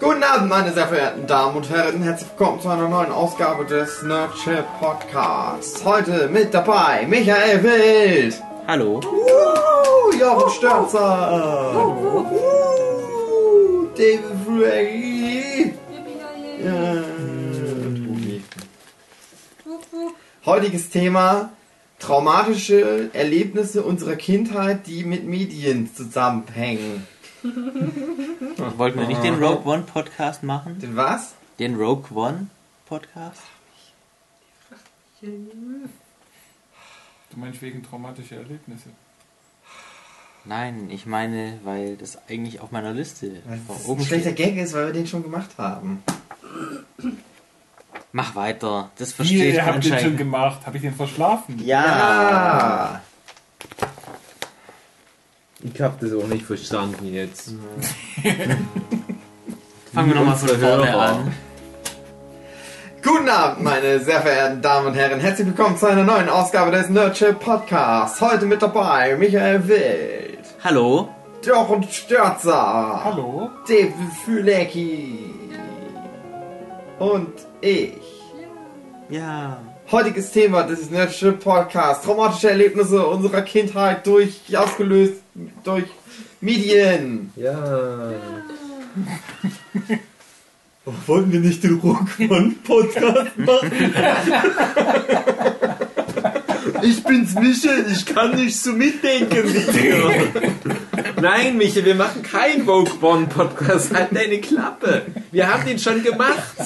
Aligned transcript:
Guten 0.00 0.22
Abend, 0.22 0.48
meine 0.48 0.72
sehr 0.72 0.86
verehrten 0.86 1.26
Damen 1.26 1.56
und 1.56 1.68
Herren. 1.70 2.02
Herzlich 2.02 2.30
willkommen 2.30 2.60
zu 2.60 2.68
einer 2.68 2.88
neuen 2.88 3.10
Ausgabe 3.10 3.64
des 3.64 4.02
Nerdship 4.02 4.64
Podcasts. 4.78 5.84
Heute 5.84 6.28
mit 6.28 6.54
dabei 6.54 7.04
Michael 7.06 7.64
Wild. 7.64 8.40
Hallo. 8.68 9.00
Uh, 9.00 10.12
Jochen 10.16 10.50
Störzer. 10.50 11.74
Uh, 11.74 12.26
David 13.96 14.20
Frey. 14.46 15.74
Tobi. 16.62 18.42
Heutiges 20.46 20.90
Thema 20.90 21.50
traumatische 21.98 23.10
Erlebnisse 23.12 23.82
unserer 23.82 24.16
Kindheit, 24.16 24.86
die 24.86 25.04
mit 25.04 25.24
Medien 25.24 25.92
zusammenhängen. 25.92 27.06
Wollten 28.76 29.00
wir 29.00 29.06
nicht 29.06 29.22
den 29.22 29.42
Rogue 29.42 29.64
One 29.64 29.82
Podcast 29.82 30.42
machen? 30.42 30.78
Den 30.78 30.96
was? 30.96 31.34
Den 31.58 31.76
Rogue 31.76 32.14
One 32.14 32.48
Podcast? 32.86 33.42
Du 35.20 35.28
meinst 37.36 37.60
wegen 37.62 37.82
traumatischer 37.82 38.36
Erlebnisse? 38.36 38.90
Nein, 40.44 40.88
ich 40.90 41.06
meine, 41.06 41.58
weil 41.64 41.96
das 41.96 42.18
eigentlich 42.28 42.60
auf 42.60 42.70
meiner 42.70 42.92
Liste 42.92 43.42
Weil 43.46 43.58
vor 43.58 43.76
das 43.76 43.86
oben 43.86 44.00
ein 44.00 44.06
schlechter 44.06 44.30
steht. 44.30 44.54
Gag 44.54 44.56
ist, 44.56 44.74
weil 44.74 44.86
wir 44.86 44.92
den 44.92 45.06
schon 45.06 45.22
gemacht 45.22 45.50
haben. 45.58 46.02
Mach 48.12 48.34
weiter. 48.34 48.90
Das 48.96 49.10
Wie, 49.10 49.14
verstehe 49.14 49.48
ich 49.48 49.54
ihr 49.56 49.66
habt 49.66 49.84
den 49.84 49.98
schon 49.98 50.16
gemacht? 50.16 50.66
Habe 50.66 50.76
ich 50.76 50.82
den 50.82 50.94
verschlafen? 50.94 51.58
Ja. 51.64 53.02
Ich 55.60 55.80
hab 55.80 55.98
das 56.00 56.12
auch 56.12 56.26
nicht 56.28 56.44
verstanden 56.44 57.12
jetzt. 57.12 57.50
Fangen 59.92 60.08
wir 60.08 60.14
nochmal 60.14 60.36
von 60.36 60.48
vorne 60.50 60.92
Hörer. 60.92 61.00
an. 61.00 61.32
Guten 63.02 63.28
Abend, 63.28 63.64
meine 63.64 63.98
sehr 64.00 64.20
verehrten 64.20 64.62
Damen 64.62 64.88
und 64.88 64.94
Herren. 64.94 65.18
Herzlich 65.18 65.48
willkommen 65.48 65.76
zu 65.76 65.86
einer 65.86 66.04
neuen 66.04 66.28
Ausgabe 66.28 66.70
des 66.70 66.88
Nerdship 66.90 67.40
Podcasts. 67.40 68.20
Heute 68.20 68.46
mit 68.46 68.62
dabei 68.62 69.16
Michael 69.16 69.66
Wild, 69.66 70.38
Hallo. 70.62 71.08
Jochen 71.44 71.82
Störzer, 71.90 73.00
Hallo? 73.04 73.50
David 73.66 73.94
Fülecki 74.24 75.24
und 77.00 77.32
ich. 77.60 77.94
Ja. 79.08 79.58
Heutiges 79.90 80.30
Thema 80.32 80.64
des 80.64 80.90
Nerdship 80.90 81.42
Podcasts. 81.42 82.04
Traumatische 82.04 82.50
Erlebnisse 82.50 83.06
unserer 83.06 83.40
Kindheit 83.42 84.06
durch, 84.06 84.54
ausgelöst 84.54 85.22
durch 85.64 85.84
Medien. 86.40 87.32
Ja. 87.36 88.12
Wollten 91.06 91.32
wir 91.32 91.40
nicht 91.40 91.62
den 91.62 91.78
Rockmann-Podcast 91.80 93.38
machen? 93.38 93.94
Ich 96.82 97.02
bin's 97.02 97.34
Michel, 97.34 97.86
ich 97.90 98.06
kann 98.06 98.36
nicht 98.36 98.56
so 98.56 98.72
mitdenken 98.72 99.42
wie 99.52 99.72
dir. 99.72 100.32
Nein, 101.20 101.56
Michel, 101.56 101.84
wir 101.84 101.94
machen 101.94 102.22
keinen 102.22 102.64
Vogue 102.64 102.92
One 103.00 103.26
Podcast. 103.26 103.94
Halt 103.94 104.08
deine 104.14 104.38
Klappe. 104.38 105.02
Wir 105.30 105.52
haben 105.52 105.64
den 105.66 105.78
schon 105.78 106.02
gemacht. 106.02 106.56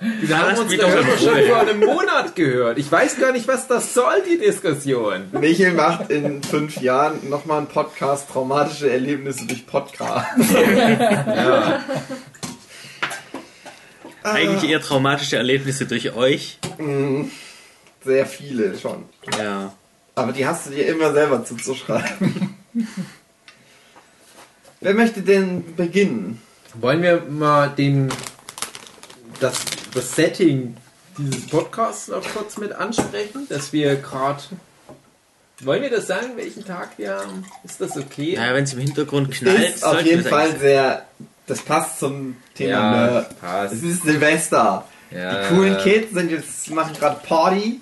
Wir 0.00 0.38
haben 0.38 0.56
uns 0.58 0.74
doch 0.78 1.18
schon 1.18 1.44
vor 1.46 1.60
einem 1.60 1.80
Monat 1.80 2.34
gehört. 2.34 2.78
Ich 2.78 2.90
weiß 2.90 3.18
gar 3.18 3.32
nicht, 3.32 3.46
was 3.46 3.68
das 3.68 3.92
soll, 3.92 4.22
die 4.26 4.38
Diskussion. 4.38 5.28
Michael 5.32 5.74
macht 5.74 6.10
in 6.10 6.42
fünf 6.42 6.80
Jahren 6.80 7.28
nochmal 7.28 7.58
einen 7.58 7.66
Podcast 7.66 8.30
Traumatische 8.30 8.90
Erlebnisse 8.90 9.46
durch 9.46 9.66
Podcast. 9.66 10.26
Ja. 14.22 14.32
Eigentlich 14.34 14.70
eher 14.70 14.80
traumatische 14.80 15.36
Erlebnisse 15.36 15.86
durch 15.86 16.14
euch. 16.14 16.58
Sehr 18.04 18.26
viele 18.26 18.78
schon. 18.78 19.04
Ja. 19.38 19.72
Aber 20.14 20.32
die 20.32 20.46
hast 20.46 20.66
du 20.66 20.70
dir 20.70 20.86
immer 20.88 21.12
selber 21.12 21.44
zuzuschreiben. 21.44 22.54
Wer 24.80 24.94
möchte 24.94 25.22
denn 25.22 25.74
beginnen? 25.74 26.42
Wollen 26.74 27.02
wir 27.02 27.22
mal 27.22 27.68
den, 27.70 28.10
das, 29.40 29.64
das 29.94 30.14
Setting 30.14 30.76
dieses 31.18 31.46
Podcasts 31.48 32.08
noch 32.08 32.22
kurz 32.34 32.56
mit 32.58 32.72
ansprechen, 32.72 33.46
dass 33.48 33.72
wir 33.72 33.96
gerade. 33.96 34.42
Wollen 35.62 35.82
wir 35.82 35.90
das 35.90 36.06
sagen, 36.06 36.28
welchen 36.36 36.64
Tag 36.64 36.90
wir 36.96 37.16
haben? 37.16 37.44
Ist 37.64 37.80
das 37.80 37.96
okay? 37.98 38.34
Naja, 38.36 38.54
wenn 38.54 38.64
es 38.64 38.72
im 38.72 38.78
Hintergrund 38.80 39.30
knallt, 39.30 39.74
ist 39.74 39.84
auf 39.84 40.00
jeden 40.02 40.24
Fall 40.24 40.58
sehr. 40.58 41.04
Das 41.46 41.60
passt 41.60 41.98
zum 41.98 42.36
Thema 42.54 42.70
Ja, 42.70 43.10
Nerd. 43.10 43.40
passt. 43.40 43.74
Es 43.74 43.82
ist 43.82 44.02
Silvester. 44.04 44.86
Ja. 45.10 45.42
Die 45.42 45.54
coolen 45.54 45.76
Kids 45.78 46.14
sind 46.14 46.30
jetzt, 46.30 46.70
machen 46.70 46.94
gerade 46.94 47.20
Party. 47.26 47.80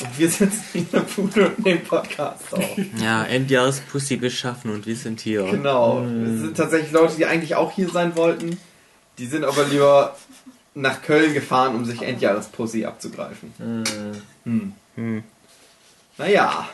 Und 0.00 0.18
wir 0.18 0.30
sitzen 0.30 0.64
in 0.72 0.90
der 0.90 1.00
Bude 1.00 1.48
und 1.48 1.62
nehmen 1.64 1.82
Podcast 1.84 2.54
auf. 2.54 2.64
Ja, 3.02 3.24
Endjahrespussy 3.24 4.16
beschaffen 4.16 4.72
und 4.72 4.86
wir 4.86 4.96
sind 4.96 5.20
hier. 5.20 5.42
Genau. 5.42 6.02
Es 6.02 6.40
sind 6.40 6.56
tatsächlich 6.56 6.92
Leute, 6.92 7.16
die 7.16 7.26
eigentlich 7.26 7.54
auch 7.56 7.72
hier 7.72 7.90
sein 7.90 8.16
wollten. 8.16 8.58
Die 9.18 9.26
sind 9.26 9.44
aber 9.44 9.64
lieber 9.64 10.16
nach 10.74 11.02
Köln 11.02 11.34
gefahren, 11.34 11.74
um 11.74 11.84
sich 11.84 12.02
Endjahrespussy 12.02 12.84
abzugreifen. 12.84 13.52
Hm. 14.44 14.72
Hm. 14.94 15.22
Naja, 16.18 16.68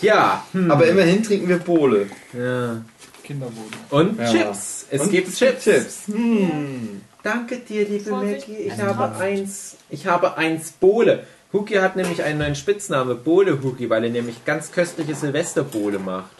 Tja, 0.00 0.44
hm. 0.52 0.70
aber 0.70 0.86
immerhin 0.86 1.22
trinken 1.22 1.48
wir 1.48 1.58
Bohle. 1.58 2.06
ja. 2.32 2.82
Kinderboden. 3.22 3.70
Und 3.88 4.18
Ja. 4.18 4.30
Chips. 4.30 4.86
Es 4.90 5.00
Und 5.00 5.10
gibt 5.10 5.34
Chips. 5.34 5.64
Chips. 5.64 6.06
Hm. 6.08 7.00
Danke 7.22 7.56
dir, 7.56 7.88
liebe 7.88 8.10
Maggie. 8.10 8.52
Ich 8.66 8.78
habe 8.78 9.16
eins. 9.16 9.76
Ich 9.88 10.06
habe 10.06 10.36
eins 10.36 10.72
Bohle. 10.72 11.26
Huki 11.50 11.74
hat 11.76 11.96
nämlich 11.96 12.22
einen 12.22 12.38
neuen 12.40 12.54
Spitzname, 12.54 13.14
Bohle 13.14 13.62
Huki, 13.62 13.88
weil 13.88 14.04
er 14.04 14.10
nämlich 14.10 14.44
ganz 14.44 14.72
köstliche 14.72 15.14
Silvesterbohle 15.14 15.98
macht. 16.00 16.30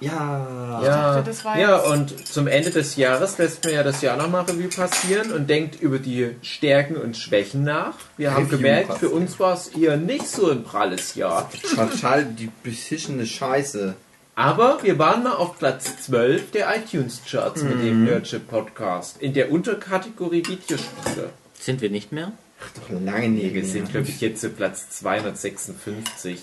Ja. 0.00 0.80
Ja, 0.82 1.14
dachte, 1.14 1.30
das 1.30 1.44
war 1.44 1.58
ja, 1.58 1.76
und 1.76 2.26
zum 2.26 2.46
Ende 2.46 2.70
des 2.70 2.96
Jahres 2.96 3.36
lässt 3.38 3.64
mir 3.64 3.72
ja 3.72 3.82
das 3.82 4.00
Jahr 4.00 4.16
nochmal 4.16 4.44
Revue 4.44 4.68
passieren 4.68 5.30
und 5.32 5.48
denkt 5.48 5.80
über 5.80 5.98
die 5.98 6.30
Stärken 6.42 6.96
und 6.96 7.16
Schwächen 7.16 7.64
nach. 7.64 7.94
Wir 8.16 8.32
haben 8.32 8.46
Revue 8.46 8.58
gemerkt, 8.58 8.86
für 8.86 8.94
passieren. 8.94 9.12
uns 9.14 9.38
war 9.38 9.54
es 9.54 9.68
eher 9.68 9.96
nicht 9.98 10.26
so 10.26 10.50
ein 10.50 10.64
pralles 10.64 11.14
Jahr. 11.14 11.50
Total 11.74 12.24
die 12.24 12.50
beschissene 12.62 13.26
Scheiße. 13.26 13.94
Aber 14.34 14.82
wir 14.82 14.98
waren 14.98 15.22
mal 15.22 15.34
auf 15.34 15.58
Platz 15.58 16.04
12 16.04 16.52
der 16.52 16.74
iTunes-Charts 16.74 17.62
mit 17.62 17.82
dem 17.82 18.04
Nerdship 18.04 18.48
Podcast 18.48 19.20
in 19.20 19.34
der 19.34 19.52
Unterkategorie 19.52 20.46
Videospiele. 20.46 21.30
Sind 21.52 21.82
wir 21.82 21.90
nicht 21.90 22.10
mehr? 22.10 22.32
Doch 22.74 23.00
lange 23.04 23.28
nie 23.28 23.52
Wir 23.52 23.64
sind, 23.66 23.90
glaube 23.90 24.08
ich, 24.08 24.20
jetzt 24.20 24.40
zu 24.40 24.48
Platz 24.48 24.88
256. 24.90 26.40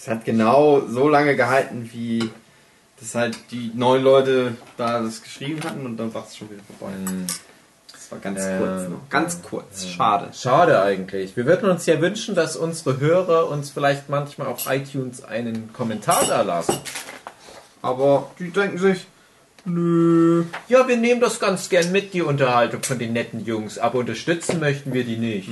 Das 0.00 0.08
hat 0.08 0.24
genau 0.24 0.80
so 0.88 1.08
lange 1.10 1.36
gehalten, 1.36 1.90
wie 1.92 2.30
das 2.98 3.14
halt 3.14 3.36
die 3.50 3.70
neun 3.74 4.02
Leute 4.02 4.56
da 4.78 5.02
das 5.02 5.22
geschrieben 5.22 5.62
hatten 5.62 5.84
und 5.84 5.98
dann 5.98 6.14
war 6.14 6.24
es 6.26 6.36
schon 6.38 6.48
wieder 6.48 6.62
vorbei. 6.78 6.94
Das 7.92 8.10
war 8.10 8.18
ganz 8.18 8.40
Ja. 8.40 8.56
kurz 8.58 8.88
noch. 8.88 9.08
Ganz 9.10 9.42
kurz. 9.42 9.86
Schade. 9.86 10.30
Schade 10.32 10.80
eigentlich. 10.82 11.36
Wir 11.36 11.44
würden 11.44 11.68
uns 11.68 11.84
ja 11.84 12.00
wünschen, 12.00 12.34
dass 12.34 12.56
unsere 12.56 12.98
Hörer 12.98 13.48
uns 13.50 13.68
vielleicht 13.68 14.08
manchmal 14.08 14.46
auf 14.48 14.66
iTunes 14.70 15.22
einen 15.22 15.70
Kommentar 15.74 16.24
da 16.26 16.40
lassen. 16.40 16.78
Aber 17.82 18.30
die 18.38 18.50
denken 18.50 18.78
sich, 18.78 19.06
nö. 19.66 20.44
Ja, 20.68 20.88
wir 20.88 20.96
nehmen 20.96 21.20
das 21.20 21.40
ganz 21.40 21.68
gern 21.68 21.92
mit, 21.92 22.14
die 22.14 22.22
Unterhaltung 22.22 22.82
von 22.82 22.98
den 22.98 23.12
netten 23.12 23.44
Jungs, 23.44 23.78
aber 23.78 23.98
unterstützen 23.98 24.60
möchten 24.60 24.94
wir 24.94 25.04
die 25.04 25.18
nicht. 25.18 25.50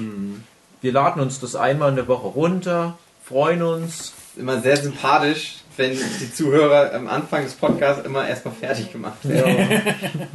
Wir 0.80 0.92
laden 0.92 1.20
uns 1.20 1.38
das 1.38 1.54
einmal 1.54 1.90
eine 1.90 2.08
Woche 2.08 2.28
runter, 2.28 2.96
freuen 3.24 3.62
uns. 3.62 4.14
Immer 4.38 4.60
sehr 4.60 4.76
sympathisch, 4.76 5.56
wenn 5.76 5.92
die 5.92 6.32
Zuhörer 6.32 6.94
am 6.94 7.08
Anfang 7.08 7.44
des 7.44 7.54
Podcasts 7.54 8.04
immer 8.04 8.26
erstmal 8.28 8.54
fertig 8.54 8.92
gemacht 8.92 9.28
werden. 9.28 9.82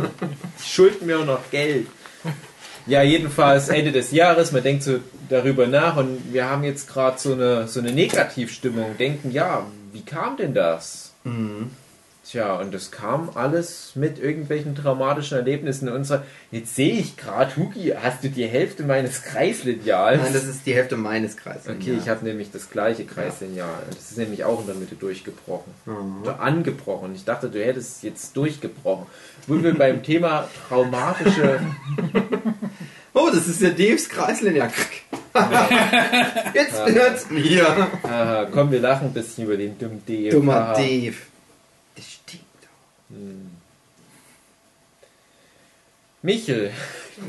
Schulden 0.63 1.05
mir 1.07 1.19
auch 1.19 1.25
noch 1.25 1.51
Geld. 1.51 1.87
Ja, 2.85 3.01
jedenfalls 3.01 3.69
Ende 3.69 3.91
des 3.91 4.11
Jahres, 4.11 4.51
man 4.51 4.63
denkt 4.63 4.83
so 4.83 4.99
darüber 5.29 5.67
nach 5.67 5.95
und 5.95 6.33
wir 6.33 6.49
haben 6.49 6.63
jetzt 6.63 6.89
gerade 6.91 7.17
so 7.17 7.33
eine, 7.33 7.67
so 7.67 7.79
eine 7.79 7.93
Negativstimmung, 7.93 8.97
denken, 8.97 9.31
ja, 9.31 9.65
wie 9.93 10.01
kam 10.01 10.35
denn 10.35 10.53
das? 10.53 11.13
Tja, 12.25 12.55
und 12.55 12.73
das 12.73 12.89
kam 12.89 13.31
alles 13.35 13.91
mit 13.95 14.17
irgendwelchen 14.17 14.75
traumatischen 14.75 15.37
Erlebnissen 15.37 15.89
in 15.89 15.93
unserer. 15.93 16.23
Jetzt 16.51 16.73
sehe 16.73 16.93
ich 16.93 17.17
gerade, 17.17 17.57
Huki, 17.57 17.93
hast 18.01 18.23
du 18.23 18.29
die 18.29 18.47
Hälfte 18.47 18.83
meines 18.83 19.23
Kreislineals? 19.23 20.21
Nein, 20.21 20.31
das 20.31 20.45
ist 20.45 20.65
die 20.65 20.73
Hälfte 20.73 20.95
meines 20.95 21.35
Kreises. 21.35 21.67
Okay, 21.67 21.97
ich 22.01 22.07
habe 22.07 22.23
nämlich 22.23 22.49
das 22.49 22.69
gleiche 22.69 23.03
Kreislineal. 23.03 23.83
Das 23.89 24.11
ist 24.11 24.17
nämlich 24.17 24.45
auch 24.45 24.61
in 24.61 24.67
der 24.67 24.75
Mitte 24.75 24.95
durchgebrochen. 24.95 25.73
Oder 26.21 26.39
angebrochen. 26.39 27.13
Ich 27.13 27.25
dachte, 27.25 27.49
du 27.49 27.61
hättest 27.61 27.97
es 27.97 28.01
jetzt 28.03 28.37
durchgebrochen. 28.37 29.05
Wo 29.47 29.61
wir 29.61 29.77
beim 29.77 30.01
Thema 30.01 30.47
traumatische. 30.69 31.59
Oh, 33.15 33.29
das 33.31 33.47
ist 33.47 33.61
ja 33.61 33.69
Daves 33.69 34.09
Kreislinie. 34.09 34.71
Jetzt 36.53 36.85
hört's 36.85 37.29
mir. 37.29 37.67
Aha, 38.01 38.47
komm, 38.51 38.71
wir 38.71 38.79
lachen 38.79 39.09
ein 39.09 39.13
bisschen 39.13 39.45
über 39.45 39.55
den 39.55 39.77
dummen 39.77 40.01
Dave. 40.07 40.29
Dummer 40.31 40.55
Aha. 40.55 40.73
Dave. 40.73 41.13
Doch. 43.13 43.49
Michel, 46.21 46.71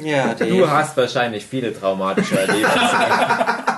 Ja, 0.02 0.34
du 0.38 0.44
Dave. 0.44 0.70
hast 0.70 0.96
wahrscheinlich 0.96 1.44
viele 1.44 1.78
traumatische 1.78 2.38
Erlebnisse. 2.38 2.74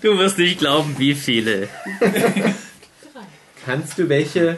Du 0.00 0.16
wirst 0.16 0.38
nicht 0.38 0.60
glauben, 0.60 0.94
wie 0.98 1.12
viele. 1.12 1.68
Kannst 3.66 3.98
du 3.98 4.08
welche 4.08 4.56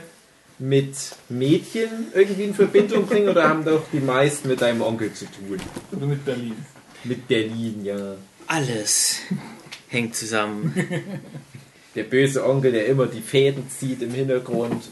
mit 0.58 0.94
Mädchen 1.30 1.88
irgendwie 2.14 2.42
in 2.44 2.54
Verbindung 2.54 3.06
bringen 3.06 3.30
oder 3.30 3.48
haben 3.48 3.64
doch 3.64 3.84
die 3.90 4.00
meisten 4.00 4.48
mit 4.48 4.60
deinem 4.60 4.82
Onkel 4.82 5.14
zu 5.14 5.24
tun? 5.24 5.58
Oder 5.92 6.04
mit 6.06 6.26
Berlin. 6.26 6.54
Mit 7.04 7.26
Berlin, 7.26 7.82
ja. 7.86 8.16
Alles 8.48 9.20
hängt 9.88 10.14
zusammen. 10.14 10.74
Der 11.94 12.04
böse 12.04 12.46
Onkel, 12.46 12.72
der 12.72 12.84
immer 12.84 13.06
die 13.06 13.22
Fäden 13.22 13.64
zieht 13.70 14.02
im 14.02 14.10
Hintergrund. 14.12 14.84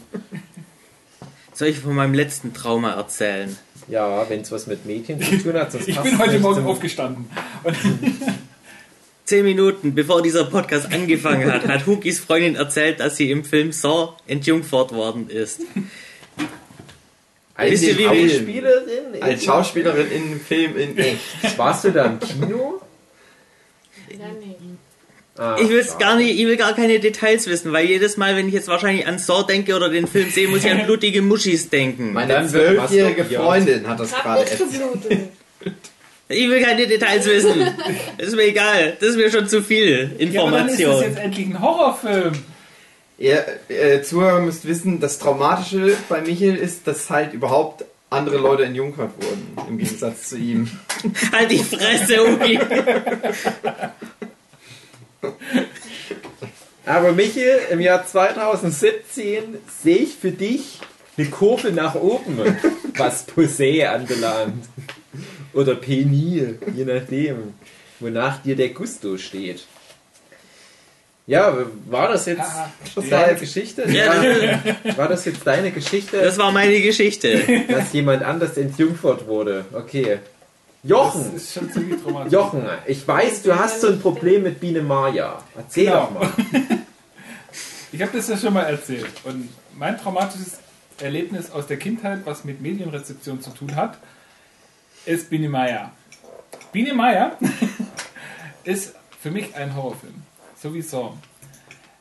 Soll 1.58 1.66
ich 1.66 1.80
von 1.80 1.92
meinem 1.92 2.14
letzten 2.14 2.54
Trauma 2.54 2.92
erzählen? 2.92 3.58
Ja, 3.88 4.30
wenn 4.30 4.42
es 4.42 4.52
was 4.52 4.68
mit 4.68 4.86
Mädchen 4.86 5.20
zu 5.20 5.38
tun 5.38 5.54
hat, 5.54 5.72
sonst 5.72 5.88
Ich 5.88 5.98
bin 5.98 6.16
heute 6.16 6.38
Morgen 6.38 6.64
aufgestanden. 6.64 7.28
Zehn 9.24 9.44
Minuten 9.44 9.92
bevor 9.92 10.22
dieser 10.22 10.44
Podcast 10.44 10.92
angefangen 10.92 11.52
hat, 11.52 11.66
hat 11.66 11.84
Hukis 11.84 12.20
Freundin 12.20 12.54
erzählt, 12.54 13.00
dass 13.00 13.16
sie 13.16 13.32
im 13.32 13.44
Film 13.44 13.72
Saw 13.72 14.12
entjungfert 14.28 14.92
worden 14.92 15.28
ist. 15.28 15.62
Als 17.56 17.72
Wisst 17.72 17.82
ihr, 17.82 17.98
wie 17.98 18.04
Schauspielerin? 18.04 19.20
Als 19.20 19.44
Schauspielerin 19.44 20.10
in 20.12 20.22
einem 20.22 20.40
Film 20.40 20.76
in 20.76 20.96
echt. 20.96 21.58
Warst 21.58 21.82
du 21.82 21.90
da 21.90 22.04
im 22.04 22.20
Kino? 22.20 22.80
Ja, 24.10 24.26
nee. 24.38 24.67
Ah, 25.38 25.56
Ich 25.60 25.68
will 25.68 25.84
schade. 25.84 25.98
gar 25.98 26.16
nicht, 26.16 26.38
ich 26.38 26.46
will 26.46 26.56
gar 26.56 26.74
keine 26.74 26.98
Details 26.98 27.46
wissen, 27.46 27.72
weil 27.72 27.86
jedes 27.86 28.16
Mal, 28.16 28.34
wenn 28.36 28.48
ich 28.48 28.54
jetzt 28.54 28.68
wahrscheinlich 28.68 29.06
an 29.06 29.18
Saw 29.18 29.44
denke 29.46 29.76
oder 29.76 29.88
den 29.88 30.06
Film 30.06 30.30
sehe, 30.30 30.48
muss 30.48 30.64
ich 30.64 30.70
an 30.70 30.82
blutige 30.86 31.22
Muschis 31.22 31.68
denken. 31.70 32.12
Meine 32.12 32.46
zwölfjährige. 32.48 33.24
Freundin 33.24 33.86
hat 33.86 34.00
das 34.00 34.12
gerade 34.12 34.40
erzählt. 34.40 35.28
Ich 36.30 36.48
will 36.48 36.60
keine 36.62 36.86
Details 36.86 37.24
wissen. 37.26 37.66
Das 38.18 38.26
ist 38.28 38.36
mir 38.36 38.42
egal. 38.48 38.96
Das 39.00 39.10
ist 39.10 39.16
mir 39.16 39.30
schon 39.30 39.48
zu 39.48 39.62
viel 39.62 40.10
ja, 40.18 40.42
aber 40.42 40.50
dann 40.58 40.68
ist 40.68 40.74
das 40.74 40.80
Information. 40.80 41.02
jetzt 41.10 41.18
endlich 41.18 41.46
ein 41.46 41.62
Horrorfilm. 41.62 42.32
Ihr 43.18 43.44
äh, 43.68 44.02
Zuhörer 44.02 44.40
müsst 44.40 44.66
wissen, 44.68 45.00
das 45.00 45.18
Traumatische 45.18 45.96
bei 46.08 46.20
Michael 46.20 46.56
ist, 46.56 46.86
dass 46.86 47.08
halt 47.10 47.32
überhaupt 47.32 47.84
andere 48.10 48.36
Leute 48.38 48.64
entjungfert 48.64 49.10
wurden, 49.20 49.56
im 49.68 49.78
Gegensatz 49.78 50.28
zu 50.30 50.36
ihm. 50.36 50.68
halt 51.32 51.50
die 51.50 51.58
Fresse, 51.58 52.18
Huki. 52.20 52.58
Aber 56.86 57.12
Michael, 57.12 57.60
im 57.70 57.80
Jahr 57.80 58.06
2017 58.06 59.58
sehe 59.82 59.96
ich 59.98 60.14
für 60.14 60.30
dich 60.30 60.78
eine 61.16 61.26
Kurve 61.28 61.72
nach 61.72 61.94
oben, 61.96 62.38
was 62.96 63.26
Posé 63.28 63.84
anbelangt. 63.86 64.64
Oder 65.52 65.74
Penil, 65.74 66.58
je 66.74 66.84
nachdem, 66.84 67.54
wonach 68.00 68.42
dir 68.42 68.56
der 68.56 68.68
Gusto 68.70 69.18
steht. 69.18 69.66
Ja, 71.26 71.58
war 71.90 72.08
das 72.08 72.24
jetzt 72.24 72.40
Haha. 72.40 72.70
deine 73.10 73.38
Geschichte? 73.38 73.84
Ja, 73.90 74.06
War, 74.86 74.96
war 74.96 75.08
das 75.08 75.26
jetzt 75.26 75.46
deine 75.46 75.72
Geschichte, 75.72 76.16
Das 76.22 76.38
war 76.38 76.50
meine 76.52 76.80
Geschichte. 76.80 77.42
dass 77.68 77.92
jemand 77.92 78.22
anders 78.22 78.56
entjungfert 78.56 79.26
wurde? 79.26 79.66
Okay. 79.74 80.20
Das 80.88 81.14
Jochen, 81.14 81.34
ist 81.36 81.52
schon 81.52 81.70
ziemlich 81.72 82.02
dramatisch. 82.02 82.32
Jochen, 82.32 82.66
ich 82.86 83.06
weiß, 83.06 83.42
du 83.42 83.58
hast 83.58 83.80
so 83.82 83.88
ein 83.88 84.00
Problem 84.00 84.42
mit 84.44 84.58
Biene 84.60 84.80
Maya. 84.82 85.42
Erzähl 85.56 85.84
Genau. 85.86 86.04
doch 86.04 86.10
mal. 86.12 86.30
Ich 87.90 88.02
habe 88.02 88.12
das 88.16 88.28
ja 88.28 88.36
schon 88.36 88.52
mal 88.52 88.64
erzählt. 88.64 89.06
Und 89.24 89.48
mein 89.76 89.96
traumatisches 89.98 90.58
Erlebnis 91.00 91.50
aus 91.50 91.66
der 91.66 91.78
Kindheit, 91.78 92.20
was 92.26 92.44
mit 92.44 92.60
Medienrezeption 92.60 93.40
zu 93.40 93.48
tun 93.50 93.74
hat, 93.76 93.96
ist 95.06 95.30
Biene 95.30 95.48
Meier. 95.48 95.90
Biene 96.70 96.92
Meier 96.92 97.38
ist 98.64 98.94
für 99.22 99.30
mich 99.30 99.54
ein 99.56 99.74
Horrorfilm. 99.74 100.22
Sowieso. 100.60 101.16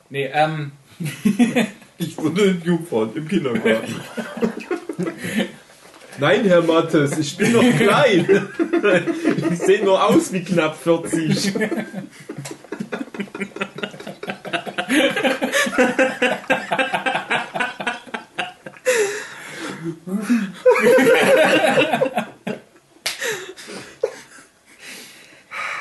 Nee, 0.10 0.30
ähm, 0.34 0.74
Ich 2.00 2.18
wurde 2.18 2.50
entjungfert 2.51 3.16
im 3.16 3.28
Kindergarten. 3.28 3.95
Nein, 6.19 6.45
Herr 6.45 6.63
Mattes, 6.63 7.17
ich 7.17 7.37
bin 7.37 7.53
noch 7.53 7.77
klein. 7.77 8.49
Ich 9.51 9.59
sehe 9.59 9.83
nur 9.83 10.03
aus 10.03 10.31
wie 10.31 10.43
knapp 10.43 10.77
40. 10.81 11.53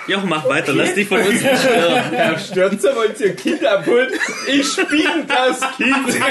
Jochen, 0.09 0.29
mach 0.29 0.49
weiter, 0.49 0.73
lass 0.73 0.95
dich 0.95 1.09
von 1.09 1.19
uns 1.21 1.43
nicht 1.43 1.59
stören. 1.59 2.11
Herr 2.11 2.39
Stürzer, 2.39 2.95
wollt 2.95 3.21
ihr 3.21 3.35
Kind 3.35 3.65
abholen? 3.65 4.13
Ich 4.47 4.77
bin 4.77 5.27
das 5.27 5.61
Kind. 5.77 6.23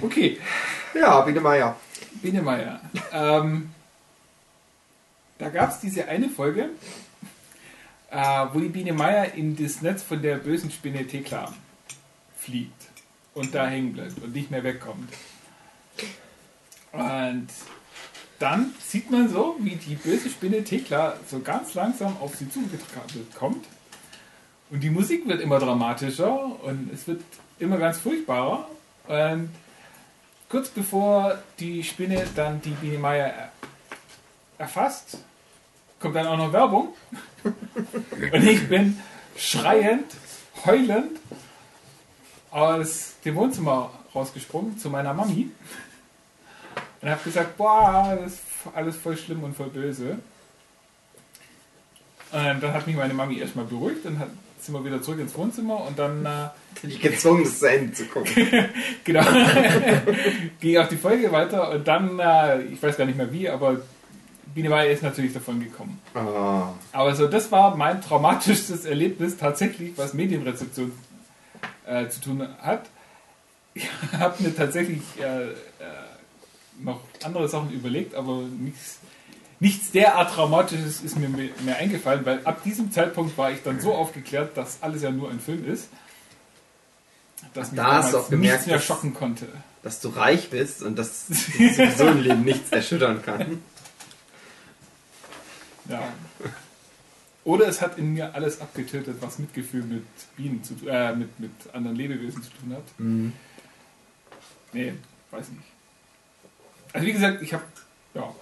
okay. 0.00 0.38
Ja, 1.52 1.52
Biene 1.52 1.52
Meier. 1.52 1.76
Biene 2.22 2.42
Meier. 2.42 2.80
Ähm, 3.12 3.70
da 5.38 5.50
gab 5.50 5.70
es 5.70 5.80
diese 5.80 6.08
eine 6.08 6.30
Folge, 6.30 6.70
äh, 8.10 8.46
wo 8.52 8.60
die 8.60 8.68
Biene 8.68 8.94
Meier 8.94 9.34
in 9.34 9.54
das 9.56 9.82
Netz 9.82 10.02
von 10.02 10.22
der 10.22 10.36
bösen 10.36 10.70
Spinne 10.70 11.06
Thekla 11.06 11.52
fliegt 12.38 12.88
und 13.34 13.54
da 13.54 13.66
hängen 13.66 13.92
bleibt 13.92 14.18
und 14.22 14.34
nicht 14.34 14.50
mehr 14.50 14.64
wegkommt. 14.64 15.12
Und 16.92 17.48
dann 18.38 18.74
sieht 18.80 19.10
man 19.10 19.28
so, 19.28 19.56
wie 19.60 19.76
die 19.76 19.96
böse 19.96 20.30
Spinne 20.30 20.64
Thekla 20.64 21.18
so 21.28 21.40
ganz 21.40 21.74
langsam 21.74 22.16
auf 22.18 22.34
sie 22.34 22.48
zugetrabbelt 22.48 23.34
kommt. 23.34 23.66
Und 24.70 24.80
die 24.80 24.90
Musik 24.90 25.28
wird 25.28 25.42
immer 25.42 25.58
dramatischer 25.58 26.62
und 26.62 26.90
es 26.92 27.06
wird 27.06 27.22
immer 27.58 27.76
ganz 27.76 27.98
furchtbarer. 27.98 28.68
Und 29.06 29.50
kurz 30.52 30.68
bevor 30.68 31.38
die 31.58 31.82
Spinne 31.82 32.26
dann 32.36 32.60
die 32.60 32.72
Biene 32.72 32.98
Meier 32.98 33.26
er- 33.26 33.52
erfasst, 34.58 35.16
kommt 35.98 36.14
dann 36.14 36.26
auch 36.26 36.36
noch 36.36 36.52
Werbung. 36.52 36.88
Und 37.42 38.46
ich 38.46 38.68
bin 38.68 39.00
schreiend, 39.34 40.12
heulend 40.66 41.18
aus 42.50 43.14
dem 43.24 43.34
Wohnzimmer 43.36 43.92
rausgesprungen 44.14 44.78
zu 44.78 44.90
meiner 44.90 45.14
Mami 45.14 45.50
und 47.00 47.08
habe 47.08 47.22
gesagt, 47.24 47.56
boah, 47.56 48.18
das 48.22 48.34
ist 48.34 48.42
alles 48.74 48.96
voll 48.96 49.16
schlimm 49.16 49.42
und 49.42 49.56
voll 49.56 49.70
böse. 49.70 50.18
Und 52.30 52.60
dann 52.62 52.74
hat 52.74 52.86
mich 52.86 52.94
meine 52.94 53.14
Mami 53.14 53.38
erstmal 53.38 53.64
beruhigt 53.64 54.04
und 54.04 54.18
hat, 54.18 54.28
sind 54.60 54.74
wir 54.74 54.84
wieder 54.84 55.00
zurück 55.00 55.18
ins 55.18 55.34
Wohnzimmer 55.34 55.80
und 55.80 55.98
dann 55.98 56.26
äh, 56.26 56.48
Ich 56.82 57.00
gezwungen, 57.00 57.44
das 57.44 57.58
zu 57.58 57.66
Ende 57.66 57.92
zu 57.92 58.04
gucken. 58.06 58.30
Genau. 59.04 59.24
Ging 60.60 60.78
auch 60.78 60.88
die 60.88 60.96
Folge 60.96 61.30
weiter 61.32 61.70
und 61.70 61.86
dann, 61.86 62.18
äh, 62.18 62.62
ich 62.62 62.82
weiß 62.82 62.96
gar 62.96 63.04
nicht 63.04 63.16
mehr 63.16 63.32
wie, 63.32 63.48
aber 63.48 63.80
Biene 64.54 64.68
Meier 64.68 64.90
ist 64.90 65.02
natürlich 65.02 65.32
davon 65.32 65.60
gekommen. 65.60 66.00
Ah. 66.14 66.72
Aber 66.92 67.14
so, 67.14 67.26
das 67.26 67.50
war 67.50 67.76
mein 67.76 68.02
traumatischstes 68.02 68.84
Erlebnis 68.84 69.36
tatsächlich, 69.36 69.92
was 69.96 70.14
Medienrezeption 70.14 70.92
äh, 71.86 72.08
zu 72.08 72.20
tun 72.20 72.46
hat. 72.60 72.88
Ich 73.74 73.88
habe 74.18 74.42
mir 74.42 74.54
tatsächlich 74.54 75.02
äh, 75.18 75.52
äh, 75.52 75.54
noch 76.80 77.00
andere 77.24 77.48
Sachen 77.48 77.70
überlegt, 77.70 78.14
aber 78.14 78.42
nichts, 78.58 78.98
nichts 79.60 79.90
derart 79.90 80.34
Traumatisches 80.34 81.02
ist 81.02 81.18
mir 81.18 81.28
mehr 81.28 81.76
eingefallen, 81.78 82.24
weil 82.26 82.40
ab 82.44 82.62
diesem 82.62 82.92
Zeitpunkt 82.92 83.38
war 83.38 83.50
ich 83.50 83.62
dann 83.62 83.80
so 83.80 83.94
aufgeklärt, 83.94 84.56
dass 84.56 84.82
alles 84.82 85.02
ja 85.02 85.10
nur 85.10 85.30
ein 85.30 85.40
Film 85.40 85.66
ist, 85.66 85.88
dass 87.54 87.72
mich 87.72 87.76
Da 87.80 87.94
hast 87.94 88.12
du 88.12 88.18
auch 88.18 88.28
gemerkt, 88.30 88.52
nichts 88.54 88.66
mehr 88.66 88.76
dass- 88.76 88.84
schocken 88.86 89.14
konnte. 89.14 89.48
Dass 89.82 90.00
du 90.00 90.10
reich 90.10 90.48
bist 90.50 90.82
und 90.82 90.96
dass 90.96 91.26
sowieso 91.28 92.06
im 92.08 92.22
Leben 92.22 92.42
nichts 92.44 92.70
erschüttern 92.70 93.20
kann. 93.22 93.62
Ja. 95.88 96.12
Oder 97.44 97.66
es 97.66 97.80
hat 97.80 97.98
in 97.98 98.12
mir 98.12 98.32
alles 98.36 98.60
abgetötet, 98.60 99.16
was 99.20 99.40
Mitgefühl 99.40 99.82
mit 99.82 100.04
Bienen 100.36 100.62
zu 100.62 100.74
tun, 100.74 100.86
äh, 100.88 101.12
mit, 101.16 101.40
mit 101.40 101.50
anderen 101.72 101.96
Lebewesen 101.96 102.40
zu 102.44 102.50
tun 102.50 102.74
hat. 102.74 102.84
Mhm. 102.98 103.32
Nee, 104.72 104.92
weiß 105.32 105.48
nicht. 105.48 105.64
Also 106.92 107.04
wie 107.06 107.12
gesagt, 107.12 107.42
ich 107.42 107.52
habe, 107.52 107.64
ja, 108.14 108.32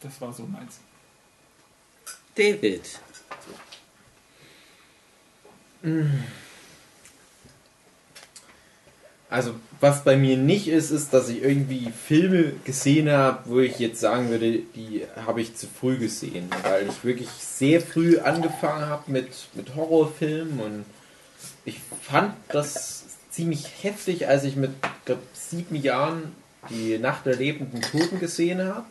das 0.00 0.20
war 0.20 0.32
so 0.34 0.44
meins. 0.44 0.78
David. 2.34 2.82
Also, 9.32 9.54
was 9.80 10.04
bei 10.04 10.14
mir 10.14 10.36
nicht 10.36 10.68
ist, 10.68 10.90
ist, 10.90 11.14
dass 11.14 11.30
ich 11.30 11.42
irgendwie 11.42 11.90
Filme 12.06 12.52
gesehen 12.64 13.10
habe, 13.10 13.38
wo 13.46 13.60
ich 13.60 13.78
jetzt 13.78 13.98
sagen 13.98 14.28
würde, 14.28 14.58
die 14.76 15.06
habe 15.24 15.40
ich 15.40 15.56
zu 15.56 15.66
früh 15.66 15.96
gesehen. 15.96 16.50
Weil 16.62 16.86
ich 16.86 17.02
wirklich 17.02 17.30
sehr 17.30 17.80
früh 17.80 18.18
angefangen 18.18 18.84
habe 18.84 19.10
mit, 19.10 19.28
mit 19.54 19.74
Horrorfilmen 19.74 20.60
und 20.60 20.84
ich 21.64 21.80
fand 22.02 22.34
das 22.48 23.04
ziemlich 23.30 23.64
heftig, 23.82 24.28
als 24.28 24.44
ich 24.44 24.54
mit 24.54 24.72
glaub, 25.06 25.20
sieben 25.32 25.76
Jahren 25.76 26.34
die 26.68 26.98
Nacht 26.98 27.24
der 27.24 27.36
lebenden 27.36 27.80
Toten 27.80 28.20
gesehen 28.20 28.62
habe. 28.62 28.84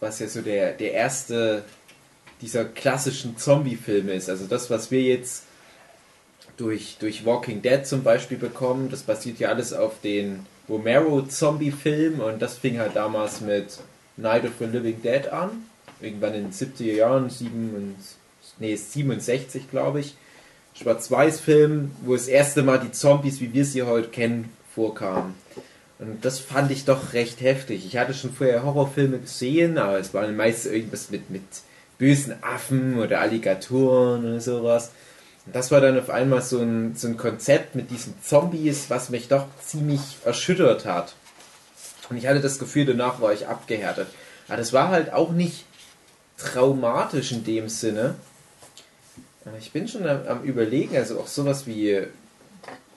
Was 0.00 0.18
ja 0.18 0.28
so 0.28 0.40
der, 0.40 0.72
der 0.72 0.92
erste 0.92 1.62
dieser 2.40 2.64
klassischen 2.64 3.36
Zombie-Filme 3.36 4.12
ist. 4.12 4.30
Also 4.30 4.46
das, 4.46 4.70
was 4.70 4.90
wir 4.90 5.02
jetzt 5.02 5.44
durch, 6.56 6.96
durch 7.00 7.24
Walking 7.24 7.62
Dead 7.62 7.86
zum 7.86 8.02
Beispiel 8.02 8.38
bekommen. 8.38 8.90
Das 8.90 9.02
basiert 9.02 9.38
ja 9.38 9.48
alles 9.48 9.72
auf 9.72 10.00
den 10.02 10.46
Romero-Zombie-Film 10.68 12.20
und 12.20 12.40
das 12.40 12.58
fing 12.58 12.78
halt 12.78 12.96
damals 12.96 13.40
mit 13.40 13.78
Night 14.16 14.44
of 14.44 14.52
the 14.58 14.66
Living 14.66 15.02
Dead 15.02 15.28
an. 15.28 15.50
Irgendwann 16.00 16.34
in 16.34 16.44
den 16.44 16.52
70er 16.52 16.92
Jahren, 16.92 17.30
7, 17.30 17.94
nee, 18.58 18.76
67 18.76 19.70
glaube 19.70 20.00
ich. 20.00 20.14
Schwarz-Weiß-Film, 20.74 21.90
wo 22.04 22.14
das 22.14 22.28
erste 22.28 22.62
Mal 22.62 22.78
die 22.78 22.92
Zombies, 22.92 23.40
wie 23.40 23.52
wir 23.52 23.64
sie 23.64 23.82
heute 23.82 24.08
kennen, 24.08 24.48
vorkamen. 24.74 25.34
Und 25.98 26.24
das 26.24 26.40
fand 26.40 26.70
ich 26.70 26.84
doch 26.84 27.12
recht 27.12 27.40
heftig. 27.42 27.86
Ich 27.86 27.96
hatte 27.96 28.14
schon 28.14 28.32
vorher 28.32 28.64
Horrorfilme 28.64 29.18
gesehen, 29.18 29.78
aber 29.78 29.98
es 29.98 30.14
waren 30.14 30.34
meist 30.34 30.66
irgendwas 30.66 31.10
mit, 31.10 31.30
mit 31.30 31.42
bösen 31.98 32.34
Affen 32.42 32.98
oder 32.98 33.20
Alligatoren 33.20 34.24
oder 34.24 34.40
sowas. 34.40 34.90
Und 35.46 35.54
das 35.56 35.70
war 35.70 35.80
dann 35.80 35.98
auf 35.98 36.10
einmal 36.10 36.42
so 36.42 36.60
ein, 36.60 36.94
so 36.94 37.08
ein 37.08 37.16
Konzept 37.16 37.74
mit 37.74 37.90
diesen 37.90 38.14
Zombies, 38.22 38.90
was 38.90 39.10
mich 39.10 39.28
doch 39.28 39.46
ziemlich 39.64 40.00
erschüttert 40.24 40.84
hat. 40.84 41.14
Und 42.08 42.16
ich 42.16 42.26
hatte 42.26 42.40
das 42.40 42.58
Gefühl, 42.58 42.84
danach 42.84 43.20
war 43.20 43.32
ich 43.32 43.48
abgehärtet. 43.48 44.08
Aber 44.48 44.56
das 44.56 44.72
war 44.72 44.88
halt 44.88 45.12
auch 45.12 45.32
nicht 45.32 45.64
traumatisch 46.36 47.32
in 47.32 47.44
dem 47.44 47.68
Sinne. 47.68 48.14
Ich 49.58 49.72
bin 49.72 49.88
schon 49.88 50.06
am, 50.06 50.26
am 50.26 50.42
überlegen, 50.44 50.96
also 50.96 51.18
auch 51.18 51.26
sowas 51.26 51.66
wie, 51.66 52.00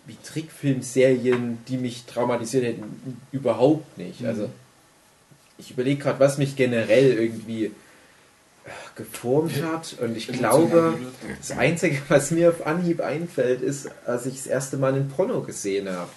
wie 0.06 0.18
Trickfilmserien, 0.24 1.60
die 1.68 1.78
mich 1.78 2.06
traumatisiert 2.06 2.66
hätten, 2.66 3.22
überhaupt 3.32 3.98
nicht. 3.98 4.22
Mhm. 4.22 4.28
Also 4.28 4.50
ich 5.58 5.72
überlege 5.72 6.04
gerade, 6.04 6.20
was 6.20 6.38
mich 6.38 6.56
generell 6.56 7.14
irgendwie 7.14 7.72
geformt 8.96 9.62
hat. 9.64 9.96
Und 10.02 10.16
ich 10.18 10.28
glaube, 10.28 10.98
das 11.38 11.52
Einzige, 11.58 12.02
was 12.08 12.32
mir 12.32 12.50
auf 12.50 12.66
Anhieb 12.66 13.02
einfällt, 13.02 13.62
ist, 13.62 13.90
als 14.06 14.26
ich 14.26 14.36
das 14.38 14.48
erste 14.48 14.78
Mal 14.78 14.94
ein 14.94 15.08
Porno 15.10 15.42
gesehen 15.42 15.90
habe. 15.90 16.10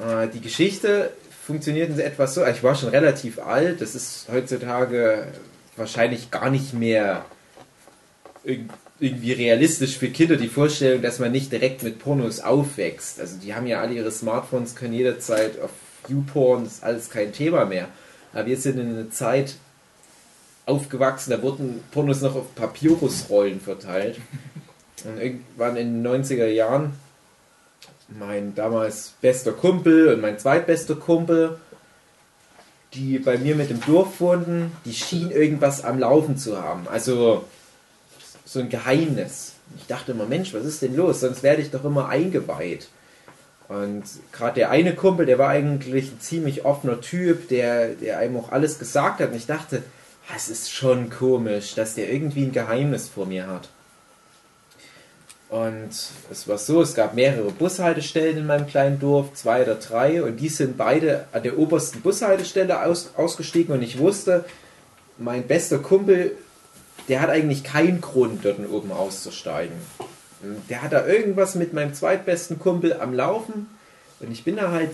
Äh, 0.00 0.26
die 0.26 0.40
Geschichte 0.40 1.12
funktioniert 1.46 1.88
in 1.90 2.00
etwas 2.00 2.34
so, 2.34 2.44
ich 2.44 2.64
war 2.64 2.74
schon 2.74 2.88
relativ 2.88 3.38
alt, 3.38 3.80
das 3.80 3.94
ist 3.94 4.26
heutzutage 4.28 5.28
wahrscheinlich 5.76 6.32
gar 6.32 6.50
nicht 6.50 6.74
mehr 6.74 7.24
irg- 8.44 8.68
irgendwie 8.98 9.32
realistisch 9.32 9.96
für 9.96 10.08
Kinder 10.08 10.36
die 10.36 10.48
Vorstellung, 10.48 11.00
dass 11.00 11.20
man 11.20 11.30
nicht 11.30 11.52
direkt 11.52 11.84
mit 11.84 12.00
Pornos 12.00 12.40
aufwächst. 12.40 13.20
Also 13.20 13.36
die 13.36 13.54
haben 13.54 13.68
ja 13.68 13.80
alle 13.80 13.94
ihre 13.94 14.10
Smartphones, 14.10 14.74
können 14.74 14.94
jederzeit 14.94 15.60
auf 15.60 15.70
YouPorn, 16.08 16.64
das 16.64 16.72
ist 16.74 16.82
alles 16.84 17.08
kein 17.10 17.32
Thema 17.32 17.64
mehr. 17.64 17.86
Aber 18.32 18.46
wir 18.46 18.56
sind 18.56 18.80
in 18.80 18.88
einer 18.96 19.10
Zeit 19.10 19.54
aufgewachsen, 20.66 21.30
da 21.30 21.42
wurden 21.42 21.82
Pornos 21.90 22.20
noch 22.20 22.34
auf 22.34 22.54
Papyrusrollen 22.54 23.60
verteilt. 23.60 24.18
Und 25.04 25.18
irgendwann 25.20 25.76
in 25.76 26.02
den 26.02 26.24
90er 26.24 26.46
Jahren 26.46 26.94
mein 28.08 28.54
damals 28.54 29.14
bester 29.20 29.52
Kumpel 29.52 30.12
und 30.12 30.20
mein 30.20 30.38
zweitbester 30.38 30.94
Kumpel, 30.94 31.58
die 32.94 33.18
bei 33.18 33.38
mir 33.38 33.56
mit 33.56 33.70
dem 33.70 33.80
Dorf 33.80 34.20
wohnten, 34.20 34.72
die 34.84 34.94
schien 34.94 35.30
irgendwas 35.30 35.84
am 35.84 35.98
Laufen 35.98 36.36
zu 36.36 36.62
haben. 36.62 36.86
Also 36.88 37.44
so 38.44 38.60
ein 38.60 38.68
Geheimnis. 38.68 39.52
Ich 39.78 39.86
dachte 39.86 40.12
immer, 40.12 40.26
Mensch, 40.26 40.54
was 40.54 40.64
ist 40.64 40.82
denn 40.82 40.94
los? 40.94 41.20
Sonst 41.20 41.42
werde 41.42 41.62
ich 41.62 41.70
doch 41.70 41.84
immer 41.84 42.08
eingeweiht. 42.08 42.88
Und 43.68 44.04
gerade 44.30 44.56
der 44.56 44.70
eine 44.70 44.94
Kumpel, 44.94 45.26
der 45.26 45.38
war 45.38 45.48
eigentlich 45.48 46.12
ein 46.12 46.20
ziemlich 46.20 46.64
offener 46.64 47.00
Typ, 47.00 47.48
der, 47.48 47.88
der 47.88 48.18
einem 48.18 48.36
auch 48.36 48.52
alles 48.52 48.78
gesagt 48.78 49.20
hat. 49.20 49.30
Und 49.30 49.36
ich 49.36 49.46
dachte, 49.46 49.78
"Ah, 49.78 49.93
es 50.34 50.48
ist 50.48 50.72
schon 50.72 51.10
komisch, 51.10 51.74
dass 51.74 51.94
der 51.94 52.12
irgendwie 52.12 52.44
ein 52.44 52.52
Geheimnis 52.52 53.08
vor 53.08 53.26
mir 53.26 53.46
hat. 53.46 53.68
Und 55.50 55.90
es 56.30 56.48
war 56.48 56.58
so, 56.58 56.82
es 56.82 56.94
gab 56.94 57.14
mehrere 57.14 57.50
Bushaltestellen 57.50 58.38
in 58.38 58.46
meinem 58.46 58.66
kleinen 58.66 58.98
Dorf, 58.98 59.34
zwei 59.34 59.62
oder 59.62 59.76
drei, 59.76 60.22
und 60.22 60.38
die 60.38 60.48
sind 60.48 60.76
beide 60.76 61.26
an 61.32 61.42
der 61.42 61.58
obersten 61.58 62.00
Bushaltestelle 62.00 62.82
aus, 62.82 63.10
ausgestiegen 63.16 63.72
und 63.74 63.82
ich 63.82 63.98
wusste, 63.98 64.44
mein 65.18 65.46
bester 65.46 65.78
Kumpel, 65.78 66.32
der 67.08 67.20
hat 67.20 67.30
eigentlich 67.30 67.62
keinen 67.62 68.00
Grund, 68.00 68.44
dort 68.44 68.58
oben 68.68 68.90
auszusteigen. 68.90 69.76
Der 70.68 70.82
hat 70.82 70.92
da 70.92 71.06
irgendwas 71.06 71.54
mit 71.54 71.72
meinem 71.72 71.94
zweitbesten 71.94 72.58
Kumpel 72.58 72.94
am 72.94 73.14
Laufen 73.14 73.68
und 74.20 74.32
ich 74.32 74.42
bin 74.42 74.56
da 74.56 74.72
halt, 74.72 74.90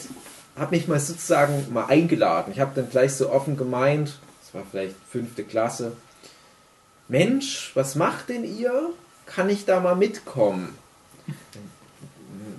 habe 0.57 0.77
mich 0.77 0.89
mal 0.89 1.01
sozusagen 1.01 1.73
mal 1.73 1.87
eingeladen. 1.87 2.53
Ich 2.53 2.61
habe 2.61 2.73
dann 2.75 2.91
gleich 2.91 3.15
so 3.15 3.31
offen 3.31 3.57
gemeint, 3.57 4.19
war 4.54 4.64
vielleicht 4.71 4.95
fünfte 5.11 5.45
Klasse, 5.45 5.92
Mensch, 7.09 7.73
was 7.75 7.97
macht 7.97 8.28
denn 8.28 8.45
ihr? 8.45 8.90
Kann 9.26 9.49
ich 9.49 9.64
da 9.64 9.80
mal 9.80 9.97
mitkommen? 9.97 10.76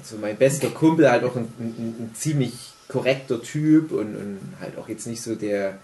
So 0.03 0.17
mein 0.17 0.37
bester 0.37 0.69
Kumpel, 0.69 1.09
halt 1.09 1.23
auch 1.23 1.35
ein, 1.35 1.47
ein, 1.59 1.95
ein 1.99 2.11
ziemlich 2.15 2.53
korrekter 2.87 3.41
Typ 3.41 3.91
und, 3.91 4.15
und 4.15 4.39
halt 4.59 4.77
auch 4.77 4.89
jetzt 4.89 5.07
nicht 5.07 5.21
so 5.21 5.35
der 5.35 5.77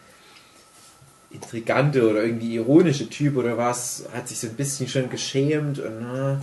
intrigante 1.31 2.09
oder 2.09 2.23
irgendwie 2.23 2.55
ironische 2.55 3.09
Typ 3.09 3.37
oder 3.37 3.57
was, 3.57 4.05
hat 4.13 4.27
sich 4.27 4.39
so 4.39 4.47
ein 4.47 4.55
bisschen 4.55 4.87
schon 4.87 5.09
geschämt 5.09 5.79
und 5.79 6.01
na, 6.01 6.41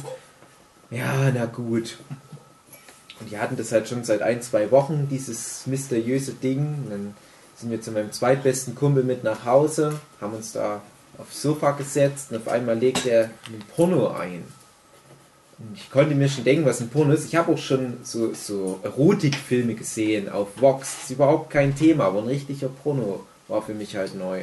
ja, 0.91 1.31
na 1.33 1.47
gut. 1.47 1.99
Und 3.21 3.31
die 3.31 3.39
hatten 3.39 3.57
das 3.57 3.73
halt 3.73 3.89
schon 3.89 4.05
seit 4.05 4.23
ein, 4.23 4.43
zwei 4.43 4.71
Wochen, 4.71 5.09
dieses 5.11 5.67
mysteriöse 5.67 6.33
Ding. 6.33 6.85
Und 6.85 6.91
dann 6.91 7.15
sind 7.65 7.71
wir 7.71 7.81
zu 7.81 7.93
meinem 7.93 8.13
zweitbesten 8.13 8.75
Kumpel 8.75 9.05
mit 9.05 9.25
nach 9.25 9.47
Hause, 9.47 9.99
haben 10.21 10.35
uns 10.35 10.53
da 10.53 10.83
aufs 11.17 11.41
Sofa 11.41 11.71
gesetzt 11.71 12.31
und 12.31 12.37
auf 12.37 12.49
einmal 12.49 12.79
legt 12.79 13.07
er 13.07 13.31
ein 13.47 13.63
Porno 13.75 14.09
ein. 14.09 14.45
Und 15.59 15.75
ich 15.75 15.91
konnte 15.91 16.15
mir 16.15 16.29
schon 16.29 16.45
denken, 16.45 16.67
was 16.67 16.83
ein 16.83 16.91
Porno 16.91 17.15
ist. 17.15 17.25
Ich 17.25 17.37
habe 17.37 17.53
auch 17.53 17.59
schon 17.59 17.99
so, 18.03 18.35
so 18.35 18.81
Erotikfilme 18.83 19.75
gesehen 19.77 20.29
auf 20.29 20.49
Vox. 20.61 20.95
Das 20.95 21.05
ist 21.05 21.11
überhaupt 21.13 21.49
kein 21.49 21.75
Thema, 21.75 22.05
aber 22.05 22.19
ein 22.19 22.29
richtiger 22.29 22.69
Porno 22.69 23.25
war 23.49 23.63
für 23.63 23.73
mich 23.73 23.97
halt 23.97 24.15
neu. 24.15 24.43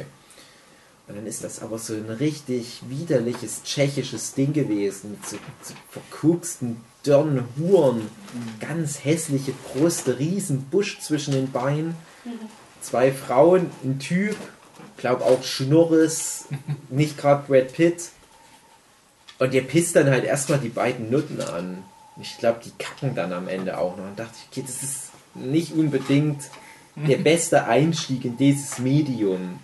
Und 1.06 1.16
dann 1.16 1.26
ist 1.26 1.44
das 1.44 1.62
aber 1.62 1.78
so 1.78 1.94
ein 1.94 2.10
richtig 2.10 2.80
widerliches 2.88 3.62
tschechisches 3.62 4.34
Ding 4.34 4.52
gewesen. 4.52 5.12
Mit 5.12 5.26
so, 5.26 5.36
so 5.62 5.74
verkucksten, 5.90 6.78
dürren 7.06 7.44
Huren, 7.56 8.08
ganz 8.58 9.04
hässliche 9.04 9.52
Brüste, 9.52 10.18
riesen 10.18 10.64
Busch 10.70 10.98
zwischen 10.98 11.34
den 11.34 11.52
Beinen. 11.52 11.94
Zwei 12.82 13.12
Frauen, 13.12 13.70
ein 13.84 13.98
Typ, 13.98 14.36
glaub 14.98 15.22
auch 15.22 15.42
Schnurres, 15.42 16.46
nicht 16.90 17.16
gerade 17.16 17.44
Brad 17.46 17.72
Pitt. 17.72 18.10
Und 19.38 19.54
der 19.54 19.62
pisst 19.62 19.96
dann 19.96 20.10
halt 20.10 20.24
erstmal 20.24 20.58
die 20.58 20.68
beiden 20.68 21.10
Nutten 21.10 21.40
an. 21.40 21.84
Ich 22.20 22.36
glaube, 22.38 22.60
die 22.64 22.72
kacken 22.78 23.14
dann 23.14 23.32
am 23.32 23.48
Ende 23.48 23.78
auch 23.78 23.96
noch. 23.96 24.04
Und 24.04 24.18
dachte 24.18 24.34
ich, 24.36 24.48
okay, 24.50 24.64
das 24.66 24.82
ist 24.82 25.10
nicht 25.34 25.72
unbedingt 25.72 26.42
der 26.94 27.16
beste 27.30 27.64
Einstieg 27.64 28.24
in 28.24 28.36
dieses 28.36 28.78
Medium. 28.78 29.60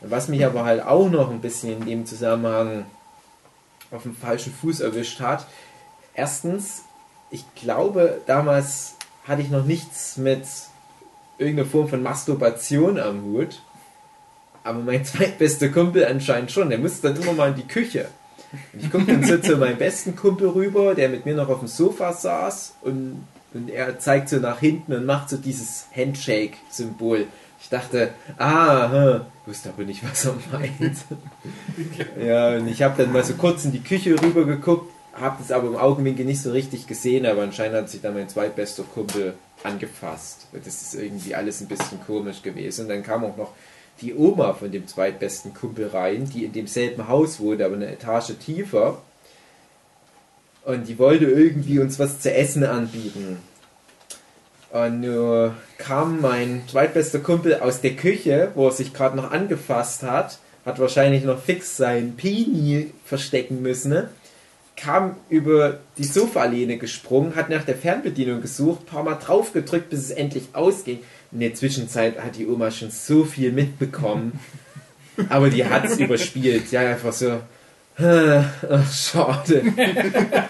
Was 0.00 0.28
mich 0.28 0.46
aber 0.46 0.64
halt 0.64 0.82
auch 0.82 1.10
noch 1.10 1.30
ein 1.30 1.40
bisschen 1.40 1.80
in 1.80 1.86
dem 1.86 2.06
Zusammenhang 2.06 2.86
auf 3.90 4.04
den 4.04 4.14
falschen 4.14 4.52
Fuß 4.52 4.80
erwischt 4.80 5.20
hat. 5.20 5.46
Erstens, 6.14 6.82
ich 7.30 7.44
glaube, 7.54 8.20
damals 8.26 8.94
hatte 9.26 9.42
ich 9.42 9.50
noch 9.50 9.64
nichts 9.64 10.16
mit 10.16 10.44
irgendeiner 11.40 11.68
Form 11.68 11.88
von 11.88 12.02
Masturbation 12.02 12.98
am 12.98 13.22
Hut. 13.24 13.60
Aber 14.62 14.80
mein 14.80 15.04
zweitbester 15.04 15.68
Kumpel 15.68 16.04
anscheinend 16.04 16.52
schon. 16.52 16.70
Der 16.70 16.78
musste 16.78 17.08
dann 17.12 17.20
immer 17.20 17.32
mal 17.32 17.50
in 17.50 17.56
die 17.56 17.66
Küche. 17.66 18.08
Und 18.72 18.82
ich 18.82 18.90
gucke 18.90 19.06
dann 19.06 19.24
so 19.24 19.38
zu 19.38 19.56
meinem 19.56 19.78
besten 19.78 20.16
Kumpel 20.16 20.48
rüber, 20.48 20.94
der 20.94 21.08
mit 21.08 21.24
mir 21.24 21.34
noch 21.34 21.48
auf 21.48 21.60
dem 21.60 21.68
Sofa 21.68 22.12
saß 22.12 22.74
und, 22.82 23.24
und 23.54 23.70
er 23.70 23.98
zeigt 24.00 24.28
so 24.28 24.38
nach 24.38 24.58
hinten 24.58 24.92
und 24.92 25.06
macht 25.06 25.30
so 25.30 25.36
dieses 25.36 25.86
Handshake-Symbol. 25.94 27.26
Ich 27.62 27.68
dachte, 27.68 28.10
ah, 28.38 28.90
hm, 28.90 29.20
wusste 29.46 29.68
aber 29.68 29.84
nicht, 29.84 30.02
was 30.08 30.24
er 30.24 30.34
meint. 30.50 30.96
ja, 32.20 32.56
und 32.56 32.66
ich 32.66 32.82
habe 32.82 33.00
dann 33.02 33.12
mal 33.12 33.22
so 33.22 33.34
kurz 33.34 33.64
in 33.64 33.72
die 33.72 33.82
Küche 33.82 34.20
rüber 34.20 34.44
geguckt, 34.44 34.90
habe 35.14 35.36
das 35.38 35.50
aber 35.50 35.68
im 35.68 35.76
Augenwinkel 35.76 36.24
nicht 36.24 36.42
so 36.42 36.52
richtig 36.52 36.86
gesehen, 36.86 37.26
aber 37.26 37.42
anscheinend 37.42 37.76
hat 37.76 37.90
sich 37.90 38.00
dann 38.00 38.14
mein 38.14 38.28
zweitbester 38.28 38.84
Kumpel 38.84 39.34
angefasst. 39.62 40.46
Das 40.52 40.66
ist 40.66 40.94
irgendwie 40.94 41.34
alles 41.34 41.60
ein 41.60 41.68
bisschen 41.68 42.00
komisch 42.06 42.42
gewesen. 42.42 42.82
Und 42.82 42.88
dann 42.88 43.02
kam 43.02 43.24
auch 43.24 43.36
noch 43.36 43.52
die 44.00 44.14
Oma 44.14 44.54
von 44.54 44.70
dem 44.70 44.86
zweitbesten 44.86 45.52
Kumpel 45.52 45.88
rein, 45.88 46.28
die 46.32 46.44
in 46.44 46.52
demselben 46.52 47.08
Haus 47.08 47.40
wohnt, 47.40 47.60
aber 47.60 47.74
eine 47.74 47.92
Etage 47.92 48.32
tiefer. 48.44 49.02
Und 50.64 50.88
die 50.88 50.98
wollte 50.98 51.26
irgendwie 51.26 51.78
uns 51.78 51.98
was 51.98 52.20
zu 52.20 52.32
essen 52.32 52.64
anbieten. 52.64 53.38
Und 54.70 55.00
nur 55.00 55.54
kam 55.78 56.20
mein 56.20 56.62
zweitbester 56.68 57.18
Kumpel 57.18 57.56
aus 57.60 57.80
der 57.80 57.96
Küche, 57.96 58.52
wo 58.54 58.66
er 58.66 58.72
sich 58.72 58.94
gerade 58.94 59.16
noch 59.16 59.32
angefasst 59.32 60.02
hat, 60.02 60.38
hat 60.64 60.78
wahrscheinlich 60.78 61.24
noch 61.24 61.40
fix 61.42 61.76
sein 61.76 62.14
Pini 62.16 62.92
verstecken 63.04 63.62
müssen, 63.62 63.90
ne? 63.90 64.10
Kam 64.80 65.16
über 65.28 65.80
die 65.98 66.04
Sofalehne 66.04 66.78
gesprungen, 66.78 67.36
hat 67.36 67.50
nach 67.50 67.64
der 67.64 67.76
Fernbedienung 67.76 68.40
gesucht, 68.40 68.86
paar 68.86 69.02
Mal 69.02 69.16
drauf 69.16 69.52
gedrückt, 69.52 69.90
bis 69.90 70.00
es 70.00 70.10
endlich 70.10 70.48
ausging. 70.52 71.00
In 71.32 71.40
der 71.40 71.54
Zwischenzeit 71.54 72.18
hat 72.18 72.36
die 72.36 72.46
Oma 72.46 72.70
schon 72.70 72.90
so 72.90 73.24
viel 73.24 73.52
mitbekommen, 73.52 74.40
aber 75.28 75.50
die 75.50 75.64
hat 75.64 75.84
es 75.84 75.98
überspielt. 75.98 76.70
Ja, 76.72 76.80
einfach 76.80 77.12
so, 77.12 77.40
Ach, 78.02 78.92
schade. 78.92 79.62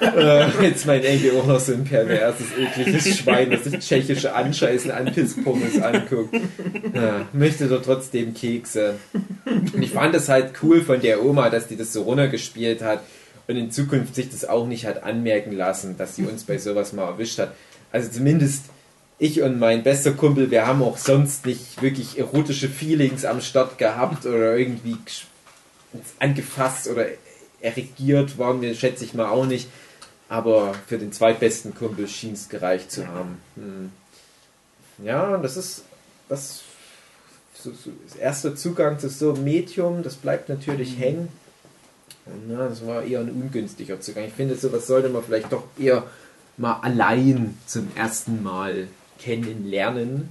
Äh, 0.01 0.63
Jetzt 0.63 0.87
mein 0.87 1.03
Enkel 1.05 1.33
auch 1.39 1.47
noch 1.47 1.61
so 1.61 1.73
ein 1.73 1.85
perverses, 1.85 2.47
ekliges 2.59 3.19
Schwein, 3.19 3.51
das 3.51 3.65
sich 3.65 3.79
tschechische 3.79 4.35
Anscheißen 4.35 4.91
an 4.91 5.07
Pisspommes 5.07 5.81
anguckt. 5.81 6.35
Ja, 6.95 7.27
möchte 7.33 7.67
doch 7.69 7.83
trotzdem 7.83 8.35
Kekse. 8.35 8.97
Und 9.45 9.83
ich 9.83 9.91
fand 9.91 10.15
es 10.15 10.29
halt 10.29 10.53
cool 10.63 10.83
von 10.83 11.01
der 11.01 11.25
Oma, 11.25 11.49
dass 11.51 11.69
die 11.69 11.77
das 11.77 11.93
so 11.93 12.03
runtergespielt 12.03 12.83
hat 12.83 13.03
und 13.49 13.57
in 13.57 13.71
Zukunft 13.71 14.15
sich 14.15 14.31
das 14.31 14.45
auch 14.45 14.67
nicht 14.67 14.87
hat 14.87 15.03
anmerken 15.03 15.53
lassen, 15.53 15.97
dass 15.97 16.17
sie 16.17 16.25
uns 16.25 16.45
bei 16.45 16.59
sowas 16.59 16.93
mal 16.93 17.07
erwischt 17.07 17.39
hat. 17.39 17.55
Also 17.93 18.11
zumindest 18.11 18.65
ich 19.19 19.43
und 19.43 19.59
mein 19.59 19.83
bester 19.83 20.13
Kumpel, 20.13 20.51
wir 20.51 20.67
haben 20.67 20.83
auch 20.83 20.97
sonst 20.97 21.45
nicht 21.47 21.83
wirklich 21.83 22.19
erotische 22.19 22.69
Feelings 22.69 23.25
am 23.25 23.41
Start 23.41 23.77
gehabt 23.77 24.25
oder 24.25 24.57
irgendwie 24.57 24.97
angefasst 26.19 26.89
oder 26.89 27.07
erregiert 27.61 28.39
waren 28.39 28.61
wir, 28.63 28.75
schätze 28.75 29.05
ich 29.05 29.15
mal 29.15 29.29
auch 29.29 29.47
nicht. 29.47 29.69
Aber 30.29 30.75
für 30.87 30.97
den 30.97 31.13
zweitbesten 31.13 31.75
Kumpel 31.75 32.07
schien 32.09 32.35
es 32.35 32.49
gereicht 32.49 32.91
zu 32.91 33.07
haben. 33.09 33.39
Hm. 33.57 33.93
Ja, 35.05 35.37
das 35.39 35.57
ist 35.57 35.85
das, 36.29 36.63
so, 37.55 37.73
so, 37.73 37.91
das 38.07 38.17
erste 38.17 38.55
Zugang 38.55 38.99
zu 38.99 39.09
so 39.09 39.35
einem 39.35 39.45
Medium, 39.45 40.03
das 40.03 40.15
bleibt 40.15 40.49
natürlich 40.49 40.97
mhm. 40.97 41.03
hängen. 41.03 41.29
Ja, 42.49 42.69
das 42.69 42.87
war 42.87 43.03
eher 43.03 43.21
ein 43.21 43.31
ungünstiger 43.31 44.01
Zugang. 44.01 44.25
Ich 44.25 44.33
finde, 44.33 44.55
sowas 44.55 44.87
sollte 44.87 45.09
man 45.09 45.23
vielleicht 45.23 45.53
doch 45.53 45.65
eher 45.79 46.05
mal 46.57 46.81
allein 46.81 47.57
zum 47.67 47.89
ersten 47.95 48.43
Mal 48.43 48.89
kennenlernen. 49.19 50.31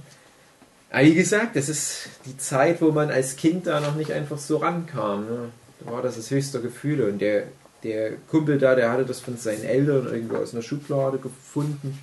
Aber 0.90 1.04
wie 1.04 1.14
gesagt, 1.14 1.56
das 1.56 1.68
ist 1.68 2.08
die 2.26 2.36
Zeit, 2.36 2.80
wo 2.80 2.90
man 2.90 3.10
als 3.10 3.36
Kind 3.36 3.66
da 3.66 3.80
noch 3.80 3.94
nicht 3.94 4.12
einfach 4.12 4.38
so 4.38 4.58
rankam. 4.58 5.24
Ne? 5.24 5.48
Da 5.80 5.92
war 5.92 6.02
das 6.02 6.16
das 6.16 6.30
höchste 6.30 6.60
Gefühl. 6.60 7.02
Und 7.02 7.20
der, 7.20 7.44
der 7.82 8.12
Kumpel 8.28 8.58
da, 8.58 8.74
der 8.74 8.90
hatte 8.90 9.04
das 9.04 9.20
von 9.20 9.36
seinen 9.36 9.64
Eltern 9.64 10.06
irgendwo 10.06 10.36
aus 10.36 10.52
einer 10.52 10.62
Schublade 10.62 11.18
gefunden. 11.18 11.98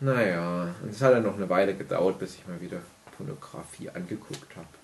Naja, 0.00 0.74
und 0.82 0.90
es 0.90 1.02
hat 1.02 1.12
dann 1.12 1.24
noch 1.24 1.36
eine 1.36 1.48
Weile 1.48 1.74
gedauert, 1.74 2.18
bis 2.18 2.34
ich 2.34 2.46
mal 2.46 2.60
wieder 2.60 2.78
Pornografie 3.16 3.90
angeguckt 3.90 4.56
habe. 4.56 4.79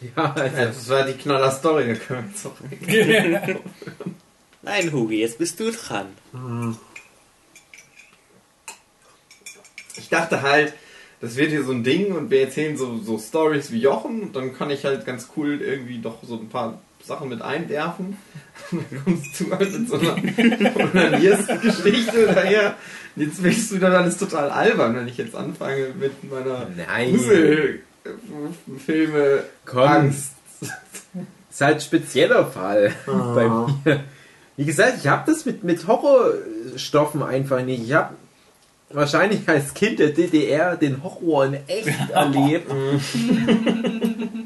Ja, 0.16 0.32
also 0.32 0.56
das 0.56 0.88
war 0.88 1.04
die 1.04 1.12
knaller 1.12 1.50
Story, 1.50 1.88
da 1.88 1.94
können 1.94 2.24
wir 2.24 2.30
jetzt 2.30 2.46
auch 2.46 3.60
Nein, 4.62 4.92
Hugi, 4.92 5.20
jetzt 5.20 5.38
bist 5.38 5.60
du 5.60 5.70
dran. 5.70 6.06
Mhm. 6.32 6.76
ich 9.96 10.08
dachte 10.08 10.42
halt, 10.42 10.72
das 11.20 11.36
wird 11.36 11.50
hier 11.50 11.64
so 11.64 11.72
ein 11.72 11.84
Ding 11.84 12.14
und 12.14 12.30
wir 12.30 12.40
erzählen 12.40 12.76
so, 12.76 12.98
so 12.98 13.18
Stories 13.18 13.70
wie 13.72 13.80
Jochen 13.80 14.22
und 14.22 14.36
dann 14.36 14.54
kann 14.54 14.70
ich 14.70 14.84
halt 14.84 15.04
ganz 15.04 15.28
cool 15.36 15.60
irgendwie 15.60 15.98
doch 15.98 16.22
so 16.22 16.36
ein 16.36 16.48
paar 16.48 16.80
Sachen 17.04 17.28
mit 17.28 17.42
einwerfen. 17.42 18.16
Und 18.70 18.84
dann 18.90 19.04
kommst 19.04 19.40
du 19.40 19.50
halt 19.50 19.78
mit 19.78 19.88
so 19.88 19.98
einer 19.98 20.16
Onanierst-Geschichte 20.76 22.26
daher. 22.26 22.76
Jetzt 23.16 23.42
willst 23.42 23.72
du 23.72 23.78
dann 23.78 23.92
alles 23.92 24.16
total 24.16 24.50
albern, 24.50 24.96
wenn 24.96 25.08
ich 25.08 25.18
jetzt 25.18 25.34
anfange 25.34 25.94
mit 25.98 26.30
meiner 26.30 26.68
Filme 28.84 29.44
Angst. 29.74 30.32
Ist 31.50 31.60
halt 31.60 31.76
ein 31.76 31.80
spezieller 31.80 32.46
Fall 32.46 32.92
oh. 33.06 33.34
bei 33.34 33.48
mir. 33.48 34.04
Wie 34.56 34.64
gesagt, 34.64 34.98
ich 34.98 35.08
habe 35.08 35.30
das 35.30 35.44
mit, 35.46 35.64
mit 35.64 35.86
Horrorstoffen 35.86 37.22
einfach 37.22 37.62
nicht. 37.62 37.82
Ich 37.82 37.92
habe 37.92 38.14
wahrscheinlich 38.90 39.48
als 39.48 39.74
Kind 39.74 39.98
der 39.98 40.10
DDR 40.10 40.76
den 40.76 41.02
Horror 41.02 41.46
in 41.46 41.54
echt 41.66 42.10
erlebt. 42.12 42.70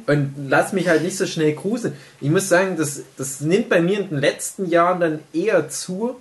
und 0.07 0.35
lass 0.49 0.73
mich 0.73 0.89
halt 0.89 1.03
nicht 1.03 1.17
so 1.17 1.27
schnell 1.27 1.55
gruseln. 1.55 1.95
Ich 2.21 2.31
muss 2.31 2.49
sagen, 2.49 2.77
das, 2.77 3.03
das 3.17 3.41
nimmt 3.41 3.69
bei 3.69 3.81
mir 3.81 4.01
in 4.01 4.11
den 4.11 4.19
letzten 4.19 4.69
Jahren 4.69 5.01
dann 5.01 5.19
eher 5.33 5.69
zu, 5.69 6.17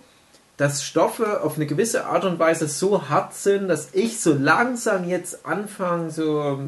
dass 0.58 0.84
Stoffe 0.84 1.42
auf 1.42 1.56
eine 1.56 1.66
gewisse 1.66 2.06
Art 2.06 2.26
und 2.26 2.40
Weise 2.40 2.68
so 2.68 3.10
hart 3.10 3.34
sind, 3.34 3.68
dass 3.68 3.90
ich 3.94 4.20
so 4.20 4.34
langsam 4.34 5.08
jetzt 5.08 5.46
anfange, 5.46 6.12
so 6.12 6.60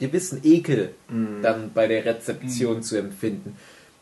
gewissen 0.00 0.40
Ekel 0.42 0.90
mm. 1.08 1.42
dann 1.42 1.70
bei 1.72 1.86
der 1.86 2.04
Rezeption 2.04 2.78
mm. 2.78 2.82
zu 2.82 2.98
empfinden. 2.98 3.56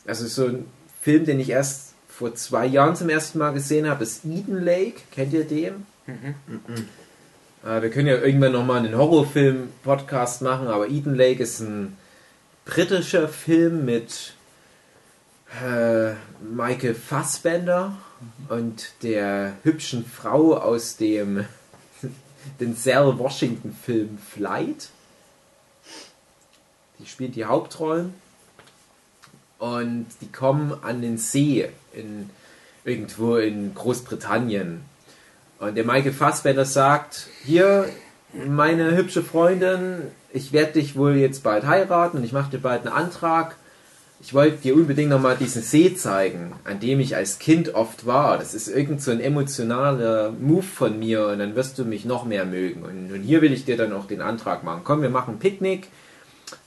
Also 0.06 0.26
so 0.26 0.46
ein 0.46 0.64
Film, 1.02 1.26
den 1.26 1.40
ich 1.40 1.50
erst 1.50 1.94
vor 2.08 2.34
zwei 2.34 2.66
Jahren 2.66 2.96
zum 2.96 3.08
ersten 3.10 3.38
Mal 3.38 3.52
gesehen 3.52 3.88
habe, 3.88 4.02
ist 4.02 4.24
Eden 4.24 4.64
Lake. 4.64 5.00
Kennt 5.12 5.32
ihr 5.32 5.44
den? 5.44 5.86
Mhm. 6.06 6.34
Äh, 7.64 7.82
wir 7.82 7.90
können 7.90 8.08
ja 8.08 8.16
irgendwann 8.16 8.52
nochmal 8.52 8.78
einen 8.78 8.96
Horrorfilm-Podcast 8.96 10.42
machen, 10.42 10.66
aber 10.66 10.88
Eden 10.88 11.14
Lake 11.14 11.42
ist 11.42 11.60
ein 11.60 11.96
britischer 12.64 13.28
Film 13.28 13.84
mit 13.84 14.34
äh, 15.64 16.12
Michael 16.42 16.94
Fassbender 16.94 17.96
mhm. 18.20 18.56
und 18.56 18.92
der 19.02 19.52
hübschen 19.62 20.04
Frau 20.04 20.56
aus 20.56 20.96
dem 20.96 21.44
Denzel 22.60 23.18
Washington 23.18 23.76
Film 23.84 24.18
Flight. 24.18 24.88
Die 26.98 27.06
spielt 27.06 27.36
die 27.36 27.44
Hauptrollen 27.44 28.14
und 29.58 30.06
die 30.20 30.30
kommen 30.30 30.74
an 30.82 31.02
den 31.02 31.18
See 31.18 31.68
in 31.92 32.30
irgendwo 32.84 33.36
in 33.36 33.74
Großbritannien 33.74 34.82
und 35.58 35.76
der 35.76 35.84
Michael 35.84 36.12
Fassbender 36.12 36.64
sagt, 36.64 37.26
hier, 37.44 37.88
meine 38.46 38.96
hübsche 38.96 39.22
Freundin, 39.22 40.02
ich 40.32 40.52
werde 40.52 40.74
dich 40.74 40.96
wohl 40.96 41.16
jetzt 41.16 41.42
bald 41.42 41.66
heiraten 41.66 42.18
und 42.18 42.24
ich 42.24 42.32
mache 42.32 42.50
dir 42.50 42.58
bald 42.58 42.86
einen 42.86 42.94
Antrag. 42.94 43.56
Ich 44.20 44.34
wollte 44.34 44.58
dir 44.58 44.74
unbedingt 44.74 45.10
nochmal 45.10 45.36
diesen 45.36 45.62
See 45.62 45.94
zeigen, 45.94 46.52
an 46.64 46.80
dem 46.80 47.00
ich 47.00 47.16
als 47.16 47.38
Kind 47.38 47.74
oft 47.74 48.06
war. 48.06 48.38
Das 48.38 48.54
ist 48.54 48.68
irgend 48.68 49.02
so 49.02 49.10
ein 49.10 49.20
emotionaler 49.20 50.30
Move 50.30 50.62
von 50.62 50.98
mir 50.98 51.26
und 51.28 51.38
dann 51.38 51.56
wirst 51.56 51.78
du 51.78 51.84
mich 51.84 52.04
noch 52.04 52.24
mehr 52.24 52.44
mögen. 52.44 52.82
Und, 52.82 53.12
und 53.12 53.22
hier 53.22 53.42
will 53.42 53.52
ich 53.52 53.64
dir 53.64 53.76
dann 53.76 53.92
auch 53.92 54.06
den 54.06 54.20
Antrag 54.20 54.64
machen. 54.64 54.82
Komm, 54.84 55.02
wir 55.02 55.10
machen 55.10 55.34
ein 55.34 55.38
Picknick 55.38 55.88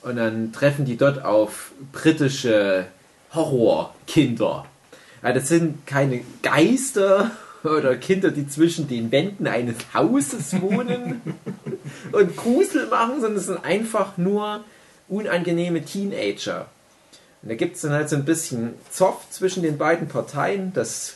und 0.02 0.16
dann 0.16 0.52
treffen 0.52 0.86
die 0.86 0.98
dort 0.98 1.24
auf 1.24 1.72
britische 1.92 2.88
Horrorkinder. 3.34 4.66
Ja, 5.24 5.34
das 5.34 5.48
sind 5.48 5.86
keine 5.86 6.22
Geister 6.42 7.32
oder 7.64 7.96
Kinder, 7.96 8.32
die 8.32 8.48
zwischen 8.48 8.88
den 8.88 9.12
Wänden 9.12 9.48
eines 9.48 9.76
Hauses 9.94 10.60
wohnen 10.62 11.22
und 12.12 12.36
Grusel 12.36 12.88
machen, 12.88 13.22
sondern 13.22 13.38
es 13.38 13.46
sind 13.46 13.64
einfach 13.64 14.18
nur 14.18 14.64
unangenehme 15.08 15.86
Teenager. 15.86 16.68
Und 17.44 17.50
da 17.50 17.56
gibt 17.56 17.76
es 17.76 17.82
dann 17.82 17.92
halt 17.92 18.10
so 18.10 18.16
ein 18.16 18.26
bisschen 18.26 18.74
Zoff 18.90 19.30
zwischen 19.30 19.64
den 19.64 19.78
beiden 19.78 20.08
Parteien. 20.08 20.74
Das, 20.74 21.16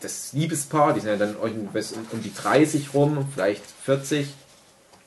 das 0.00 0.32
Liebespaar, 0.32 0.94
die 0.94 1.00
sind 1.00 1.10
ja 1.10 1.16
dann 1.16 1.36
um 1.36 2.22
die 2.22 2.34
30 2.34 2.94
rum, 2.94 3.26
vielleicht 3.32 3.62
40. 3.84 4.28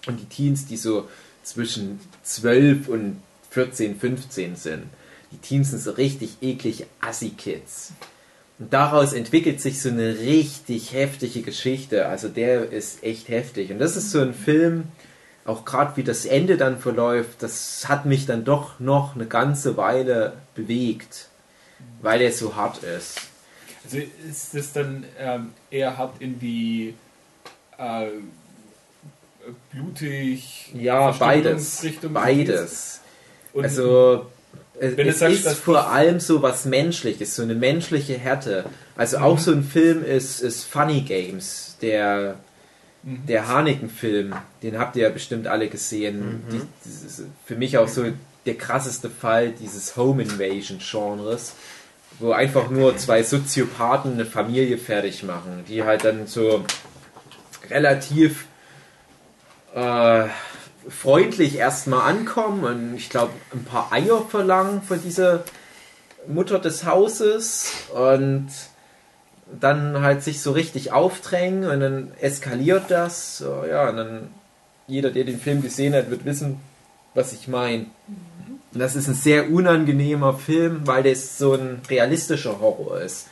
Und 0.07 0.19
die 0.19 0.25
Teens, 0.25 0.67
die 0.67 0.77
so 0.77 1.07
zwischen 1.45 1.99
12 2.23 2.89
und 2.89 3.21
14, 3.51 3.97
15 3.97 4.55
sind. 4.55 4.83
Die 5.31 5.37
Teens 5.37 5.69
sind 5.69 5.81
so 5.81 5.91
richtig 5.91 6.37
eklig 6.41 6.85
Assi-Kids. 6.99 7.93
Und 8.59 8.73
daraus 8.73 9.13
entwickelt 9.13 9.61
sich 9.61 9.81
so 9.81 9.89
eine 9.89 10.19
richtig 10.19 10.93
heftige 10.93 11.41
Geschichte. 11.41 12.07
Also 12.07 12.29
der 12.29 12.71
ist 12.71 13.03
echt 13.03 13.29
heftig. 13.29 13.71
Und 13.71 13.79
das 13.79 13.95
ist 13.95 14.11
so 14.11 14.21
ein 14.21 14.33
Film, 14.33 14.85
auch 15.45 15.63
gerade 15.65 15.95
wie 15.97 16.03
das 16.03 16.25
Ende 16.25 16.57
dann 16.57 16.79
verläuft, 16.79 17.43
das 17.43 17.87
hat 17.87 18.05
mich 18.05 18.25
dann 18.25 18.43
doch 18.43 18.79
noch 18.79 19.15
eine 19.15 19.27
ganze 19.27 19.77
Weile 19.77 20.33
bewegt, 20.55 21.29
weil 22.01 22.21
er 22.21 22.31
so 22.31 22.55
hart 22.55 22.83
ist. 22.83 23.21
Also 23.83 23.99
ist 24.27 24.55
das 24.55 24.73
dann 24.73 25.05
ähm, 25.19 25.53
eher 25.69 25.97
hart 25.97 26.19
in 26.19 26.39
die 26.39 26.95
äh, 27.77 28.07
blutig 29.71 30.71
ja 30.73 31.11
beides 31.11 31.85
beides 32.11 33.01
also 33.55 34.25
es, 34.79 34.97
es 34.97 35.19
sagst, 35.19 35.45
ist 35.45 35.59
vor 35.59 35.89
allem 35.89 36.19
so 36.19 36.41
was 36.41 36.65
Menschliches, 36.65 37.35
so 37.35 37.43
eine 37.43 37.55
menschliche 37.55 38.17
Härte. 38.17 38.65
Also 38.95 39.17
mhm. 39.17 39.23
auch 39.23 39.39
so 39.39 39.51
ein 39.51 39.63
Film 39.63 40.03
ist, 40.03 40.41
ist 40.41 40.65
Funny 40.65 41.01
Games, 41.01 41.77
der, 41.81 42.35
mhm. 43.03 43.25
der 43.25 43.47
Haneken-Film, 43.47 44.35
den 44.63 44.79
habt 44.79 44.95
ihr 44.95 45.03
ja 45.03 45.09
bestimmt 45.09 45.47
alle 45.47 45.69
gesehen. 45.69 46.43
Mhm. 46.49 46.61
Die, 46.83 46.89
für 47.45 47.55
mich 47.55 47.77
auch 47.77 47.87
so 47.87 48.05
der 48.45 48.55
krasseste 48.55 49.09
Fall 49.09 49.51
dieses 49.51 49.95
Home 49.97 50.21
Invasion 50.21 50.79
Genres. 50.79 51.53
wo 52.19 52.31
einfach 52.31 52.69
nur 52.69 52.95
zwei 52.97 53.23
Soziopathen 53.23 54.13
eine 54.13 54.25
Familie 54.25 54.77
fertig 54.77 55.23
machen, 55.23 55.65
die 55.67 55.83
halt 55.83 56.05
dann 56.05 56.27
so 56.27 56.63
relativ 57.69 58.45
äh, 59.75 60.25
freundlich 60.89 61.57
erstmal 61.57 62.09
ankommen 62.09 62.63
und 62.63 62.95
ich 62.95 63.09
glaube 63.09 63.33
ein 63.53 63.65
paar 63.65 63.91
Eier 63.91 64.21
verlangen 64.21 64.81
von 64.81 65.01
dieser 65.01 65.43
Mutter 66.27 66.59
des 66.59 66.85
Hauses 66.85 67.71
und 67.93 68.47
dann 69.59 70.01
halt 70.01 70.23
sich 70.23 70.41
so 70.41 70.51
richtig 70.53 70.91
aufdrängen 70.91 71.69
und 71.69 71.79
dann 71.79 72.11
eskaliert 72.19 72.85
das. 72.89 73.37
So, 73.37 73.63
ja, 73.69 73.89
und 73.89 73.97
dann 73.97 74.29
jeder, 74.87 75.11
der 75.11 75.23
den 75.23 75.39
Film 75.39 75.61
gesehen 75.61 75.93
hat, 75.93 76.09
wird 76.09 76.25
wissen, 76.25 76.59
was 77.13 77.33
ich 77.33 77.47
meine. 77.47 77.85
Und 78.73 78.79
das 78.79 78.95
ist 78.95 79.07
ein 79.07 79.13
sehr 79.13 79.51
unangenehmer 79.51 80.33
Film, 80.33 80.81
weil 80.85 81.03
das 81.03 81.37
so 81.37 81.53
ein 81.53 81.81
realistischer 81.89 82.59
Horror 82.59 83.01
ist. 83.01 83.27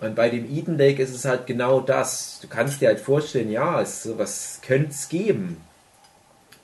Und 0.00 0.14
bei 0.14 0.30
dem 0.30 0.50
Eden 0.50 0.78
Lake 0.78 1.02
ist 1.02 1.14
es 1.14 1.24
halt 1.24 1.46
genau 1.46 1.80
das. 1.80 2.38
Du 2.40 2.48
kannst 2.48 2.80
dir 2.80 2.88
halt 2.88 3.00
vorstellen, 3.00 3.50
ja, 3.50 3.80
es, 3.80 4.02
sowas 4.02 4.60
könnte 4.62 4.90
es 4.90 5.08
geben. 5.08 5.58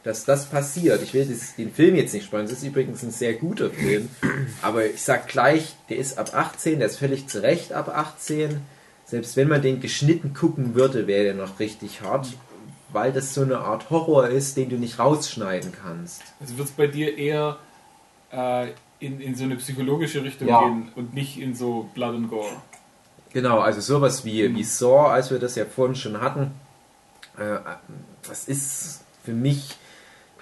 Dass 0.06 0.24
das 0.24 0.46
passiert. 0.46 1.02
Ich 1.02 1.14
will 1.14 1.26
das, 1.26 1.56
den 1.56 1.72
Film 1.72 1.96
jetzt 1.96 2.14
nicht 2.14 2.26
spoilern. 2.26 2.46
Es 2.46 2.52
ist 2.52 2.62
übrigens 2.62 3.02
ein 3.02 3.10
sehr 3.10 3.34
guter 3.34 3.70
Film. 3.70 4.08
Aber 4.62 4.86
ich 4.86 5.02
sag 5.02 5.26
gleich, 5.26 5.74
der 5.88 5.96
ist 5.96 6.16
ab 6.16 6.32
18, 6.32 6.78
der 6.78 6.86
ist 6.86 6.98
völlig 6.98 7.26
zu 7.26 7.42
Recht 7.42 7.72
ab 7.72 7.88
18. 7.88 8.60
Selbst 9.04 9.36
wenn 9.36 9.48
man 9.48 9.62
den 9.62 9.80
geschnitten 9.80 10.32
gucken 10.32 10.76
würde, 10.76 11.08
wäre 11.08 11.24
der 11.24 11.34
noch 11.34 11.58
richtig 11.58 12.02
hart. 12.02 12.28
Weil 12.92 13.12
das 13.12 13.34
so 13.34 13.42
eine 13.42 13.58
Art 13.58 13.90
Horror 13.90 14.28
ist, 14.28 14.56
den 14.56 14.68
du 14.70 14.76
nicht 14.76 15.00
rausschneiden 15.00 15.72
kannst. 15.72 16.22
Also 16.38 16.56
wird 16.56 16.68
es 16.68 16.74
bei 16.74 16.86
dir 16.86 17.18
eher 17.18 17.58
äh, 18.30 18.68
in, 19.00 19.20
in 19.20 19.34
so 19.34 19.42
eine 19.42 19.56
psychologische 19.56 20.22
Richtung 20.22 20.46
Ja. 20.46 20.60
gehen 20.68 20.92
und 20.94 21.14
nicht 21.14 21.36
in 21.36 21.56
so 21.56 21.90
Blood 21.94 22.14
and 22.14 22.30
Gore. 22.30 22.62
Genau, 23.32 23.58
also 23.58 23.80
sowas 23.80 24.24
wie, 24.24 24.54
wie 24.54 24.62
Saw, 24.62 25.08
als 25.08 25.32
wir 25.32 25.40
das 25.40 25.56
ja 25.56 25.64
vorhin 25.64 25.96
schon 25.96 26.20
hatten, 26.20 26.52
äh, 27.36 27.58
das 28.22 28.46
ist 28.46 29.00
für 29.24 29.32
mich 29.32 29.74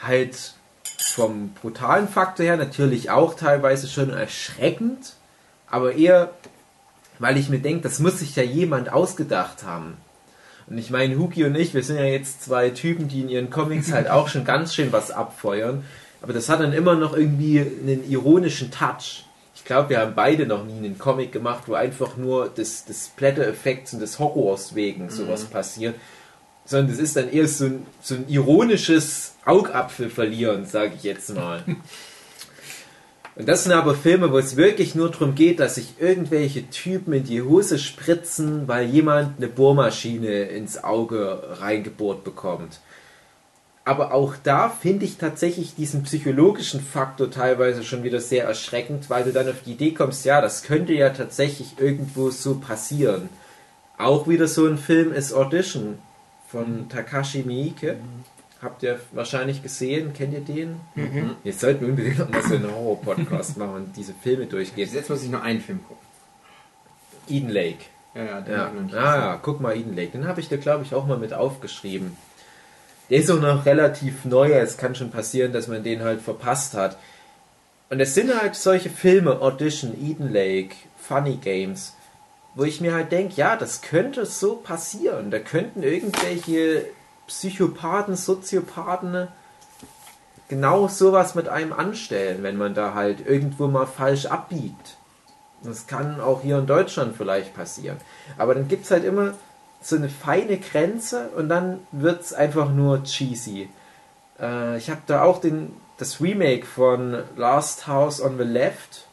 halt 0.07 0.55
vom 0.99 1.51
brutalen 1.51 2.09
Faktor 2.09 2.47
her 2.47 2.57
natürlich 2.57 3.11
auch 3.11 3.35
teilweise 3.35 3.89
schon 3.89 4.11
erschreckend, 4.11 5.15
aber 5.69 5.95
eher, 5.95 6.31
weil 7.19 7.37
ich 7.37 7.49
mir 7.49 7.61
denke, 7.61 7.83
das 7.83 7.99
muss 7.99 8.21
sich 8.21 8.35
ja 8.37 8.43
jemand 8.43 8.93
ausgedacht 8.93 9.65
haben. 9.65 9.97
Und 10.67 10.79
ich 10.79 10.91
meine, 10.91 11.19
Huki 11.19 11.45
und 11.45 11.55
ich, 11.57 11.75
wir 11.75 11.83
sind 11.83 11.99
ja 11.99 12.05
jetzt 12.05 12.43
zwei 12.43 12.71
Typen, 12.71 13.09
die 13.09 13.21
in 13.21 13.29
ihren 13.29 13.51
Comics 13.51 13.93
halt 13.93 14.09
auch 14.09 14.29
schon 14.29 14.45
ganz 14.45 14.75
schön 14.75 14.93
was 14.93 15.11
abfeuern. 15.11 15.85
Aber 16.23 16.33
das 16.33 16.49
hat 16.49 16.61
dann 16.61 16.73
immer 16.73 16.95
noch 16.95 17.15
irgendwie 17.15 17.61
einen 17.61 18.09
ironischen 18.09 18.71
Touch. 18.71 19.27
Ich 19.55 19.65
glaube, 19.65 19.91
wir 19.91 20.01
haben 20.01 20.15
beide 20.15 20.47
noch 20.47 20.65
nie 20.65 20.79
einen 20.79 20.99
Comic 20.99 21.33
gemacht, 21.33 21.65
wo 21.67 21.75
einfach 21.75 22.17
nur 22.17 22.49
des, 22.49 22.87
des 22.87 23.07
Splatter-Effekts 23.07 23.93
und 23.93 24.01
des 24.01 24.19
Horrors 24.19 24.75
wegen 24.75 25.11
sowas 25.11 25.45
passiert. 25.45 25.95
Sondern 26.65 26.93
es 26.93 26.99
ist 26.99 27.17
dann 27.17 27.31
eher 27.31 27.47
so 27.47 27.67
ein, 27.67 27.87
so 28.01 28.15
ein 28.15 28.29
ironisches 28.29 29.35
Augapfel 29.45 30.09
verlieren, 30.09 30.65
sage 30.65 30.95
ich 30.97 31.03
jetzt 31.03 31.35
mal. 31.35 31.65
Und 33.37 33.49
das 33.49 33.65
sind 33.65 33.73
aber 33.73 33.97
Filme, 33.97 34.31
wo 34.31 34.39
es 34.39 34.57
wirklich 34.57 34.95
nur 34.95 35.11
darum 35.11 35.35
geht, 35.35 35.59
dass 35.59 35.75
sich 35.75 35.95
irgendwelche 35.99 36.71
Typen 36.71 37.13
in 37.13 37.25
die 37.25 37.43
Hose 37.43 37.81
spritzen, 37.81 38.69
weil 38.69 38.87
jemand 38.87 39.39
eine 39.39 39.49
Bohrmaschine 39.49 40.45
ins 40.45 40.85
Auge 40.85 41.43
reingebohrt 41.59 42.23
bekommt. 42.23 42.79
Aber 43.85 44.15
auch 44.15 44.35
da 44.43 44.71
finde 44.71 45.05
ich 45.05 45.19
tatsächlich 45.19 45.75
diesen 45.75 46.05
psychologischen 46.05 46.81
Faktor 46.81 47.31
teilweise 47.31 47.83
schon 47.83 48.05
wieder 48.05 48.21
sehr 48.21 48.45
erschreckend, 48.45 49.11
weil 49.11 49.25
du 49.25 49.33
dann 49.33 49.49
auf 49.49 49.63
die 49.67 49.73
Idee 49.73 49.93
kommst, 49.93 50.25
ja, 50.25 50.41
das 50.41 50.63
könnte 50.63 50.95
ja 50.95 51.11
tatsächlich 51.11 51.75
irgendwo 51.79 52.31
so 52.31 52.55
passieren. 52.55 53.29
Auch 53.99 54.29
wieder 54.29 54.47
so 54.47 54.67
ein 54.67 54.79
Film 54.79 55.13
ist 55.13 55.35
Audition 55.35 55.99
von 56.55 56.89
Takashi 56.89 57.43
Miike. 57.43 57.97
Habt 58.63 58.85
ihr 58.85 59.01
wahrscheinlich 59.11 59.61
gesehen? 59.61 60.13
Kennt 60.15 60.33
ihr 60.33 60.41
den? 60.41 60.81
Jetzt 61.43 61.61
sollten 61.61 61.81
wir 61.81 61.89
unbedingt 61.89 62.19
noch 62.21 62.29
mal 62.29 62.43
so 62.43 62.55
einen 62.55 62.73
Horror-Podcast 62.73 63.57
machen 63.59 63.75
und 63.75 63.97
diese 63.97 64.15
Filme 64.15 64.47
durchgehen. 64.47 64.89
Jetzt 64.91 65.11
muss 65.11 65.25
ich 65.25 65.31
nur 65.31 65.43
einen 65.43 65.61
Film 65.61 65.81
gucken. 65.83 66.07
Eden 67.29 67.51
Lake. 67.51 67.85
Ja, 68.15 68.25
ja, 68.25 68.41
den 68.41 68.55
Ja, 68.55 68.73
ich 68.87 68.95
ah, 68.95 69.17
ja 69.17 69.41
guck 69.43 69.61
mal, 69.61 69.77
Eden 69.77 69.97
Lake. 69.97 70.13
Den 70.13 70.29
habe 70.29 70.41
ich 70.41 70.49
dir, 70.49 70.59
glaube 70.59 70.85
ich, 70.85 70.95
auch 70.95 71.07
mal 71.07 71.19
mit 71.19 71.35
aufgeschrieben. 71.35 72.17
Der 73.11 73.19
ist 73.19 73.31
auch 73.31 73.41
noch 73.41 73.67
relativ 73.67 74.25
neu. 74.25 74.53
Es 74.53 74.77
kann 74.77 74.95
schon 74.95 75.11
passieren, 75.11 75.53
dass 75.53 75.67
man 75.67 75.83
den 75.83 76.03
halt 76.03 76.23
verpasst 76.23 76.75
hat. 76.75 76.97
Und 77.91 77.99
es 77.99 78.15
sind 78.15 78.33
halt 78.33 78.55
solche 78.55 78.91
Filme, 78.91 79.41
Audition, 79.43 79.93
Eden 80.01 80.33
Lake, 80.33 80.77
Funny 80.97 81.37
Games, 81.37 81.94
wo 82.55 82.65
ich 82.65 82.81
mir 82.81 82.95
halt 82.95 83.13
denke, 83.13 83.35
ja, 83.35 83.57
das 83.57 83.83
könnte 83.83 84.27
so 84.27 84.57
passieren. 84.57 85.31
Da 85.31 85.39
könnten 85.39 85.83
irgendwelche 85.83 86.87
Psychopathen, 87.27 88.17
Soziopathen 88.17 89.29
genau 90.49 90.89
sowas 90.89 91.35
mit 91.35 91.49
einem 91.49 91.73
anstellen, 91.73 92.43
wenn 92.43 92.57
man 92.57 92.75
da 92.75 92.95
halt 92.95 93.27
irgendwo 93.27 93.67
mal 93.67 93.87
falsch 93.87 94.27
abbiegt. 94.27 94.97
Das 95.63 95.87
kann 95.87 96.21
auch 96.21 96.43
hier 96.43 96.59
in 96.59 96.67
Deutschland 96.67 97.17
vielleicht 97.17 97.55
passieren. 97.55 97.97
Aber 98.37 98.55
dann 98.55 98.69
gibt 98.69 98.85
es 98.85 98.91
halt 98.91 99.05
immer 99.05 99.35
so 99.81 99.97
eine 99.97 100.09
feine 100.09 100.59
Grenze 100.59 101.31
und 101.37 101.49
dann 101.49 101.81
wird 101.91 102.21
es 102.21 102.33
einfach 102.33 102.71
nur 102.71 103.03
cheesy. 103.05 103.69
Äh, 104.39 104.77
ich 104.79 104.91
habe 104.91 105.01
da 105.07 105.23
auch 105.23 105.41
den, 105.41 105.75
das 105.99 106.21
Remake 106.21 106.67
von 106.67 107.23
Last 107.37 107.87
House 107.87 108.21
on 108.21 108.39
the 108.39 108.45
Left 108.45 109.07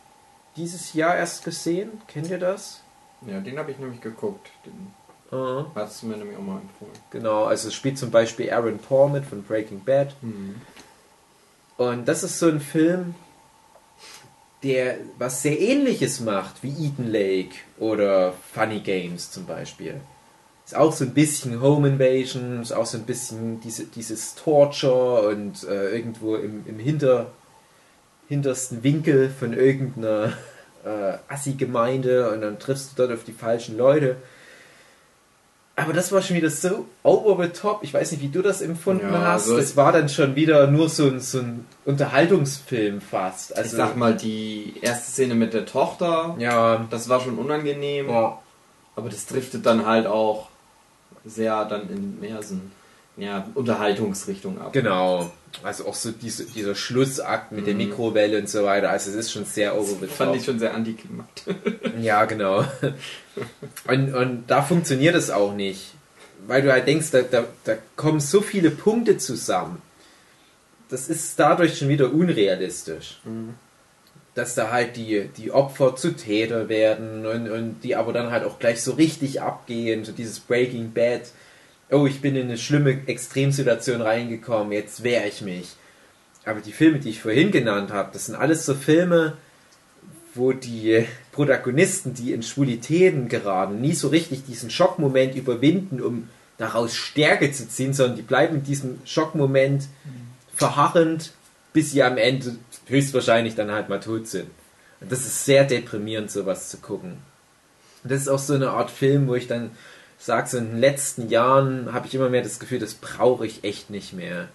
dieses 0.57 0.93
Jahr 0.93 1.15
erst 1.15 1.43
gesehen. 1.45 2.01
Kennt 2.07 2.29
ihr 2.29 2.39
das? 2.39 2.81
Ja, 3.27 3.39
den 3.39 3.57
habe 3.59 3.71
ich 3.71 3.77
nämlich 3.79 4.01
geguckt. 4.01 4.49
Den 4.65 4.93
Äh, 5.31 5.63
hast 5.75 6.01
du 6.01 6.07
mir 6.07 6.17
nämlich 6.17 6.37
auch 6.37 6.41
mal 6.41 6.59
empfohlen. 6.61 6.91
genau, 7.11 7.45
also 7.45 7.67
es 7.69 7.73
spielt 7.73 7.97
zum 7.97 8.11
Beispiel 8.11 8.51
Aaron 8.51 8.79
Paul 8.79 9.09
mit 9.11 9.25
von 9.25 9.43
Breaking 9.43 9.83
Bad. 9.83 10.15
Und 11.77 12.07
das 12.07 12.23
ist 12.23 12.39
so 12.39 12.47
ein 12.47 12.59
Film, 12.59 13.15
der 14.63 14.97
was 15.17 15.41
sehr 15.41 15.59
ähnliches 15.59 16.19
macht 16.19 16.61
wie 16.63 16.69
Eden 16.87 17.11
Lake 17.11 17.55
oder 17.79 18.33
Funny 18.53 18.79
Games 18.79 19.31
zum 19.31 19.45
Beispiel. 19.45 20.01
Ist 20.65 20.75
auch 20.75 20.91
so 20.93 21.05
ein 21.05 21.13
bisschen 21.13 21.61
Home 21.61 21.87
Invasion, 21.87 22.61
ist 22.61 22.71
auch 22.71 22.85
so 22.85 22.97
ein 22.97 23.05
bisschen 23.05 23.59
diese, 23.61 23.85
dieses 23.85 24.35
Torture 24.35 25.27
und 25.29 25.63
äh, 25.63 25.95
irgendwo 25.95 26.35
im, 26.35 26.63
im 26.67 26.77
Hinter, 26.77 27.31
hintersten 28.27 28.83
Winkel 28.83 29.29
von 29.29 29.53
irgendeiner 29.53 30.33
äh, 30.85 31.17
Assi-Gemeinde 31.33 32.31
und 32.31 32.41
dann 32.41 32.59
triffst 32.59 32.91
du 32.91 33.03
dort 33.07 33.17
auf 33.17 33.23
die 33.23 33.33
falschen 33.33 33.77
Leute. 33.77 34.15
Aber 35.75 35.93
das 35.93 36.11
war 36.11 36.21
schon 36.21 36.35
wieder 36.35 36.49
so 36.49 36.85
over 37.01 37.43
the 37.45 37.49
top. 37.49 37.79
Ich 37.81 37.93
weiß 37.93 38.11
nicht, 38.11 38.21
wie 38.21 38.27
du 38.27 38.41
das 38.41 38.61
empfunden 38.61 39.11
Ja, 39.11 39.19
hast. 39.21 39.43
also 39.45 39.57
das 39.57 39.75
war 39.77 39.91
dann 39.91 40.09
schon 40.09 40.35
wieder 40.35 40.67
nur 40.67 40.89
so 40.89 41.07
ein, 41.07 41.19
so 41.19 41.39
ein 41.39 41.65
Unterhaltungsfilm 41.85 43.01
fast. 43.01 43.55
Also, 43.57 43.69
ich 43.69 43.77
sag 43.77 43.95
mal, 43.95 44.15
die 44.15 44.75
erste 44.81 45.11
Szene 45.11 45.33
mit 45.33 45.53
der 45.53 45.65
Tochter, 45.65 46.35
ja, 46.39 46.85
das 46.89 47.09
war 47.09 47.21
schon 47.21 47.37
unangenehm. 47.39 48.09
ja, 48.09 48.37
Aber 48.95 49.09
das 49.09 49.25
driftet 49.25 49.65
dann 49.65 49.85
halt 49.85 50.07
auch 50.07 50.49
sehr 51.25 51.63
dann 51.65 51.89
in 51.89 52.19
ein, 52.21 52.71
ja, 53.17 53.47
Unterhaltungsrichtung 53.55 54.59
ab. 54.61 54.73
genau. 54.73 55.31
Also 55.63 55.85
auch 55.85 55.95
so 55.95 56.11
diese, 56.11 56.45
dieser 56.45 56.75
Schlussakt 56.75 57.51
mit 57.51 57.67
der 57.67 57.73
Mhm. 57.73 57.79
Mikrowelle 57.89 58.39
und 58.39 58.47
so 58.49 58.63
weiter. 58.63 58.89
Also 58.89 59.09
es 59.09 59.17
ist 59.17 59.31
schon 59.33 59.43
sehr 59.43 59.77
over 59.77 59.97
the 59.99 60.07
fand 60.07 60.33
ich 60.37 60.45
schon 60.45 60.59
sehr 60.59 60.73
antiklimatisch. 60.73 61.55
Ja, 62.01 62.23
genau. 62.25 62.63
Und, 63.87 64.13
und 64.13 64.43
da 64.47 64.61
funktioniert 64.61 65.15
es 65.15 65.29
auch 65.29 65.53
nicht. 65.53 65.93
Weil 66.47 66.61
du 66.61 66.71
halt 66.71 66.87
denkst, 66.87 67.11
da, 67.11 67.21
da, 67.21 67.43
da 67.65 67.75
kommen 67.97 68.19
so 68.21 68.39
viele 68.41 68.71
Punkte 68.71 69.17
zusammen. 69.17 69.81
Das 70.89 71.09
ist 71.09 71.37
dadurch 71.37 71.77
schon 71.77 71.89
wieder 71.89 72.11
unrealistisch. 72.13 73.19
Dass 74.33 74.55
da 74.55 74.71
halt 74.71 74.95
die, 74.95 75.29
die 75.35 75.51
Opfer 75.51 75.97
zu 75.97 76.13
Täter 76.15 76.69
werden 76.69 77.25
und, 77.25 77.51
und 77.51 77.81
die 77.83 77.97
aber 77.97 78.13
dann 78.13 78.31
halt 78.31 78.45
auch 78.45 78.57
gleich 78.57 78.81
so 78.81 78.93
richtig 78.93 79.41
abgehen. 79.41 80.05
So 80.05 80.13
dieses 80.13 80.39
Breaking 80.39 80.93
Bad. 80.93 81.23
Oh, 81.91 82.05
ich 82.05 82.21
bin 82.21 82.35
in 82.35 82.43
eine 82.43 82.57
schlimme 82.57 83.05
Extremsituation 83.07 84.01
reingekommen, 84.01 84.71
jetzt 84.71 85.03
wehre 85.03 85.27
ich 85.27 85.41
mich. 85.41 85.75
Aber 86.45 86.61
die 86.61 86.71
Filme, 86.71 86.99
die 86.99 87.09
ich 87.09 87.21
vorhin 87.21 87.51
genannt 87.51 87.91
habe, 87.91 88.11
das 88.13 88.27
sind 88.27 88.35
alles 88.35 88.65
so 88.65 88.73
Filme, 88.73 89.37
wo 90.33 90.53
die 90.53 91.05
Protagonisten, 91.31 92.13
die 92.13 92.31
in 92.31 92.43
Schwulitäten 92.43 93.27
geraten, 93.27 93.81
nie 93.81 93.93
so 93.93 94.07
richtig 94.07 94.45
diesen 94.45 94.69
Schockmoment 94.69 95.35
überwinden, 95.35 96.01
um 96.01 96.29
daraus 96.57 96.95
Stärke 96.95 97.51
zu 97.51 97.67
ziehen, 97.67 97.93
sondern 97.93 98.15
die 98.15 98.21
bleiben 98.21 98.57
in 98.57 98.63
diesem 98.63 98.99
Schockmoment 99.03 99.87
verharrend, 100.55 101.31
bis 101.73 101.91
sie 101.91 102.03
am 102.03 102.17
Ende 102.17 102.55
höchstwahrscheinlich 102.87 103.55
dann 103.55 103.71
halt 103.71 103.89
mal 103.89 103.99
tot 103.99 104.27
sind. 104.27 104.47
Und 105.01 105.11
das 105.11 105.21
ist 105.21 105.45
sehr 105.45 105.65
deprimierend, 105.65 106.31
sowas 106.31 106.69
zu 106.69 106.77
gucken. 106.77 107.17
Und 108.03 108.11
das 108.11 108.21
ist 108.21 108.27
auch 108.29 108.39
so 108.39 108.53
eine 108.53 108.69
Art 108.69 108.91
Film, 108.91 109.27
wo 109.27 109.35
ich 109.35 109.47
dann 109.47 109.71
sage, 110.25 110.49
so 110.49 110.57
in 110.57 110.71
den 110.71 110.79
letzten 110.79 111.29
Jahren 111.29 111.93
habe 111.93 112.07
ich 112.07 112.15
immer 112.15 112.29
mehr 112.29 112.43
das 112.43 112.59
Gefühl, 112.59 112.79
das 112.79 112.93
brauche 112.93 113.45
ich 113.45 113.63
echt 113.63 113.89
nicht 113.89 114.13
mehr. 114.13 114.49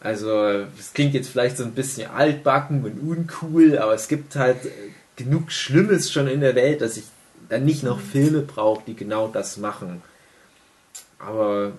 Also, 0.00 0.66
es 0.78 0.92
klingt 0.94 1.14
jetzt 1.14 1.28
vielleicht 1.28 1.56
so 1.56 1.64
ein 1.64 1.72
bisschen 1.72 2.10
altbacken 2.10 2.84
und 2.84 3.00
uncool, 3.00 3.78
aber 3.78 3.94
es 3.94 4.06
gibt 4.06 4.36
halt 4.36 4.58
genug 5.16 5.50
Schlimmes 5.50 6.12
schon 6.12 6.28
in 6.28 6.40
der 6.40 6.54
Welt, 6.54 6.80
dass 6.80 6.96
ich 6.96 7.04
dann 7.48 7.64
nicht 7.64 7.82
noch 7.82 8.00
Filme 8.00 8.42
brauche, 8.42 8.82
die 8.86 8.94
genau 8.94 9.28
das 9.28 9.56
machen. 9.56 10.02
Aber 11.18 11.72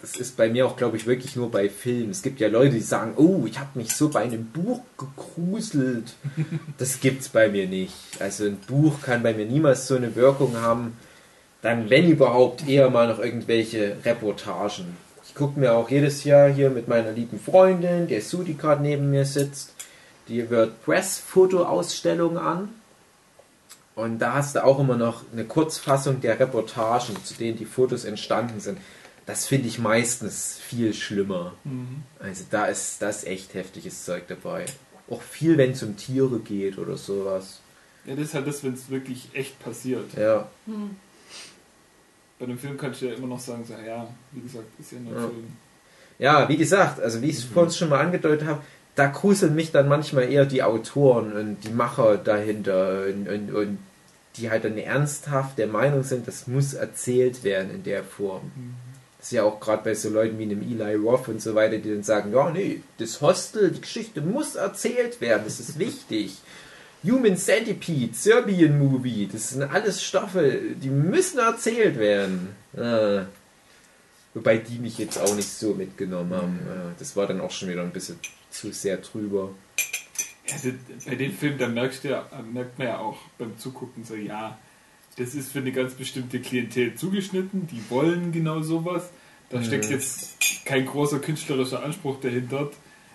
das 0.00 0.16
ist 0.16 0.36
bei 0.36 0.50
mir 0.50 0.66
auch, 0.66 0.76
glaube 0.76 0.96
ich, 0.96 1.06
wirklich 1.06 1.34
nur 1.34 1.50
bei 1.50 1.68
Filmen. 1.70 2.10
Es 2.10 2.22
gibt 2.22 2.38
ja 2.38 2.48
Leute, 2.48 2.74
die 2.74 2.80
sagen, 2.80 3.14
oh, 3.16 3.46
ich 3.46 3.58
habe 3.58 3.70
mich 3.78 3.96
so 3.96 4.10
bei 4.10 4.20
einem 4.20 4.46
Buch 4.46 4.80
gegruselt. 4.98 6.14
Das 6.78 7.00
gibt's 7.00 7.28
bei 7.28 7.48
mir 7.48 7.66
nicht. 7.66 7.94
Also 8.20 8.44
ein 8.44 8.58
Buch 8.58 9.00
kann 9.00 9.22
bei 9.22 9.32
mir 9.32 9.46
niemals 9.46 9.86
so 9.86 9.96
eine 9.96 10.14
Wirkung 10.14 10.56
haben. 10.56 10.96
Dann, 11.64 11.88
wenn 11.88 12.10
überhaupt, 12.10 12.68
eher 12.68 12.90
mal 12.90 13.08
noch 13.08 13.18
irgendwelche 13.18 13.96
Reportagen. 14.04 14.98
Ich 15.26 15.34
gucke 15.34 15.58
mir 15.58 15.72
auch 15.72 15.88
jedes 15.88 16.22
Jahr 16.24 16.50
hier 16.50 16.68
mit 16.68 16.88
meiner 16.88 17.10
lieben 17.10 17.40
Freundin, 17.40 18.06
der 18.06 18.20
Sue, 18.20 18.44
die 18.44 18.54
gerade 18.54 18.82
neben 18.82 19.10
mir 19.10 19.24
sitzt, 19.24 19.72
die 20.28 20.50
wird 20.50 20.84
Press-Foto-Ausstellung 20.84 22.36
an. 22.36 22.68
Und 23.94 24.18
da 24.18 24.34
hast 24.34 24.56
du 24.56 24.62
auch 24.62 24.78
immer 24.78 24.98
noch 24.98 25.22
eine 25.32 25.44
Kurzfassung 25.44 26.20
der 26.20 26.38
Reportagen, 26.38 27.16
zu 27.24 27.32
denen 27.32 27.56
die 27.56 27.64
Fotos 27.64 28.04
entstanden 28.04 28.60
sind. 28.60 28.76
Das 29.24 29.46
finde 29.46 29.68
ich 29.68 29.78
meistens 29.78 30.58
viel 30.62 30.92
schlimmer. 30.92 31.54
Also 32.20 32.44
da 32.50 32.66
ist 32.66 33.00
das 33.00 33.24
echt 33.24 33.54
heftiges 33.54 34.04
Zeug 34.04 34.24
dabei. 34.28 34.66
Auch 35.08 35.22
viel, 35.22 35.56
wenn 35.56 35.70
es 35.70 35.82
um 35.82 35.96
Tiere 35.96 36.40
geht 36.40 36.76
oder 36.76 36.98
sowas. 36.98 37.60
Ja, 38.04 38.14
das 38.16 38.26
ist 38.26 38.34
halt 38.34 38.46
das, 38.46 38.62
wenn 38.62 38.74
es 38.74 38.90
wirklich 38.90 39.30
echt 39.32 39.58
passiert. 39.60 40.12
Ja, 40.14 40.46
Bei 42.38 42.46
einem 42.46 42.58
Film 42.58 42.76
kannst 42.76 43.00
du 43.00 43.06
ja 43.06 43.14
immer 43.14 43.28
noch 43.28 43.40
sagen, 43.40 43.64
so, 43.66 43.74
ja, 43.74 44.06
wie 44.32 44.40
gesagt, 44.40 44.66
ist 44.80 44.92
ja 44.92 44.98
nur 44.98 45.12
ein 45.12 45.22
Ja. 45.22 45.28
Film. 45.28 45.44
ja 46.18 46.48
wie 46.48 46.56
gesagt, 46.56 47.00
also 47.00 47.22
wie 47.22 47.30
ich 47.30 47.36
es 47.38 47.44
vorhin 47.44 47.72
schon 47.72 47.88
mal 47.88 48.00
angedeutet 48.00 48.46
habe, 48.46 48.60
da 48.96 49.06
gruseln 49.06 49.54
mich 49.54 49.72
dann 49.72 49.88
manchmal 49.88 50.30
eher 50.30 50.44
die 50.46 50.62
Autoren 50.62 51.32
und 51.32 51.56
die 51.64 51.70
Macher 51.70 52.16
dahinter 52.16 53.04
und, 53.08 53.28
und, 53.28 53.54
und 53.54 53.78
die 54.36 54.50
halt 54.50 54.64
dann 54.64 54.78
ernsthaft 54.78 55.58
der 55.58 55.66
Meinung 55.68 56.02
sind, 56.02 56.26
das 56.26 56.46
muss 56.46 56.74
erzählt 56.74 57.44
werden 57.44 57.70
in 57.72 57.82
der 57.84 58.02
Form. 58.04 58.50
Das 59.18 59.28
ist 59.28 59.32
ja 59.32 59.44
auch 59.44 59.58
gerade 59.60 59.82
bei 59.84 59.94
so 59.94 60.10
Leuten 60.10 60.38
wie 60.38 60.42
einem 60.44 60.60
Eli 60.62 60.96
Roth 60.96 61.28
und 61.28 61.40
so 61.40 61.54
weiter, 61.54 61.78
die 61.78 61.90
dann 61.90 62.02
sagen, 62.02 62.32
ja, 62.32 62.50
nee, 62.50 62.82
das 62.98 63.20
Hostel, 63.20 63.70
die 63.70 63.80
Geschichte 63.80 64.20
muss 64.20 64.54
erzählt 64.56 65.20
werden, 65.20 65.42
das 65.44 65.60
ist 65.60 65.78
wichtig. 65.78 66.36
Human 67.04 67.36
Centipede, 67.36 68.14
Serbian 68.14 68.78
Movie, 68.78 69.28
das 69.30 69.50
sind 69.50 69.62
alles 69.62 70.02
Stoffe, 70.02 70.60
die 70.82 70.88
müssen 70.88 71.38
erzählt 71.38 71.98
werden. 71.98 72.50
Ah. 72.76 73.26
Wobei 74.32 74.56
die 74.58 74.78
mich 74.78 74.98
jetzt 74.98 75.18
auch 75.18 75.34
nicht 75.36 75.48
so 75.48 75.74
mitgenommen 75.74 76.34
haben. 76.34 76.58
Ah, 76.68 76.92
Das 76.98 77.14
war 77.16 77.26
dann 77.26 77.40
auch 77.40 77.50
schon 77.52 77.68
wieder 77.68 77.82
ein 77.82 77.92
bisschen 77.92 78.18
zu 78.50 78.72
sehr 78.72 78.96
drüber. 78.96 79.50
Das, 80.46 80.62
bei 81.06 81.14
den 81.14 81.32
Filmen, 81.32 81.58
da 81.58 81.68
merkst 81.68 82.04
du 82.04 82.08
ja, 82.08 82.28
merkt 82.52 82.78
man 82.78 82.88
ja 82.88 82.98
auch 82.98 83.18
beim 83.38 83.56
Zugucken 83.58 84.04
so, 84.04 84.14
ja, 84.14 84.58
das 85.16 85.34
ist 85.34 85.52
für 85.52 85.60
eine 85.60 85.72
ganz 85.72 85.94
bestimmte 85.94 86.40
Klientel 86.40 86.94
zugeschnitten, 86.96 87.66
die 87.68 87.82
wollen 87.88 88.32
genau 88.32 88.62
sowas. 88.62 89.10
Da 89.50 89.62
steckt 89.62 89.88
jetzt 89.90 90.36
kein 90.64 90.84
großer 90.86 91.20
künstlerischer 91.20 91.84
Anspruch 91.84 92.18
dahinter, 92.20 92.70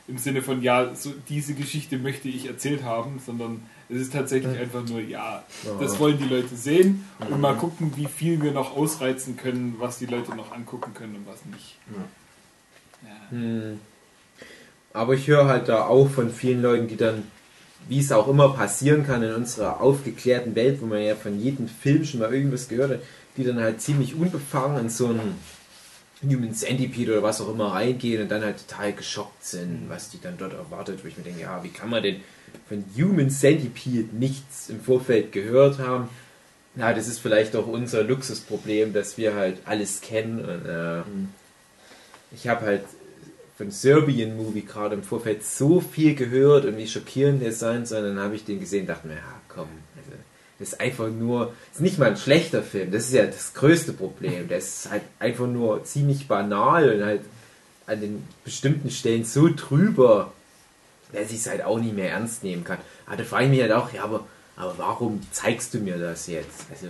im 0.09 0.17
Sinne 0.17 0.41
von, 0.41 0.61
ja, 0.61 0.93
so 0.95 1.13
diese 1.29 1.53
Geschichte 1.53 1.97
möchte 1.97 2.27
ich 2.27 2.47
erzählt 2.47 2.83
haben, 2.83 3.21
sondern 3.23 3.63
es 3.89 4.01
ist 4.01 4.13
tatsächlich 4.13 4.57
einfach 4.57 4.83
nur, 4.85 5.01
ja, 5.01 5.43
das 5.79 5.99
wollen 5.99 6.17
die 6.17 6.27
Leute 6.27 6.55
sehen 6.55 7.05
und 7.29 7.39
mal 7.39 7.55
gucken, 7.55 7.93
wie 7.95 8.05
viel 8.05 8.41
wir 8.41 8.51
noch 8.51 8.75
ausreizen 8.75 9.37
können, 9.37 9.75
was 9.79 9.99
die 9.99 10.05
Leute 10.05 10.35
noch 10.35 10.51
angucken 10.51 10.93
können 10.93 11.15
und 11.15 11.27
was 11.27 11.45
nicht. 11.45 11.77
Ja. 13.03 13.31
Hm. 13.31 13.79
Aber 14.93 15.13
ich 15.13 15.27
höre 15.27 15.45
halt 15.45 15.69
da 15.69 15.85
auch 15.85 16.09
von 16.09 16.31
vielen 16.31 16.61
Leuten, 16.61 16.87
die 16.87 16.97
dann, 16.97 17.23
wie 17.87 17.99
es 17.99 18.11
auch 18.11 18.27
immer 18.27 18.49
passieren 18.49 19.05
kann 19.05 19.23
in 19.23 19.33
unserer 19.33 19.81
aufgeklärten 19.81 20.55
Welt, 20.55 20.81
wo 20.81 20.87
man 20.87 21.01
ja 21.01 21.15
von 21.15 21.39
jedem 21.39 21.67
Film 21.67 22.03
schon 22.03 22.19
mal 22.19 22.33
irgendwas 22.33 22.67
gehört 22.67 22.91
hat, 22.91 22.99
die 23.37 23.43
dann 23.43 23.59
halt 23.59 23.81
ziemlich 23.81 24.15
unbefangen 24.15 24.79
in 24.79 24.89
so 24.89 25.07
einen 25.07 25.35
Human 26.23 26.53
Centipede 26.53 27.13
oder 27.13 27.23
was 27.23 27.39
auch 27.39 27.49
immer 27.49 27.73
reingehen 27.73 28.21
und 28.21 28.29
dann 28.29 28.43
halt 28.43 28.67
total 28.67 28.93
geschockt 28.93 29.43
sind, 29.43 29.85
was 29.87 30.09
die 30.09 30.19
dann 30.19 30.37
dort 30.37 30.53
erwartet, 30.53 30.99
wo 31.03 31.07
ich 31.07 31.17
mir 31.17 31.23
denke, 31.23 31.41
ja, 31.41 31.63
wie 31.63 31.69
kann 31.69 31.89
man 31.89 32.03
denn 32.03 32.17
von 32.67 32.83
Human 32.97 33.29
Centipede 33.29 34.15
nichts 34.15 34.69
im 34.69 34.81
Vorfeld 34.81 35.31
gehört 35.31 35.79
haben? 35.79 36.09
Na, 36.75 36.93
das 36.93 37.07
ist 37.07 37.19
vielleicht 37.19 37.55
auch 37.55 37.67
unser 37.67 38.03
Luxusproblem, 38.03 38.93
dass 38.93 39.17
wir 39.17 39.33
halt 39.35 39.59
alles 39.65 40.01
kennen 40.01 40.39
und 40.39 40.65
äh, 40.65 41.01
ich 42.31 42.47
habe 42.47 42.65
halt 42.65 42.83
von 43.57 43.71
Serbian 43.71 44.37
Movie 44.37 44.61
gerade 44.61 44.95
im 44.95 45.03
Vorfeld 45.03 45.43
so 45.43 45.81
viel 45.81 46.15
gehört 46.15 46.65
und 46.65 46.77
wie 46.77 46.87
schockierend 46.87 47.41
der 47.41 47.51
sein 47.51 47.85
soll, 47.85 48.03
dann 48.03 48.19
habe 48.19 48.35
ich 48.35 48.45
den 48.45 48.59
gesehen 48.59 48.81
und 48.81 48.87
dachte 48.87 49.07
mir, 49.07 49.15
ja 49.15 49.41
komm, 49.47 49.67
also, 49.97 50.17
das 50.59 50.69
ist 50.73 50.79
einfach 50.81 51.07
nur, 51.09 51.47
das 51.69 51.75
ist 51.77 51.81
nicht 51.81 51.97
mal 51.99 52.09
ein 52.09 52.17
schlechter 52.17 52.61
Film, 52.61 52.91
das 52.91 53.05
ist 53.05 53.13
ja 53.13 53.25
das 53.25 53.53
größte 53.53 53.93
Problem. 53.93 54.47
Der 54.49 54.57
ist 54.57 54.89
halt 54.91 55.03
einfach 55.19 55.47
nur 55.47 55.83
ziemlich 55.85 56.27
banal 56.27 56.93
und 56.93 57.03
halt 57.03 57.21
an 57.87 58.01
den 58.01 58.27
bestimmten 58.43 58.91
Stellen 58.91 59.23
so 59.25 59.49
drüber, 59.55 60.31
dass 61.13 61.31
ich 61.31 61.37
es 61.37 61.47
halt 61.49 61.63
auch 61.63 61.79
nicht 61.79 61.95
mehr 61.95 62.11
ernst 62.11 62.43
nehmen 62.43 62.63
kann. 62.63 62.77
Aber 63.07 63.17
da 63.17 63.23
frage 63.23 63.45
ich 63.45 63.51
mich 63.51 63.61
halt 63.61 63.71
auch, 63.71 63.91
ja, 63.93 64.03
aber, 64.03 64.27
aber 64.55 64.75
warum 64.77 65.21
zeigst 65.31 65.73
du 65.73 65.79
mir 65.79 65.97
das 65.97 66.27
jetzt? 66.27 66.65
Also, 66.69 66.87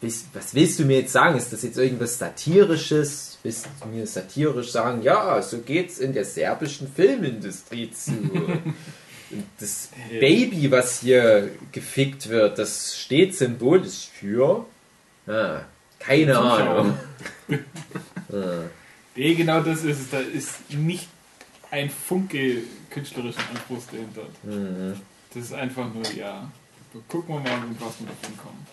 was- 0.00 0.24
was 0.34 0.54
willst 0.54 0.78
du 0.78 0.84
mir 0.84 1.00
jetzt 1.00 1.12
sagen? 1.12 1.36
Ist 1.38 1.52
das 1.52 1.62
jetzt 1.62 1.78
irgendwas 1.78 2.18
Satirisches? 2.18 3.38
Willst 3.42 3.66
du 3.80 3.88
mir 3.88 4.06
satirisch 4.06 4.70
sagen, 4.70 5.02
ja, 5.02 5.40
so 5.42 5.58
geht's 5.58 5.98
in 5.98 6.12
der 6.12 6.24
serbischen 6.26 6.86
Filmindustrie 6.94 7.90
zu? 7.90 8.12
Das 9.58 9.88
Baby, 10.10 10.70
was 10.70 11.00
hier 11.00 11.50
gefickt 11.72 12.28
wird, 12.28 12.58
das 12.58 12.98
steht 12.98 13.34
symbolisch 13.36 14.08
für. 14.18 14.66
Ah, 15.26 15.60
keine. 15.98 16.38
Ahnung. 16.38 16.98
Ah, 18.32 18.64
Nee, 19.14 19.34
genau 19.34 19.60
das 19.60 19.84
ist 19.84 20.00
es. 20.00 20.10
Da 20.10 20.18
ist 20.18 20.70
nicht 20.70 21.06
ein 21.70 21.88
Funke 21.88 22.62
künstlerischen 22.90 23.42
Anspruchs 23.50 23.86
dahinter. 23.86 24.22
mhm. 24.42 25.00
Das 25.32 25.44
ist 25.44 25.52
einfach 25.52 25.92
nur, 25.92 26.04
ja, 26.16 26.50
gucken 27.08 27.34
wir 27.34 27.40
mal, 27.40 27.66
mit 27.66 27.80
was 27.80 28.00
wir 28.00 28.06
davon 28.06 28.36
kommen. 28.38 28.66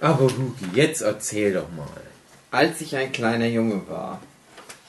Aber 0.00 0.24
Hugi, 0.24 0.66
jetzt 0.74 1.00
erzähl 1.00 1.54
doch 1.54 1.70
mal. 1.72 1.88
Als 2.50 2.80
ich 2.80 2.94
ein 2.96 3.10
kleiner 3.10 3.46
Junge 3.46 3.88
war, 3.88 4.20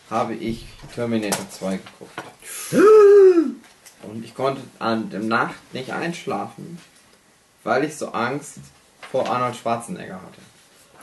habe 0.09 0.35
ich 0.35 0.65
Terminator 0.93 1.49
2 1.49 1.77
geguckt. 1.77 2.19
Und 4.03 4.23
ich 4.23 4.35
konnte 4.35 4.61
an 4.79 5.09
der 5.09 5.21
Nacht 5.21 5.55
nicht 5.73 5.91
einschlafen, 5.91 6.77
weil 7.63 7.83
ich 7.85 7.95
so 7.95 8.09
Angst 8.09 8.59
vor 9.11 9.27
Arnold 9.29 9.55
Schwarzenegger 9.55 10.15
hatte. 10.15 10.41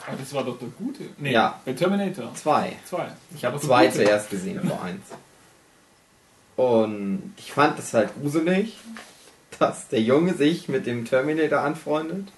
Aber 0.07 0.17
das 0.17 0.33
war 0.35 0.45
doch 0.45 0.59
der 0.59 0.69
gute. 0.69 1.05
Nee, 1.19 1.33
Ja. 1.33 1.61
bei 1.65 1.73
Terminator 1.73 2.35
Zwei. 2.35 2.77
2. 2.89 3.09
Ich 3.37 3.45
habe 3.45 3.61
zwei 3.61 3.89
zuerst 3.89 4.31
gesehen, 4.31 4.67
vor 4.69 4.83
eins. 4.83 5.03
Und 6.57 7.33
ich 7.37 7.53
fand 7.53 7.79
das 7.79 7.95
halt 7.95 8.11
gruselig, 8.21 8.77
dass 9.59 9.89
der 9.89 10.01
Junge 10.03 10.35
sich 10.35 10.69
mit 10.69 10.87
dem 10.87 11.05
Terminator 11.05 11.61
anfreundet, 11.61 12.29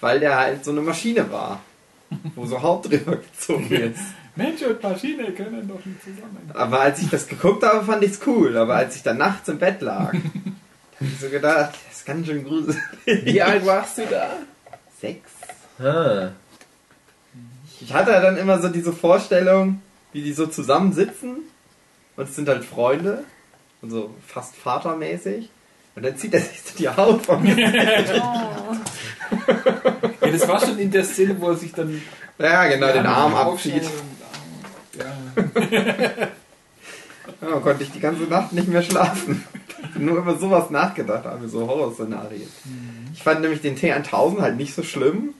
weil 0.00 0.20
der 0.20 0.36
halt 0.36 0.64
so 0.64 0.70
eine 0.70 0.80
Maschine 0.80 1.30
war, 1.30 1.60
wo 2.34 2.46
so 2.46 2.62
Haut 2.62 2.86
drüber 2.90 3.16
gezogen 3.16 3.70
ist. 3.70 4.00
Mensch 4.38 4.62
und 4.62 4.80
Maschine 4.80 5.32
können 5.32 5.66
doch 5.66 5.84
nicht 5.84 6.00
zusammen. 6.00 6.50
Aber 6.54 6.80
als 6.80 7.02
ich 7.02 7.10
das 7.10 7.26
geguckt 7.26 7.64
habe, 7.64 7.84
fand 7.84 8.04
ich 8.04 8.12
es 8.12 8.20
cool. 8.24 8.56
Aber 8.56 8.76
als 8.76 8.94
ich 8.94 9.02
dann 9.02 9.18
nachts 9.18 9.48
im 9.48 9.58
Bett 9.58 9.80
lag, 9.80 10.12
habe 10.12 10.20
ich 11.00 11.20
so 11.20 11.28
gedacht, 11.28 11.74
das 11.88 11.98
ist 11.98 12.06
ganz 12.06 12.24
schön 12.24 12.44
gruselig. 12.44 12.78
Wie 13.04 13.42
alt 13.42 13.66
warst 13.66 13.98
du 13.98 14.02
da? 14.08 14.30
Sechs. 15.00 15.30
Ah. 15.80 16.30
Ich 17.80 17.92
hatte 17.92 18.12
dann 18.12 18.36
immer 18.36 18.62
so 18.62 18.68
diese 18.68 18.92
Vorstellung, 18.92 19.82
wie 20.12 20.22
die 20.22 20.32
so 20.32 20.46
zusammensitzen 20.46 21.38
und 22.16 22.28
es 22.28 22.36
sind 22.36 22.48
halt 22.48 22.64
Freunde 22.64 23.24
und 23.82 23.90
so 23.90 24.14
fast 24.24 24.54
vatermäßig. 24.54 25.50
Und 25.96 26.04
dann 26.04 26.16
zieht 26.16 26.32
er 26.32 26.40
sich 26.40 26.62
so 26.62 26.78
die 26.78 26.88
Haut 26.88 27.26
von 27.26 27.42
mir. 27.42 27.56
Ja, 30.20 30.30
das 30.30 30.48
war 30.48 30.60
schon 30.60 30.78
in 30.78 30.90
der 30.90 31.04
Szene, 31.04 31.36
wo 31.38 31.50
er 31.50 31.56
sich 31.56 31.72
dann 31.72 32.00
Ja, 32.38 32.66
genau, 32.66 32.92
den 32.92 33.06
Arm 33.06 33.34
abzieht. 33.34 33.82
Ja. 37.40 37.60
Konnte 37.60 37.84
ich 37.84 37.92
die 37.92 38.00
ganze 38.00 38.24
Nacht 38.24 38.52
nicht 38.52 38.68
mehr 38.68 38.82
schlafen. 38.82 39.44
Nur 39.96 40.18
über 40.18 40.36
sowas 40.36 40.70
nachgedacht 40.70 41.24
habe, 41.24 41.48
so 41.48 41.66
Horrorszenarien. 41.66 42.48
Ich 43.12 43.22
fand 43.22 43.42
nämlich 43.42 43.60
den 43.60 43.76
T1000 43.76 44.40
halt 44.40 44.56
nicht 44.56 44.74
so 44.74 44.82
schlimm. 44.82 45.34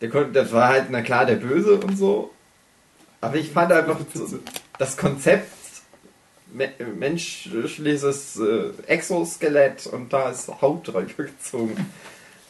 Der 0.00 0.08
konnte, 0.08 0.32
das 0.32 0.52
war 0.52 0.68
halt, 0.68 0.86
na 0.90 1.02
klar, 1.02 1.26
der 1.26 1.36
Böse 1.36 1.76
und 1.76 1.96
so. 1.96 2.30
Aber 3.20 3.36
ich 3.36 3.50
fand 3.50 3.72
einfach 3.72 3.98
so, 4.12 4.38
das 4.78 4.96
Konzept 4.96 5.50
me 6.52 6.70
menschliches 6.96 8.38
äh, 8.38 8.70
Exoskelett 8.86 9.86
und 9.86 10.12
da 10.12 10.30
ist 10.30 10.48
Haut 10.60 10.86
drüber 10.86 11.02
gezogen. 11.02 11.90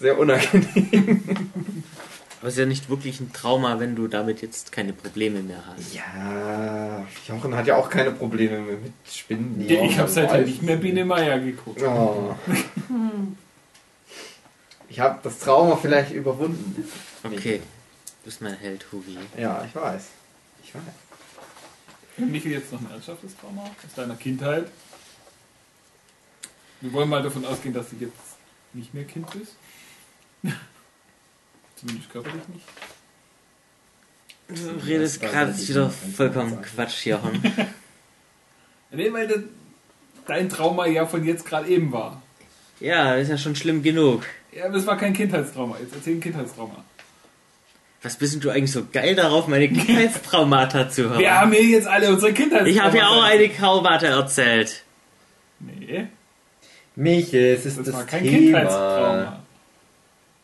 Sehr 0.00 0.18
unangenehm. 0.18 1.22
Aber 2.44 2.50
es 2.50 2.56
ist 2.56 2.60
ja 2.60 2.66
nicht 2.66 2.90
wirklich 2.90 3.20
ein 3.20 3.32
Trauma, 3.32 3.80
wenn 3.80 3.96
du 3.96 4.06
damit 4.06 4.42
jetzt 4.42 4.70
keine 4.70 4.92
Probleme 4.92 5.40
mehr 5.40 5.64
hast. 5.66 5.94
Ja, 5.94 7.06
Jochen 7.26 7.56
hat 7.56 7.66
ja 7.66 7.76
auch 7.76 7.88
keine 7.88 8.10
Probleme 8.10 8.58
mehr 8.58 8.76
mit 8.76 8.92
Spinnen. 9.10 9.66
Ja, 9.66 9.82
ich 9.82 9.98
habe 9.98 10.10
seitdem 10.10 10.40
weiß. 10.40 10.46
nicht 10.46 10.62
mehr 10.62 10.76
Biene 10.76 11.06
Meier 11.06 11.38
geguckt. 11.38 11.82
Oh. 11.82 12.34
Ich 14.90 15.00
habe 15.00 15.20
das 15.22 15.38
Trauma 15.38 15.76
vielleicht 15.76 16.12
überwunden. 16.12 16.86
Okay, 17.24 17.60
du 17.60 18.24
bist 18.26 18.42
mein 18.42 18.58
Held, 18.58 18.84
Hugi. 18.92 19.16
Ja, 19.38 19.64
ich 19.66 19.74
weiß. 19.74 20.04
Ich 20.62 20.74
weiß. 20.74 20.82
Michael, 22.18 22.52
jetzt 22.52 22.70
noch 22.72 22.80
ein 22.80 22.90
ernsthaftes 22.92 23.34
Trauma 23.38 23.62
aus 23.62 23.94
deiner 23.96 24.16
Kindheit. 24.16 24.66
Wir 26.82 26.92
wollen 26.92 27.08
mal 27.08 27.22
davon 27.22 27.46
ausgehen, 27.46 27.72
dass 27.72 27.88
du 27.88 27.96
jetzt 27.96 28.36
nicht 28.74 28.92
mehr 28.92 29.04
Kind 29.04 29.30
bist. 29.30 29.56
Zumindest 31.84 32.10
körperlich 32.10 32.42
nicht. 32.48 32.64
Du 34.48 34.86
redest 34.86 35.20
gerade 35.20 35.56
wieder 35.56 35.90
vollkommen. 35.90 36.62
Quatsch, 36.62 37.06
Jochen. 37.06 37.42
Nee, 38.96 39.12
weil 39.12 39.26
das 39.26 39.40
dein 40.24 40.48
Trauma 40.48 40.86
ja 40.86 41.04
von 41.04 41.24
jetzt 41.24 41.44
gerade 41.44 41.68
eben 41.68 41.90
war. 41.90 42.22
Ja, 42.78 43.14
das 43.14 43.24
ist 43.24 43.28
ja 43.30 43.38
schon 43.38 43.56
schlimm 43.56 43.82
genug. 43.82 44.22
Ja, 44.52 44.66
aber 44.66 44.76
es 44.76 44.86
war 44.86 44.96
kein 44.96 45.12
Kindheitstrauma. 45.12 45.78
Jetzt 45.80 45.96
erzähl 45.96 46.14
ein 46.14 46.20
Kindheitstrauma. 46.20 46.84
Was 48.02 48.16
bist 48.16 48.34
denn 48.34 48.40
du 48.40 48.50
eigentlich 48.50 48.70
so 48.70 48.86
geil 48.92 49.16
darauf, 49.16 49.48
meine 49.48 49.68
Kindheitstraumata 49.72 50.90
zu 50.90 51.10
hören? 51.10 51.18
Wir 51.18 51.40
haben 51.40 51.50
hier 51.50 51.62
jetzt 51.64 51.88
alle 51.88 52.10
unsere 52.10 52.32
Kindheitstrauma. 52.32 52.70
ich 52.70 52.80
habe 52.80 52.98
ja 52.98 53.08
auch 53.08 53.24
eine 53.24 53.52
Traumata 53.52 54.06
erzählt. 54.06 54.84
Nee, 55.58 56.06
Michel, 56.94 57.54
es 57.54 57.66
ist 57.66 57.78
das 57.78 57.86
das, 57.86 57.94
war 57.94 58.04
kein 58.04 58.22
Thema. 58.22 58.36
Kindheitstrauma. 58.60 59.43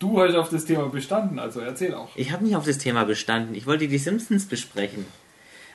Du 0.00 0.18
hast 0.18 0.34
auf 0.34 0.48
das 0.48 0.64
Thema 0.64 0.88
bestanden, 0.88 1.38
also 1.38 1.60
erzähl 1.60 1.94
auch. 1.94 2.08
Ich 2.16 2.32
habe 2.32 2.42
nicht 2.42 2.56
auf 2.56 2.64
das 2.64 2.78
Thema 2.78 3.04
bestanden. 3.04 3.54
Ich 3.54 3.66
wollte 3.66 3.86
die 3.86 3.98
Simpsons 3.98 4.46
besprechen. 4.46 5.04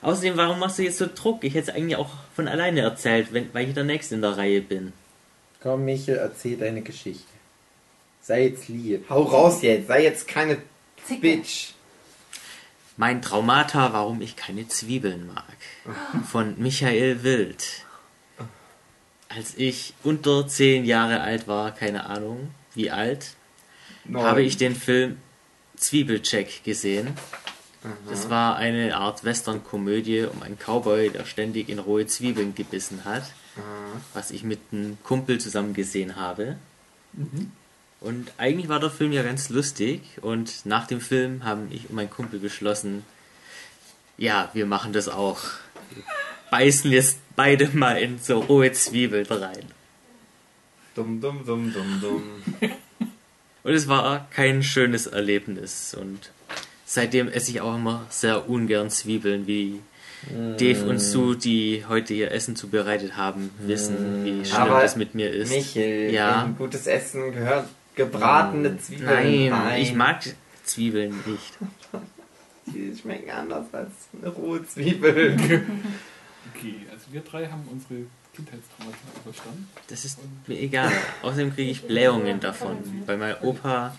Außerdem, 0.01 0.35
warum 0.35 0.59
machst 0.59 0.79
du 0.79 0.83
jetzt 0.83 0.97
so 0.97 1.07
Druck? 1.13 1.43
Ich 1.43 1.53
hätte 1.53 1.69
es 1.69 1.75
eigentlich 1.75 1.95
auch 1.95 2.09
von 2.35 2.47
alleine 2.47 2.81
erzählt, 2.81 3.33
wenn, 3.33 3.53
weil 3.53 3.67
ich 3.67 3.75
der 3.75 3.83
Nächste 3.83 4.15
in 4.15 4.21
der 4.21 4.35
Reihe 4.35 4.61
bin. 4.61 4.93
Komm, 5.61 5.85
Michel, 5.85 6.17
erzähl 6.17 6.57
deine 6.57 6.81
Geschichte. 6.81 7.23
Sei 8.19 8.47
jetzt 8.47 8.67
lieb. 8.67 9.05
Hau 9.11 9.21
raus 9.21 9.61
jetzt, 9.61 9.87
sei 9.87 10.03
jetzt 10.03 10.27
keine 10.27 10.57
Zicke. 11.05 11.21
Bitch. 11.21 11.73
Mein 12.97 13.21
Traumata, 13.21 13.93
warum 13.93 14.21
ich 14.21 14.35
keine 14.35 14.67
Zwiebeln 14.67 15.27
mag. 15.27 15.55
Von 16.31 16.55
Michael 16.57 17.21
Wild. 17.21 17.63
Als 19.29 19.53
ich 19.55 19.93
unter 20.03 20.47
zehn 20.47 20.83
Jahre 20.83 21.21
alt 21.21 21.47
war, 21.47 21.71
keine 21.71 22.07
Ahnung 22.07 22.49
wie 22.73 22.89
alt, 22.89 23.35
Neun. 24.07 24.23
habe 24.23 24.41
ich 24.43 24.57
den 24.57 24.75
Film 24.75 25.17
Zwiebelcheck 25.77 26.63
gesehen. 26.63 27.09
Das 28.09 28.29
war 28.31 28.55
eine 28.55 28.97
Art 28.97 29.23
Western-Komödie 29.23 30.25
um 30.25 30.41
einen 30.41 30.57
Cowboy, 30.57 31.11
der 31.11 31.25
ständig 31.25 31.69
in 31.69 31.77
rohe 31.77 32.07
Zwiebeln 32.07 32.55
gebissen 32.55 33.05
hat, 33.05 33.23
was 34.13 34.31
ich 34.31 34.43
mit 34.43 34.59
einem 34.71 34.97
Kumpel 35.03 35.39
zusammen 35.39 35.73
gesehen 35.73 36.15
habe. 36.15 36.57
Und 38.01 38.31
eigentlich 38.37 38.69
war 38.69 38.79
der 38.79 38.89
Film 38.89 39.11
ja 39.11 39.21
ganz 39.23 39.49
lustig 39.49 40.01
und 40.21 40.65
nach 40.65 40.87
dem 40.87 40.99
Film 40.99 41.43
haben 41.43 41.67
ich 41.71 41.89
und 41.89 41.95
mein 41.95 42.09
Kumpel 42.09 42.39
beschlossen, 42.39 43.03
ja, 44.17 44.49
wir 44.53 44.65
machen 44.65 44.93
das 44.93 45.07
auch. 45.07 45.39
Wir 45.93 46.03
beißen 46.51 46.91
jetzt 46.91 47.19
beide 47.35 47.67
mal 47.69 47.97
in 47.97 48.19
so 48.19 48.39
rohe 48.39 48.71
Zwiebeln 48.71 49.27
rein. 49.27 49.65
Dumm, 50.95 51.19
dumm, 51.19 51.45
dumm, 51.45 51.73
dumm, 51.73 52.01
dumm. 52.01 52.23
Und 53.65 53.73
es 53.73 53.87
war 53.87 54.27
kein 54.29 54.61
schönes 54.61 55.07
Erlebnis. 55.07 55.95
Und 55.99 56.31
seitdem 56.85 57.27
esse 57.27 57.49
ich 57.49 57.61
auch 57.61 57.75
immer 57.75 58.05
sehr 58.09 58.47
ungern 58.47 58.91
Zwiebeln, 58.91 59.47
wie 59.47 59.81
Dave 60.57 60.85
und 60.87 60.99
Sue, 60.99 61.35
die 61.35 61.83
heute 61.89 62.13
ihr 62.13 62.31
Essen 62.31 62.55
zubereitet 62.55 63.17
haben, 63.17 63.49
wissen, 63.59 64.23
wie 64.23 64.45
schlimm 64.45 64.61
Aber 64.61 64.81
das 64.81 64.95
mit 64.95 65.15
mir 65.15 65.31
ist. 65.31 65.49
Michel, 65.49 66.11
Ja. 66.13 66.45
in 66.45 66.55
gutes 66.55 66.85
Essen 66.85 67.31
gehört 67.33 67.67
gebratene 67.95 68.77
Zwiebeln. 68.77 69.49
Nein, 69.49 69.81
ich 69.81 69.95
mag 69.95 70.21
Zwiebeln 70.63 71.15
nicht. 71.25 71.57
Die 72.67 72.95
schmecken 72.95 73.31
anders 73.31 73.65
als 73.71 73.91
eine 74.21 74.29
rohe 74.29 74.63
Zwiebel. 74.67 75.35
Okay, 76.55 76.75
also 76.91 77.05
wir 77.11 77.21
drei 77.21 77.47
haben 77.47 77.67
unsere 77.71 78.01
Kindheitstraumata 78.35 78.97
überstanden. 79.23 79.69
Das 79.87 80.05
ist 80.05 80.19
mir 80.47 80.59
egal. 80.59 80.91
Außerdem 81.21 81.53
kriege 81.53 81.71
ich 81.71 81.87
Blähungen 81.87 82.39
davon. 82.39 82.77
Weil 83.05 83.17
mein 83.17 83.39
Opa, 83.41 83.95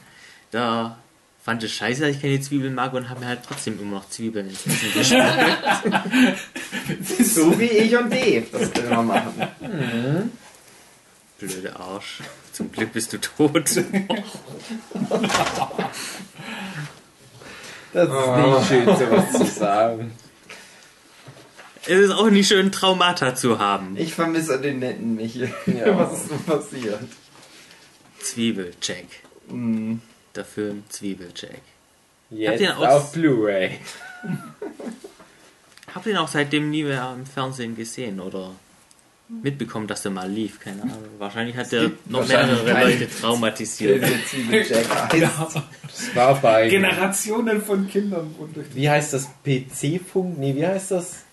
da 0.51 0.99
fand 1.43 1.63
es 1.63 1.73
scheiße, 1.73 2.03
dass 2.03 2.11
ich 2.11 2.21
keine 2.21 2.41
Zwiebeln 2.41 2.75
mag 2.75 2.93
und 2.93 3.09
hat 3.09 3.21
mir 3.21 3.27
halt 3.27 3.41
trotzdem 3.47 3.81
immer 3.81 3.99
noch 3.99 4.11
Zwiebeln 4.11 4.49
ins 4.49 4.67
Essen 4.67 4.93
geschmiert. 4.93 6.39
so 7.25 7.59
wie 7.59 7.65
ich 7.65 7.97
und 7.97 8.13
Dave 8.13 8.47
das 8.53 8.71
immer 8.71 9.03
machen. 9.03 10.33
Blöde 11.39 11.77
Arsch. 11.77 12.23
Zum 12.53 12.73
Glück 12.73 12.93
bist 12.93 13.13
du 13.13 13.19
tot. 13.19 13.55
Das 13.65 13.77
ist 13.77 13.91
nicht 18.37 18.69
schön, 18.69 18.85
sowas 18.85 19.33
zu 19.33 19.45
sagen. 19.45 20.13
Es 21.89 21.99
ist 22.01 22.11
auch 22.11 22.31
nicht 22.31 22.49
schön, 22.49 22.73
Traumata 22.73 23.35
zu 23.35 23.59
haben. 23.59 23.97
Ich 23.97 24.13
vermisse 24.15 24.61
den 24.61 24.81
netten 24.81 25.15
Michel. 25.15 25.53
Ja. 25.67 25.97
Was 25.99 26.23
ist 26.23 26.31
denn 26.31 26.43
passiert? 26.45 27.01
Zwiebelcheck. 28.21 29.07
Hm. 29.49 30.01
Der 30.35 30.45
Film 30.45 30.83
Zwiebelcheck. 30.89 31.63
Jetzt 32.31 32.61
ihr 32.61 32.77
auch- 32.77 32.87
auf 32.89 33.13
Blu-ray. 33.13 33.79
Habt 35.95 36.07
ihr 36.07 36.13
ihn 36.13 36.19
auch 36.19 36.29
seitdem 36.29 36.71
nie 36.71 36.83
mehr 36.85 37.15
im 37.17 37.25
Fernsehen 37.25 37.77
gesehen 37.77 38.21
oder 38.21 38.51
mitbekommen, 39.29 39.87
dass 39.87 40.03
der 40.03 40.11
mal 40.11 40.29
lief? 40.29 40.59
Keine 40.61 40.83
Ahnung. 40.83 41.05
Wahrscheinlich 41.19 41.57
hat 41.57 41.71
der 41.73 41.93
noch 42.07 42.27
mehrere 42.27 42.73
Leute 42.85 43.09
traumatisiert. 43.09 44.05
Das 44.51 46.15
war 46.15 46.35
bei. 46.43 46.69
Generationen 46.69 47.63
von 47.63 47.89
Kindern 47.89 48.35
Wie 48.75 48.91
heißt 48.91 49.15
das? 49.15 49.29
PC-Funk? 49.45 50.37
Nee, 50.39 50.55
wie 50.55 50.67
heißt 50.67 50.91
das? 50.91 51.25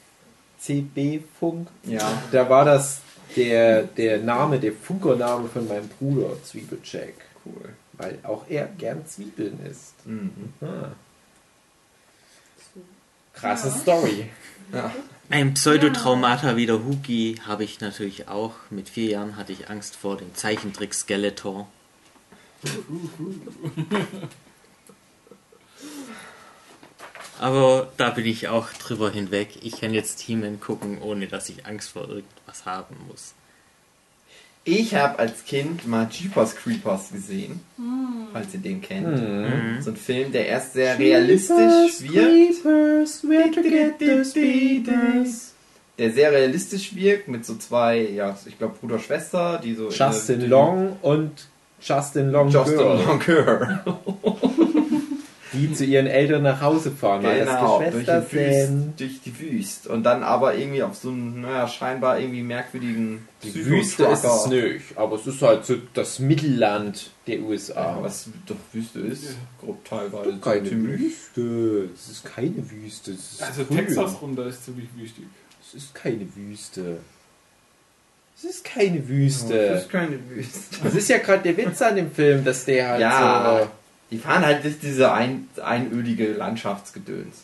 CB-Funk? 0.66 1.68
Ja. 1.84 2.24
Da 2.32 2.50
war 2.50 2.66
das 2.66 3.02
der, 3.36 3.84
der 3.84 4.20
Name, 4.20 4.60
der 4.60 4.74
Funkername 4.74 5.50
von 5.50 5.68
meinem 5.68 5.88
Bruder, 5.88 6.42
Zwiebelcheck. 6.44 7.16
Cool. 7.46 7.70
Weil 7.94 8.20
auch 8.24 8.46
er 8.50 8.68
gern 8.78 9.06
Zwiebeln 9.06 9.60
isst. 9.70 9.94
Mhm. 10.06 10.54
Ah. 10.62 10.92
Krasse 13.34 13.72
Story. 13.72 14.30
Ja. 14.72 14.92
Ein 15.30 15.54
Pseudotraumata 15.54 16.56
wie 16.56 16.66
der 16.66 16.84
Huki 16.86 17.40
habe 17.46 17.64
ich 17.64 17.80
natürlich 17.82 18.28
auch. 18.28 18.54
Mit 18.70 18.90
vier 18.90 19.10
Jahren 19.10 19.36
hatte 19.36 19.52
ich 19.52 19.70
Angst 19.70 19.96
vor 19.96 20.18
dem 20.18 20.34
Zeichentrick 20.36 20.94
Skeletor. 20.94 21.68
Aber 27.44 27.90
da 27.98 28.10
bin 28.12 28.26
ich 28.26 28.48
auch 28.48 28.70
drüber 28.72 29.12
hinweg. 29.12 29.50
Ich 29.64 29.82
kann 29.82 29.94
jetzt 29.94 30.22
He-Man 30.22 30.62
gucken, 30.62 31.00
ohne 31.02 31.28
dass 31.28 31.50
ich 31.50 31.66
Angst 31.66 31.90
vor 31.90 32.08
irgendwas 32.08 32.66
haben 32.66 32.96
muss. 33.10 33.34
Ich 34.64 34.96
habe 34.96 35.20
als 35.20 35.44
Kind 35.44 35.86
mal 35.86 36.08
Jeepers 36.10 36.56
Creepers 36.56 37.12
gesehen, 37.12 37.60
falls 38.32 38.54
ihr 38.54 38.62
den 38.62 38.82
kennt. 38.82 39.20
Mhm. 39.22 39.82
So 39.82 39.90
ein 39.92 39.98
Film, 39.98 40.32
der 40.32 40.48
erst 40.48 40.72
sehr 40.72 40.98
realistisch 40.98 42.00
wirkt. 42.00 42.64
Der 46.00 46.12
sehr 46.12 46.32
realistisch 46.32 46.96
wirkt 46.96 47.28
mit 47.28 47.46
so 47.46 47.56
zwei, 47.56 48.00
ja, 48.00 48.38
ich 48.46 48.58
glaube 48.58 48.76
Bruder 48.80 49.00
Schwester, 49.00 49.60
die 49.62 49.76
so 49.76 49.90
Justin 49.90 50.42
in- 50.42 50.50
Long 50.50 50.98
und 51.02 51.32
Justin 51.82 52.32
Long 52.32 52.48
Justin 52.50 52.78
Girl, 53.20 53.82
Longer. 53.86 53.86
die 55.54 55.72
zu 55.74 55.86
ihren 55.86 56.08
Eltern 56.08 56.44
nach 56.44 56.62
Hause 56.62 56.92
fahren, 56.92 57.24
weil 57.24 57.40
Genau, 57.40 57.80
das 57.80 57.92
durch, 57.94 58.06
Geschwister 58.06 58.22
die 58.22 58.36
Wüst, 58.36 58.68
sind. 58.68 59.00
durch 59.00 59.22
die 59.22 59.40
Wüst. 59.40 59.88
Und 59.88 60.04
dann 60.04 60.24
aber 60.24 60.56
irgendwie 60.56 60.84
auf 60.84 60.96
so 60.96 61.10
einen, 61.10 61.42
naja, 61.42 61.68
scheinbar 61.68 62.20
irgendwie 62.20 62.42
merkwürdigen 62.42 63.28
Die 63.44 63.66
Wüste 63.66 64.06
ist 64.06 64.24
es 64.24 64.48
nicht, 64.48 64.98
aber 64.98 65.16
es 65.16 65.28
ist 65.28 65.42
halt 65.42 65.66
so 65.66 65.76
das 65.94 66.20
Mittelland 66.20 67.12
der 67.28 67.40
USA. 67.42 67.98
Ja, 67.98 68.04
was 68.04 68.28
doch 68.46 68.56
Wüste 68.74 69.00
ist, 69.00 69.36
grob 69.62 69.84
teilweise. 69.86 70.38
keine 70.42 70.68
ziemlich. 70.70 71.00
Wüste. 71.02 71.90
Es 71.96 72.10
ist 72.10 72.26
keine 72.26 72.72
Wüste. 72.72 73.12
Es 73.12 73.32
ist 73.34 73.44
Also 73.44 73.66
grün. 73.66 73.78
Texas 73.78 74.22
runter 74.22 74.46
ist 74.48 74.66
ziemlich 74.66 74.88
wichtig. 74.96 75.26
Es 75.66 75.74
ist 75.76 75.96
keine 75.96 76.28
Wüste. 76.36 76.98
Es 78.36 78.44
ist 78.46 78.64
keine 78.66 79.00
Das 79.00 79.08
Wüste. 79.08 79.54
ist 79.56 79.90
keine 79.90 80.20
Wüste. 80.30 80.78
Das 80.84 80.96
ist 80.96 81.08
ja 81.10 81.18
gerade 81.20 81.44
der 81.44 81.56
Witz 81.58 81.82
an 81.82 81.96
dem 81.96 82.12
Film, 82.12 82.44
dass 82.44 82.66
der 82.66 82.90
halt 82.90 83.02
Ja, 83.02 83.60
so. 83.64 83.70
Die 84.14 84.20
fahren 84.20 84.46
halt 84.46 84.64
durch 84.64 84.80
diese 84.80 85.12
ein, 85.12 85.50
einödige 85.62 86.32
Landschaftsgedöns. 86.32 87.36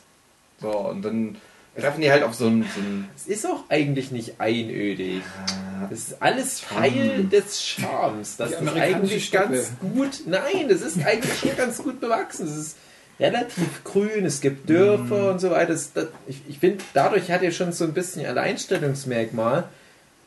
So, 0.61 0.69
und 0.69 1.01
dann 1.03 1.35
treffen 1.77 2.01
die 2.01 2.11
halt 2.11 2.23
auf 2.23 2.33
so 2.35 2.47
einen, 2.47 2.63
so 2.63 2.81
Es 3.15 3.27
ist 3.27 3.45
auch 3.45 3.63
eigentlich 3.69 4.11
nicht 4.11 4.39
einödig. 4.39 5.19
äh, 5.19 5.89
Das 5.89 5.99
ist 5.99 6.21
alles 6.21 6.61
Teil 6.61 7.23
des 7.31 7.61
Charmes. 7.65 8.37
Das 8.37 8.51
ist 8.51 8.67
eigentlich 8.67 9.25
Steppe. 9.25 9.53
ganz 9.53 9.71
gut. 9.79 10.21
Nein, 10.25 10.67
das 10.69 10.81
ist 10.81 11.03
eigentlich 11.05 11.39
schon 11.39 11.55
ganz 11.57 11.77
gut 11.77 11.99
bewachsen. 12.01 12.45
Das 12.47 12.57
ist 12.57 12.75
relativ 13.19 13.83
grün, 13.83 14.25
es 14.25 14.39
gibt 14.41 14.69
Dörfer 14.69 15.23
Mhm. 15.23 15.29
und 15.29 15.39
so 15.39 15.51
weiter. 15.51 15.73
Das, 15.73 15.91
das, 15.93 16.07
ich 16.27 16.41
ich 16.47 16.59
finde, 16.59 16.83
dadurch 16.93 17.31
hat 17.31 17.43
er 17.43 17.51
schon 17.51 17.71
so 17.71 17.83
ein 17.85 17.93
bisschen 17.93 18.25
Alleinstellungsmerkmal, 18.25 19.65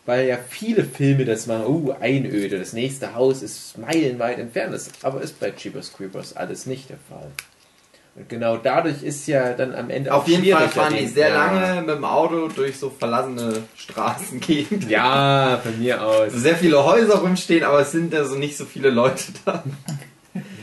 weil 0.06 0.26
ja 0.26 0.38
viele 0.48 0.84
Filme 0.84 1.24
das 1.24 1.46
machen, 1.46 1.64
oh, 1.66 1.94
Einöde, 2.00 2.58
das 2.58 2.72
nächste 2.72 3.14
Haus 3.14 3.42
ist 3.42 3.78
meilenweit 3.78 4.38
entfernt. 4.38 4.74
Das 4.74 4.90
aber 5.02 5.20
ist 5.22 5.38
bei 5.38 5.52
Jeepers 5.56 5.92
Creepers 5.92 6.34
alles 6.36 6.66
nicht 6.66 6.90
der 6.90 6.98
Fall. 7.08 7.30
Und 8.14 8.28
genau 8.28 8.58
dadurch 8.58 9.02
ist 9.02 9.26
ja 9.26 9.54
dann 9.54 9.74
am 9.74 9.88
Ende 9.88 10.12
Auf 10.12 10.28
jeden 10.28 10.44
Fall 10.54 10.68
fahren 10.68 10.94
die 10.98 11.06
sehr 11.06 11.30
lange 11.30 11.80
mit 11.80 11.96
dem 11.96 12.04
Auto 12.04 12.48
durch 12.48 12.76
so 12.78 12.90
verlassene 12.90 13.62
Straßengegenden. 13.76 14.86
Ja, 14.90 15.58
von 15.62 15.78
mir 15.78 16.02
aus. 16.04 16.30
Sehr 16.32 16.56
viele 16.56 16.84
Häuser 16.84 17.20
rumstehen, 17.20 17.64
aber 17.64 17.80
es 17.80 17.92
sind 17.92 18.14
also 18.14 18.34
nicht 18.36 18.56
so 18.58 18.66
viele 18.66 18.90
Leute 18.90 19.22
da. 19.46 19.62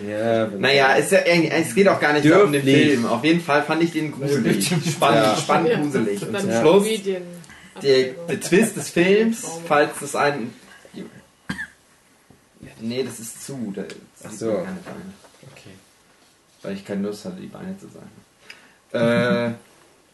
Ja, 0.08 0.48
Naja, 0.58 0.96
es, 0.98 1.06
ist 1.06 1.12
ja, 1.12 1.20
eigentlich- 1.34 1.52
es 1.52 1.74
geht 1.76 1.88
auch 1.88 2.00
gar 2.00 2.14
nicht 2.14 2.32
um 2.32 2.52
den. 2.52 2.62
Film. 2.64 3.06
Auf 3.06 3.24
jeden 3.24 3.42
Fall 3.42 3.64
fand 3.64 3.84
ich 3.84 3.92
den 3.94 4.12
gruselig. 4.12 4.68
Spannend, 4.68 5.24
Ja. 5.26 5.36
spannend 5.36 5.72
gruselig. 5.82 6.22
Und 6.28 6.40
zum 6.40 6.52
Schluss, 6.52 6.86
der, 7.84 8.13
der 8.27 8.39
Twist 8.39 8.75
des 8.75 8.89
Films, 8.89 9.45
falls 9.67 9.91
das 9.99 10.15
ein... 10.15 10.53
Nee, 12.82 13.03
das 13.03 13.19
ist 13.19 13.45
zu. 13.45 13.73
Da 13.75 13.84
Ach 14.25 14.32
so. 14.32 14.47
keine 14.53 14.80
Beine. 14.80 15.13
Okay. 15.51 15.73
Weil 16.61 16.73
ich 16.73 16.86
keine 16.86 17.07
Lust 17.07 17.25
hatte, 17.25 17.38
die 17.38 17.47
Beine 17.47 17.77
zu 17.77 17.88
sagen. 17.88 18.09
Äh, 18.91 19.53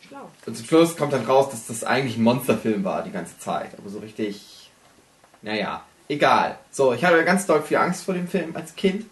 Schlau. 0.05 0.29
und 0.45 0.57
zum 0.57 0.65
Schluss 0.65 0.97
kommt 0.97 1.13
dann 1.13 1.23
raus, 1.23 1.49
dass 1.49 1.65
das 1.67 1.85
eigentlich 1.85 2.17
ein 2.17 2.23
Monsterfilm 2.23 2.83
war 2.83 3.03
die 3.03 3.11
ganze 3.11 3.39
Zeit. 3.39 3.69
Aber 3.77 3.89
so 3.89 3.99
richtig. 3.99 4.69
Naja, 5.41 5.85
egal. 6.09 6.59
So, 6.71 6.91
ich 6.91 7.05
hatte 7.05 7.23
ganz 7.23 7.45
doll 7.45 7.61
viel 7.61 7.77
Angst 7.77 8.03
vor 8.03 8.13
dem 8.13 8.27
Film 8.27 8.53
als 8.53 8.75
Kind. 8.75 9.05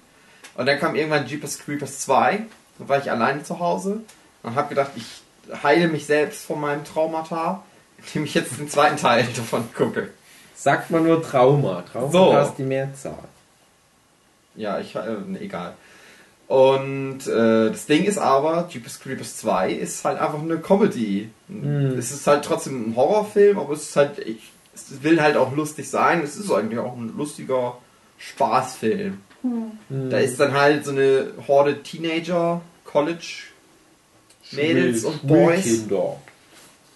Und 0.56 0.66
dann 0.66 0.80
kam 0.80 0.96
irgendwann 0.96 1.28
Jeepers 1.28 1.60
Creepers 1.60 2.00
2. 2.00 2.46
Dann 2.78 2.90
war 2.90 2.98
ich 2.98 3.10
alleine 3.10 3.44
zu 3.44 3.60
Hause 3.60 4.02
und 4.42 4.56
habe 4.56 4.68
gedacht, 4.68 4.92
ich 4.98 5.06
heile 5.64 5.88
mich 5.88 6.06
selbst 6.06 6.44
von 6.44 6.60
meinem 6.60 6.84
Traumata, 6.84 7.64
indem 8.08 8.26
ich 8.26 8.34
jetzt 8.34 8.58
den 8.60 8.70
zweiten 8.70 8.98
Teil 8.98 9.28
davon 9.36 9.68
gucke. 9.74 10.10
Sagt 10.56 10.92
man 10.92 11.04
nur 11.04 11.22
Trauma. 11.22 11.84
Trauma 11.92 12.12
So. 12.12 12.38
ist 12.50 12.58
die 12.58 12.64
Mehrzahl. 12.64 13.18
Ja, 14.56 14.80
ich, 14.80 14.96
äh, 14.96 15.18
nee, 15.28 15.40
egal. 15.40 15.74
Und 16.48 17.26
äh, 17.28 17.70
das 17.70 17.86
Ding 17.86 18.04
ist 18.04 18.18
aber, 18.18 18.68
Jeepers 18.70 19.00
Creepers 19.00 19.38
2 19.38 19.72
ist 19.72 20.06
halt 20.06 20.20
einfach 20.20 20.40
eine 20.40 20.60
Comedy. 20.60 21.30
Hm. 21.48 21.98
Es 21.98 22.12
ist 22.12 22.28
halt 22.28 22.46
trotzdem 22.46 22.90
ein 22.90 22.96
Horrorfilm, 22.96 23.58
aber 23.58 23.74
es 23.74 23.90
ist 23.90 23.96
halt, 23.96 24.20
ich, 24.20 24.52
es 24.76 25.02
will 25.02 25.22
halt 25.22 25.36
auch 25.38 25.56
lustig 25.56 25.90
sein. 25.90 26.22
Es 26.22 26.36
ist 26.36 26.52
eigentlich 26.52 26.80
auch 26.80 26.96
ein 26.96 27.16
lustiger 27.18 27.78
Spaßfilm. 28.20 29.20
Hm. 29.42 30.10
Da 30.10 30.20
ist 30.20 30.40
dann 30.40 30.54
halt 30.54 30.86
so 30.86 30.92
eine 30.92 31.32
Horde 31.48 31.82
Teenager, 31.82 32.62
College 32.86 33.44
Mädels 34.52 35.04
und 35.04 35.26
Boys. 35.28 35.86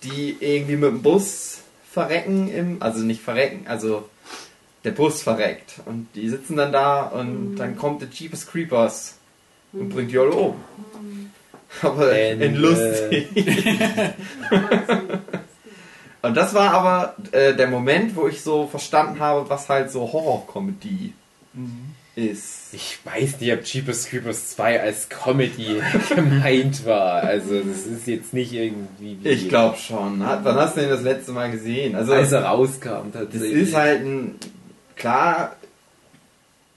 Die 0.09 0.37
irgendwie 0.39 0.75
mit 0.75 0.89
dem 0.89 1.01
Bus 1.01 1.59
verrecken 1.91 2.49
im, 2.49 2.81
also 2.81 2.99
nicht 2.99 3.21
verrecken, 3.21 3.65
also 3.67 4.07
der 4.83 4.91
Bus 4.91 5.21
verreckt. 5.21 5.81
Und 5.85 6.07
die 6.15 6.29
sitzen 6.29 6.57
dann 6.57 6.71
da 6.71 7.01
und 7.01 7.57
dann 7.57 7.75
kommt 7.75 8.01
der 8.01 8.09
Jeepers 8.09 8.47
Creepers 8.47 9.17
und 9.73 9.89
bringt 9.89 10.11
die 10.11 10.17
alle 10.17 10.31
um. 10.31 10.55
Aber 11.81 12.11
And, 12.11 12.41
in 12.41 12.55
lustig. 12.55 13.27
und 16.21 16.37
das 16.37 16.53
war 16.53 16.71
aber 16.71 17.15
äh, 17.31 17.55
der 17.55 17.67
Moment, 17.67 18.15
wo 18.15 18.27
ich 18.27 18.41
so 18.41 18.67
verstanden 18.67 19.19
habe, 19.19 19.49
was 19.49 19.67
halt 19.69 19.91
so 19.91 20.11
Horrorkomödie 20.11 21.13
ist. 22.17 22.73
Ich 22.73 22.97
weiß 23.05 23.39
nicht, 23.39 23.53
ob 23.53 23.63
Jeepers 23.63 24.07
Creepers 24.09 24.49
2 24.51 24.81
als 24.81 25.07
Comedy 25.07 25.81
gemeint 26.15 26.85
war. 26.85 27.23
Also, 27.23 27.59
das 27.61 27.85
ist 27.85 28.07
jetzt 28.07 28.33
nicht 28.33 28.51
irgendwie. 28.51 29.17
Wie 29.21 29.29
Ich 29.29 29.47
glaube 29.47 29.77
schon. 29.77 30.25
Hat- 30.25 30.43
Wann 30.43 30.55
hast 30.55 30.75
du 30.75 30.81
den 30.81 30.89
das 30.89 31.03
letzte 31.03 31.31
Mal 31.31 31.51
gesehen? 31.51 31.95
Also, 31.95 32.11
Als 32.13 32.31
er 32.33 32.43
rauskam, 32.43 33.11
das 33.13 33.23
tatsächlich. 33.23 33.53
ist 33.69 33.75
halt 33.75 34.01
ein. 34.01 34.35
Klar. 34.97 35.55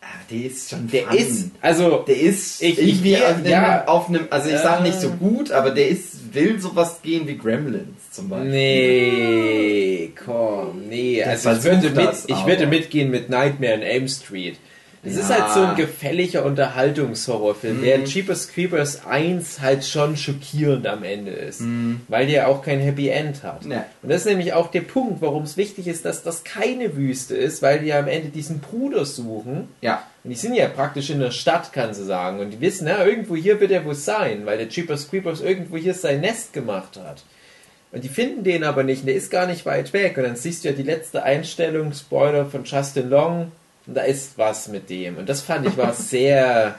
ah, 0.02 0.06
Der 0.30 0.44
ist 0.44 0.70
schon 0.70 0.86
Der 0.88 1.04
fun. 1.08 1.16
ist, 1.16 1.50
also, 1.60 2.04
Der 2.06 2.20
ist 2.20 2.62
Ich- 2.62 2.78
ich 2.78 2.88
irgendwie 2.88 3.08
gehe- 3.14 3.26
auf, 3.26 3.34
einem, 3.36 3.46
ja. 3.46 3.84
auf 3.88 4.08
einem. 4.08 4.28
Also, 4.30 4.48
ich 4.50 4.58
sag 4.58 4.80
Äh. 4.80 4.82
nicht 4.84 5.00
so 5.00 5.10
gut, 5.10 5.50
aber 5.50 5.70
der 5.70 5.88
ist 5.88 6.32
will 6.32 6.60
sowas 6.60 7.00
gehen 7.02 7.26
wie 7.26 7.36
Gremlins 7.36 8.12
zum 8.12 8.28
Beispiel. 8.28 8.50
nee, 8.52 10.12
komm, 10.24 10.82
nee. 10.88 11.16
Der 11.16 11.30
Also, 11.30 11.50
ich 11.50 11.64
würde, 11.64 11.90
mit, 11.90 11.96
das, 11.96 12.24
ich 12.28 12.46
würde 12.46 12.66
mitgehen 12.68 13.10
mit 13.10 13.28
Nightmare 13.30 13.74
on 13.74 13.82
Elm 13.82 14.06
Street. 14.06 14.56
Es 15.02 15.16
ist 15.16 15.30
Ja. 15.30 15.40
halt 15.46 15.54
so 15.54 15.62
ein 15.64 15.76
gefälliger 15.76 16.44
Unterhaltungshorrorfilm, 16.44 17.78
Mhm. 17.78 17.82
während 17.82 18.08
Jeepers 18.14 18.48
Creepers 18.48 19.06
1 19.06 19.60
halt 19.60 19.84
schon 19.84 20.16
schockierend 20.16 20.86
am 20.86 21.02
Ende 21.04 21.30
ist, 21.30 21.62
Mhm. 21.62 22.02
weil 22.08 22.26
der 22.26 22.48
auch 22.48 22.62
kein 22.62 22.80
Happy 22.80 23.08
End 23.08 23.42
hat. 23.42 23.64
Ne. 23.64 23.84
Und 24.02 24.10
das 24.10 24.22
ist 24.22 24.26
nämlich 24.26 24.52
auch 24.52 24.70
der 24.70 24.82
Punkt, 24.82 25.22
warum 25.22 25.44
es 25.44 25.56
wichtig 25.56 25.86
ist, 25.86 26.04
dass 26.04 26.22
das 26.22 26.44
keine 26.44 26.96
Wüste 26.96 27.34
ist, 27.34 27.62
weil 27.62 27.78
die 27.80 27.86
ja 27.86 27.98
am 27.98 28.08
Ende 28.08 28.28
diesen 28.28 28.60
Bruder 28.60 29.04
suchen. 29.06 29.68
Ja. 29.80 30.02
Und 30.22 30.30
die 30.30 30.36
sind 30.36 30.54
ja 30.54 30.68
praktisch 30.68 31.08
in 31.08 31.20
der 31.20 31.30
Stadt, 31.30 31.72
kann 31.72 31.94
sie 31.94 32.04
sagen. 32.04 32.40
Und 32.40 32.50
die 32.50 32.60
wissen, 32.60 32.86
ja, 32.86 33.02
irgendwo 33.04 33.36
hier 33.36 33.58
wird 33.58 33.70
er 33.70 33.84
wohl 33.86 33.94
sein, 33.94 34.44
weil 34.44 34.58
der 34.58 34.68
Jeepers 34.68 35.08
Creepers 35.08 35.40
irgendwo 35.40 35.78
hier 35.78 35.94
sein 35.94 36.20
Nest 36.20 36.52
gemacht 36.52 36.98
hat. 37.02 37.22
Und 37.92 38.04
die 38.04 38.08
finden 38.08 38.44
den 38.44 38.62
aber 38.64 38.82
nicht, 38.84 39.00
und 39.00 39.06
der 39.06 39.16
ist 39.16 39.30
gar 39.30 39.46
nicht 39.46 39.64
weit 39.66 39.92
weg. 39.94 40.16
Und 40.18 40.24
dann 40.24 40.36
siehst 40.36 40.62
du 40.62 40.68
ja 40.68 40.74
die 40.74 40.82
letzte 40.84 41.22
Einstellung, 41.22 41.92
Spoiler 41.94 42.44
von 42.46 42.64
Justin 42.64 43.08
Long, 43.08 43.50
und 43.90 43.96
da 43.96 44.02
ist 44.02 44.38
was 44.38 44.68
mit 44.68 44.88
dem. 44.88 45.16
Und 45.16 45.28
das 45.28 45.40
fand 45.40 45.66
ich 45.66 45.76
war 45.76 45.92
sehr 45.92 46.76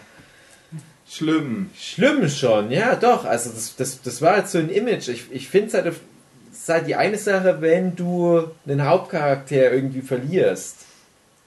Schlimm. 1.05 1.69
schlimm 1.77 2.29
schon, 2.29 2.71
ja 2.71 2.95
doch. 2.95 3.25
Also 3.25 3.49
das, 3.49 3.75
das, 3.75 4.01
das 4.01 4.21
war 4.21 4.35
halt 4.37 4.47
so 4.47 4.59
ein 4.59 4.69
Image. 4.69 5.09
Ich, 5.09 5.25
ich 5.29 5.49
finde 5.49 5.67
es 5.67 5.73
halt, 5.73 5.87
es 5.87 6.57
ist 6.57 6.69
halt 6.69 6.87
die 6.87 6.95
eine 6.95 7.17
Sache, 7.17 7.57
wenn 7.59 7.97
du 7.97 8.49
einen 8.65 8.85
Hauptcharakter 8.85 9.73
irgendwie 9.73 9.99
verlierst. 9.99 10.77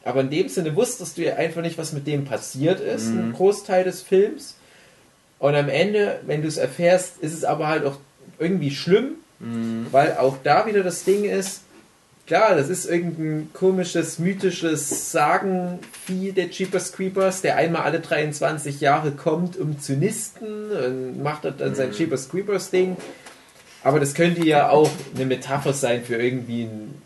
Aber 0.04 0.20
in 0.20 0.28
dem 0.28 0.50
Sinne 0.50 0.76
wusstest 0.76 1.16
du 1.16 1.22
ja 1.22 1.36
einfach 1.36 1.62
nicht, 1.62 1.78
was 1.78 1.94
mit 1.94 2.06
dem 2.06 2.26
passiert 2.26 2.80
ist, 2.80 3.06
ein 3.06 3.32
Großteil 3.32 3.84
des 3.84 4.02
Films. 4.02 4.56
Und 5.38 5.54
am 5.54 5.70
Ende, 5.70 6.20
wenn 6.26 6.42
du 6.42 6.48
es 6.48 6.58
erfährst, 6.58 7.16
ist 7.22 7.32
es 7.32 7.42
aber 7.42 7.68
halt 7.68 7.86
auch 7.86 7.96
irgendwie 8.38 8.70
schlimm, 8.70 9.12
weil 9.90 10.18
auch 10.18 10.36
da 10.44 10.66
wieder 10.66 10.82
das 10.82 11.04
Ding 11.04 11.24
ist, 11.24 11.62
klar, 12.26 12.54
das 12.54 12.68
ist 12.68 12.86
irgendein 12.86 13.50
komisches, 13.52 14.18
mythisches 14.18 15.12
Sagenvieh 15.12 16.32
der 16.32 16.48
Jeepers 16.48 16.92
Creepers, 16.92 17.42
der 17.42 17.56
einmal 17.56 17.82
alle 17.82 18.00
23 18.00 18.80
Jahre 18.80 19.10
kommt, 19.12 19.56
um 19.56 19.80
zu 19.80 19.94
nisten 19.94 20.70
und 20.72 21.22
macht 21.22 21.44
dann 21.44 21.74
sein 21.74 21.92
Jeepers 21.92 22.28
Creepers 22.28 22.70
Ding. 22.70 22.96
Aber 23.82 24.00
das 24.00 24.14
könnte 24.14 24.44
ja 24.46 24.70
auch 24.70 24.90
eine 25.14 25.26
Metapher 25.26 25.74
sein 25.74 26.02
für 26.04 26.16
irgendwie 26.16 26.62
einen, 26.62 27.02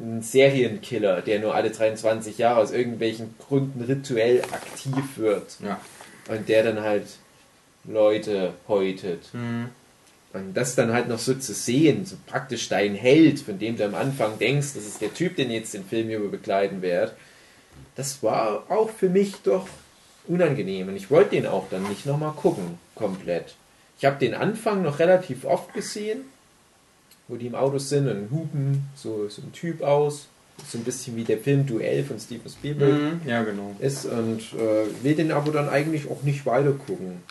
einen 0.00 0.22
Serienkiller, 0.22 1.22
der 1.22 1.40
nur 1.40 1.54
alle 1.54 1.70
23 1.70 2.36
Jahre 2.36 2.60
aus 2.60 2.70
irgendwelchen 2.70 3.34
Gründen 3.38 3.82
rituell 3.84 4.42
aktiv 4.52 5.04
wird 5.16 5.56
Ja. 5.64 5.80
und 6.28 6.48
der 6.50 6.64
dann 6.64 6.80
halt 6.82 7.04
Leute 7.84 8.52
häutet. 8.68 9.20
Und 10.34 10.54
das 10.54 10.74
dann 10.74 10.92
halt 10.92 11.08
noch 11.08 11.18
so 11.18 11.34
zu 11.34 11.52
sehen, 11.52 12.06
so 12.06 12.16
praktisch 12.26 12.68
dein 12.68 12.94
Held, 12.94 13.40
von 13.40 13.58
dem 13.58 13.76
du 13.76 13.84
am 13.84 13.94
Anfang 13.94 14.38
denkst, 14.38 14.68
das 14.74 14.86
ist 14.86 15.00
der 15.00 15.12
Typ, 15.12 15.36
den 15.36 15.50
jetzt 15.50 15.74
den 15.74 15.84
Film 15.84 16.08
über 16.08 16.28
begleiten 16.28 16.80
wird, 16.80 17.14
das 17.96 18.22
war 18.22 18.64
auch 18.70 18.90
für 18.90 19.10
mich 19.10 19.34
doch 19.42 19.68
unangenehm. 20.26 20.88
Und 20.88 20.96
ich 20.96 21.10
wollte 21.10 21.36
den 21.36 21.46
auch 21.46 21.66
dann 21.70 21.82
nicht 21.88 22.06
nochmal 22.06 22.32
gucken, 22.32 22.78
komplett. 22.94 23.54
Ich 23.98 24.04
habe 24.04 24.18
den 24.18 24.34
Anfang 24.34 24.82
noch 24.82 24.98
relativ 24.98 25.44
oft 25.44 25.74
gesehen, 25.74 26.22
wo 27.28 27.36
die 27.36 27.46
im 27.46 27.54
Auto 27.54 27.78
sind 27.78 28.08
und 28.08 28.30
hupen 28.30 28.88
so, 28.96 29.28
so 29.28 29.42
ein 29.42 29.52
Typ 29.52 29.82
aus. 29.82 30.28
So 30.68 30.78
ein 30.78 30.84
bisschen 30.84 31.16
wie 31.16 31.24
der 31.24 31.38
Film 31.38 31.66
Duell 31.66 32.04
von 32.04 32.20
Steven 32.20 32.48
Spielberg 32.48 32.92
Mhm. 32.92 33.20
Ja, 33.26 33.42
genau. 33.42 33.74
ist 33.80 34.04
und 34.04 34.40
äh, 34.52 35.02
will 35.02 35.14
den 35.14 35.32
aber 35.32 35.50
dann 35.50 35.68
eigentlich 35.68 36.10
auch 36.10 36.22
nicht 36.22 36.44
weiter 36.46 36.72
gucken. 36.72 37.22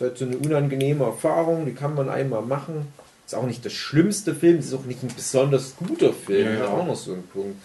Ist 0.00 0.06
halt 0.06 0.16
so 0.16 0.24
eine 0.24 0.38
unangenehme 0.38 1.04
Erfahrung, 1.04 1.66
die 1.66 1.74
kann 1.74 1.94
man 1.94 2.08
einmal 2.08 2.40
machen. 2.40 2.90
Ist 3.26 3.34
auch 3.34 3.44
nicht 3.44 3.66
das 3.66 3.74
schlimmste 3.74 4.34
Film, 4.34 4.58
ist 4.58 4.72
auch 4.72 4.84
nicht 4.86 5.02
ein 5.02 5.12
besonders 5.14 5.74
guter 5.76 6.14
Film, 6.14 6.46
Ja, 6.46 6.52
ja. 6.54 6.64
ist 6.64 6.70
auch 6.70 6.86
noch 6.86 6.96
so 6.96 7.12
ein 7.12 7.22
Punkt. 7.24 7.60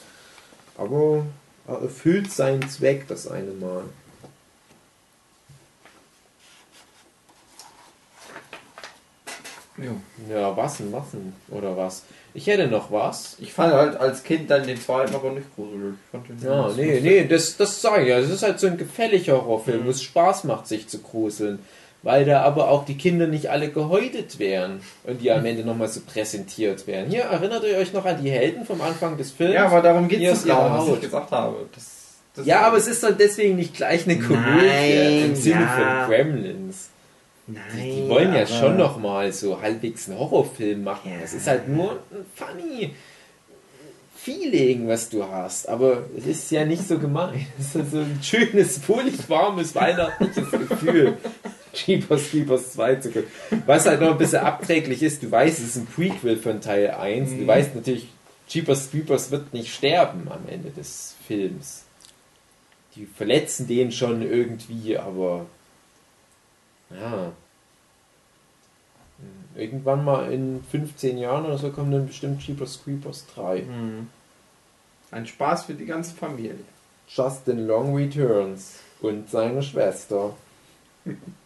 Aber 0.77 1.25
er 1.65 1.81
erfüllt 1.81 2.29
seinen 2.29 2.67
Zweck 2.69 3.07
das 3.07 3.29
eine 3.29 3.51
Mal. 3.51 3.83
Ja. 9.77 9.91
Ja, 10.29 10.57
was 10.57 10.77
denn, 10.77 10.91
was 10.91 11.11
denn? 11.11 11.33
Oder 11.49 11.77
was? 11.77 12.03
Ich 12.33 12.47
hätte 12.47 12.67
noch 12.67 12.91
was. 12.91 13.37
Ich 13.39 13.53
fand 13.53 13.73
halt 13.73 13.95
als 13.95 14.23
Kind 14.23 14.49
dann 14.49 14.67
den 14.67 14.79
zweiten 14.79 15.15
aber 15.15 15.31
nicht 15.31 15.53
gruselig. 15.55 15.95
Ja, 16.43 16.69
nee, 16.75 16.99
nee, 16.99 17.27
das, 17.27 17.55
das 17.55 17.81
sage 17.81 18.03
ich 18.03 18.09
ja. 18.09 18.19
Das 18.19 18.29
ist 18.29 18.43
halt 18.43 18.59
so 18.59 18.67
ein 18.67 18.77
gefälliger 18.77 19.33
Horrorfilm, 19.33 19.85
wo 19.85 19.89
es 19.89 20.03
Spaß 20.03 20.43
macht, 20.43 20.67
sich 20.67 20.89
zu 20.89 20.99
gruseln. 20.99 21.59
Weil 22.05 22.23
da 22.23 22.43
aber 22.43 22.69
auch 22.69 22.85
die 22.85 22.99
Kinder 22.99 23.25
nicht 23.25 23.49
alle 23.49 23.71
gehäutet 23.71 24.37
werden 24.37 24.79
und 25.05 25.21
die 25.21 25.31
am 25.31 25.43
Ende 25.43 25.65
nochmal 25.65 25.87
so 25.87 26.01
präsentiert 26.01 26.85
werden. 26.85 27.09
Hier, 27.09 27.23
erinnert 27.23 27.63
ihr 27.63 27.77
euch 27.77 27.93
noch 27.93 28.05
an 28.05 28.23
die 28.23 28.29
Helden 28.29 28.63
vom 28.63 28.79
Anfang 28.81 29.17
des 29.17 29.31
Films? 29.31 29.55
Ja, 29.55 29.65
aber 29.65 29.81
darum 29.81 30.07
geht 30.07 30.21
es 30.21 30.45
ja 30.45 30.55
auch, 30.55 30.87
was 30.87 30.93
ich 30.93 31.01
gesagt 31.01 31.31
habe. 31.31 31.65
Das, 31.73 32.13
das 32.35 32.45
Ja, 32.45 32.61
aber 32.61 32.77
es 32.77 32.85
ist 32.85 33.01
halt 33.01 33.19
deswegen 33.19 33.55
nicht 33.55 33.73
gleich 33.73 34.05
eine 34.05 34.19
Komödie 34.19 35.25
im 35.25 35.35
Sinne 35.35 35.61
ja. 35.61 36.05
von 36.05 36.13
Gremlins. 36.13 36.89
Nein. 37.47 37.63
Die 37.75 38.07
wollen 38.07 38.35
ja 38.35 38.45
schon 38.45 38.77
noch 38.77 38.99
mal 38.99 39.33
so 39.33 39.59
halbwegs 39.59 40.07
einen 40.07 40.19
Horrorfilm 40.19 40.83
machen. 40.83 41.09
Ja. 41.11 41.23
Es 41.23 41.33
ist 41.33 41.47
halt 41.47 41.67
nur 41.67 41.93
ein 42.11 42.25
funny 42.35 42.93
Feeling, 44.15 44.87
was 44.87 45.09
du 45.09 45.23
hast. 45.23 45.67
Aber 45.67 46.03
es 46.15 46.27
ist 46.27 46.51
ja 46.51 46.65
nicht 46.65 46.87
so 46.87 46.99
gemein. 46.99 47.47
Es 47.59 47.73
ist 47.73 47.91
so 47.91 47.97
ein 47.97 48.19
schönes, 48.21 48.87
wohlig 48.87 49.27
warmes, 49.27 49.73
weihnachtliches 49.73 50.51
Gefühl. 50.51 51.17
Jeepers 51.75 52.29
Creepers 52.29 52.73
2 52.73 52.95
zu 52.95 53.11
gucken. 53.11 53.31
Was 53.65 53.85
halt 53.85 54.01
noch 54.01 54.11
ein 54.11 54.17
bisschen 54.17 54.43
abträglich 54.43 55.03
ist, 55.03 55.23
du 55.23 55.31
weißt, 55.31 55.59
es 55.59 55.65
ist 55.65 55.77
ein 55.77 55.85
Prequel 55.85 56.37
von 56.37 56.61
Teil 56.61 56.91
1. 56.91 57.31
Du 57.31 57.45
weißt 57.45 57.75
natürlich, 57.75 58.07
Jeepers 58.47 58.91
Creepers 58.91 59.31
wird 59.31 59.53
nicht 59.53 59.73
sterben 59.73 60.27
am 60.31 60.47
Ende 60.47 60.69
des 60.69 61.15
Films. 61.27 61.83
Die 62.95 63.05
verletzen 63.05 63.67
den 63.67 63.91
schon 63.91 64.21
irgendwie, 64.21 64.97
aber 64.97 65.45
ja. 66.89 67.33
Irgendwann 69.55 70.03
mal 70.03 70.31
in 70.31 70.63
15 70.69 71.17
Jahren 71.17 71.45
oder 71.45 71.57
so 71.57 71.71
kommt 71.71 71.93
dann 71.93 72.07
bestimmt 72.07 72.45
Jeepers 72.45 72.81
Creepers 72.83 73.25
3. 73.35 73.61
Mhm. 73.61 74.09
Ein 75.11 75.25
Spaß 75.25 75.65
für 75.65 75.73
die 75.73 75.85
ganze 75.85 76.13
Familie. 76.13 76.55
Justin 77.07 77.67
Long 77.67 77.95
Returns 77.95 78.79
und 79.01 79.29
seine 79.29 79.63
Schwester. 79.63 80.35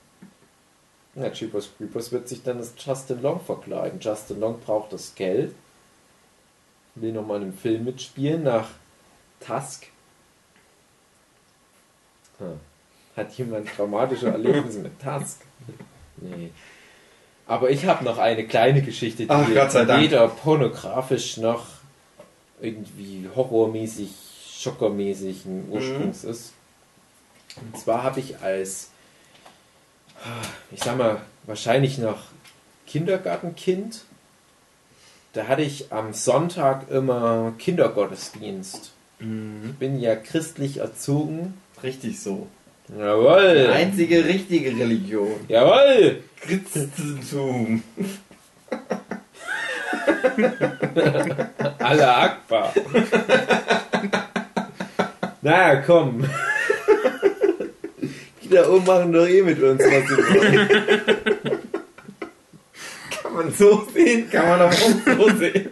Ja, 1.19 1.29
Jeepers 1.29 1.69
Creepers 1.77 2.11
wird 2.11 2.27
sich 2.27 2.43
dann 2.43 2.57
als 2.57 2.73
Justin 2.77 3.21
Long 3.21 3.39
verkleiden. 3.39 3.99
Justin 3.99 4.39
Long 4.39 4.59
braucht 4.59 4.93
das 4.93 5.15
Geld. 5.15 5.53
Will 6.95 7.11
nochmal 7.11 7.37
in 7.37 7.43
einem 7.43 7.53
Film 7.53 7.85
mitspielen 7.85 8.43
nach 8.43 8.69
Tusk. 9.39 9.87
Hm. 12.37 12.59
Hat 13.15 13.33
jemand 13.33 13.67
traumatische 13.67 14.27
Erlebnisse 14.27 14.79
mit 14.79 14.99
Tusk? 15.01 15.41
Nee. 16.17 16.51
Aber 17.47 17.69
ich 17.71 17.85
habe 17.85 18.05
noch 18.05 18.17
eine 18.17 18.45
kleine 18.45 18.81
Geschichte, 18.81 19.23
die 19.23 19.29
Ach, 19.29 19.49
weder 19.49 20.27
pornografisch 20.27 21.37
noch 21.37 21.65
irgendwie 22.61 23.27
horrormäßig, 23.35 24.09
schockermäßigen 24.59 25.69
Ursprungs 25.69 26.23
ist. 26.23 26.53
Und 27.59 27.77
zwar 27.77 28.03
habe 28.03 28.19
ich 28.19 28.39
als, 28.39 28.91
ich 30.71 30.83
sag 30.83 30.97
mal, 30.97 31.21
wahrscheinlich 31.45 31.97
noch 31.97 32.19
Kindergartenkind, 32.87 34.01
da 35.33 35.47
hatte 35.47 35.61
ich 35.61 35.91
am 35.91 36.13
Sonntag 36.13 36.89
immer 36.89 37.53
Kindergottesdienst. 37.59 38.91
Ich 39.19 39.75
bin 39.77 39.99
ja 39.99 40.15
christlich 40.15 40.77
erzogen. 40.77 41.55
Richtig 41.83 42.21
so. 42.21 42.47
Die 42.87 42.99
Jawohl! 42.99 43.69
einzige 43.73 44.25
richtige 44.25 44.69
Religion. 44.69 45.35
Jawohl! 45.47 46.23
Christentum. 46.39 47.83
Allah 51.79 52.23
Akbar. 52.23 52.73
Na 55.41 55.75
komm. 55.77 56.25
Da 58.49 58.67
oben 58.69 58.85
machen 58.85 59.11
doch 59.11 59.27
eh 59.27 59.41
mit 59.41 59.61
uns, 59.61 59.81
was 59.81 60.07
sie 60.07 60.17
wollen. 60.17 60.69
Kann 63.21 63.33
man 63.33 63.53
so 63.53 63.87
sehen, 63.93 64.29
kann 64.29 64.47
man 64.47 64.61
auch 64.61 64.71
so 64.73 65.37
sehen. 65.37 65.69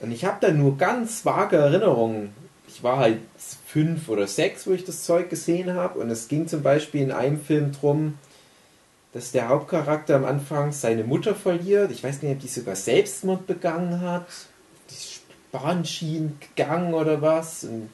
Und 0.00 0.10
ich 0.10 0.24
habe 0.24 0.38
da 0.40 0.50
nur 0.52 0.76
ganz 0.76 1.24
vage 1.24 1.56
Erinnerungen. 1.56 2.34
Ich 2.66 2.82
war 2.82 2.98
halt 2.98 3.18
fünf 3.66 4.08
oder 4.08 4.26
sechs, 4.26 4.66
wo 4.66 4.72
ich 4.72 4.84
das 4.84 5.04
Zeug 5.04 5.30
gesehen 5.30 5.74
habe. 5.74 6.00
Und 6.00 6.10
es 6.10 6.26
ging 6.26 6.48
zum 6.48 6.62
Beispiel 6.62 7.02
in 7.02 7.12
einem 7.12 7.40
Film 7.40 7.70
drum, 7.72 8.18
dass 9.12 9.30
der 9.30 9.48
Hauptcharakter 9.48 10.16
am 10.16 10.24
Anfang 10.24 10.72
seine 10.72 11.04
Mutter 11.04 11.34
verliert. 11.34 11.92
Ich 11.92 12.02
weiß 12.02 12.22
nicht, 12.22 12.32
ob 12.32 12.40
die 12.40 12.48
sogar 12.48 12.74
Selbstmord 12.74 13.46
begangen 13.46 14.00
hat. 14.00 14.26
Die 14.90 14.94
Bahnschienen 15.52 16.38
gegangen 16.40 16.94
oder 16.94 17.22
was. 17.22 17.62
Und 17.62 17.90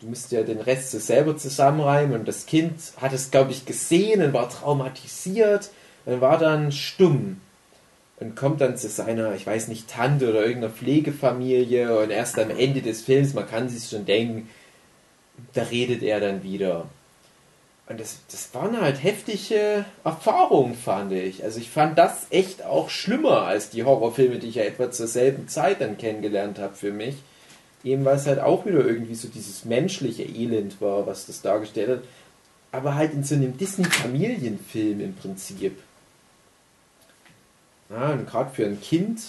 du 0.00 0.08
musst 0.08 0.32
ja 0.32 0.42
den 0.42 0.60
Rest 0.60 0.90
so 0.90 0.98
selber 0.98 1.38
zusammenreimen. 1.38 2.20
Und 2.20 2.28
das 2.28 2.44
Kind 2.44 2.74
hat 3.00 3.14
es, 3.14 3.30
glaube 3.30 3.52
ich, 3.52 3.64
gesehen 3.64 4.22
und 4.22 4.34
war 4.34 4.50
traumatisiert 4.50 5.70
war 6.04 6.38
dann 6.38 6.72
stumm. 6.72 7.40
Und 8.18 8.36
kommt 8.36 8.60
dann 8.60 8.76
zu 8.76 8.88
seiner, 8.88 9.34
ich 9.34 9.46
weiß 9.46 9.66
nicht, 9.66 9.88
Tante 9.88 10.30
oder 10.30 10.44
irgendeiner 10.46 10.72
Pflegefamilie. 10.72 11.98
Und 11.98 12.10
erst 12.10 12.38
am 12.38 12.50
Ende 12.50 12.80
des 12.80 13.02
Films, 13.02 13.34
man 13.34 13.48
kann 13.48 13.68
sich 13.68 13.88
schon 13.88 14.06
denken, 14.06 14.48
da 15.54 15.62
redet 15.64 16.02
er 16.02 16.20
dann 16.20 16.42
wieder. 16.42 16.86
Und 17.88 18.00
das, 18.00 18.20
das 18.30 18.54
waren 18.54 18.80
halt 18.80 19.02
heftige 19.02 19.84
Erfahrungen, 20.04 20.74
fand 20.74 21.12
ich. 21.12 21.42
Also 21.42 21.58
ich 21.58 21.68
fand 21.68 21.98
das 21.98 22.26
echt 22.30 22.64
auch 22.64 22.90
schlimmer 22.90 23.42
als 23.42 23.70
die 23.70 23.84
Horrorfilme, 23.84 24.38
die 24.38 24.48
ich 24.48 24.54
ja 24.54 24.62
etwa 24.62 24.90
zur 24.90 25.08
selben 25.08 25.48
Zeit 25.48 25.80
dann 25.80 25.98
kennengelernt 25.98 26.58
habe 26.58 26.74
für 26.74 26.92
mich. 26.92 27.16
Eben 27.84 28.04
weil 28.04 28.16
es 28.16 28.26
halt 28.26 28.38
auch 28.38 28.64
wieder 28.64 28.86
irgendwie 28.86 29.16
so 29.16 29.28
dieses 29.28 29.64
menschliche 29.64 30.22
Elend 30.22 30.80
war, 30.80 31.06
was 31.06 31.26
das 31.26 31.42
dargestellt 31.42 31.88
hat. 31.88 32.02
Aber 32.70 32.94
halt 32.94 33.12
in 33.12 33.24
so 33.24 33.34
einem 33.34 33.58
Disney-Familienfilm 33.58 35.00
im 35.00 35.14
Prinzip. 35.14 35.76
Ja, 37.92 38.12
und 38.12 38.26
gerade 38.26 38.54
für 38.54 38.64
ein 38.64 38.80
Kind, 38.80 39.20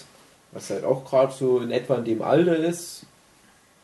was 0.52 0.70
halt 0.70 0.84
auch 0.86 1.04
gerade 1.06 1.34
so 1.34 1.60
in 1.60 1.72
etwa 1.72 1.96
in 1.96 2.06
dem 2.06 2.22
Alter 2.22 2.56
ist, 2.56 3.06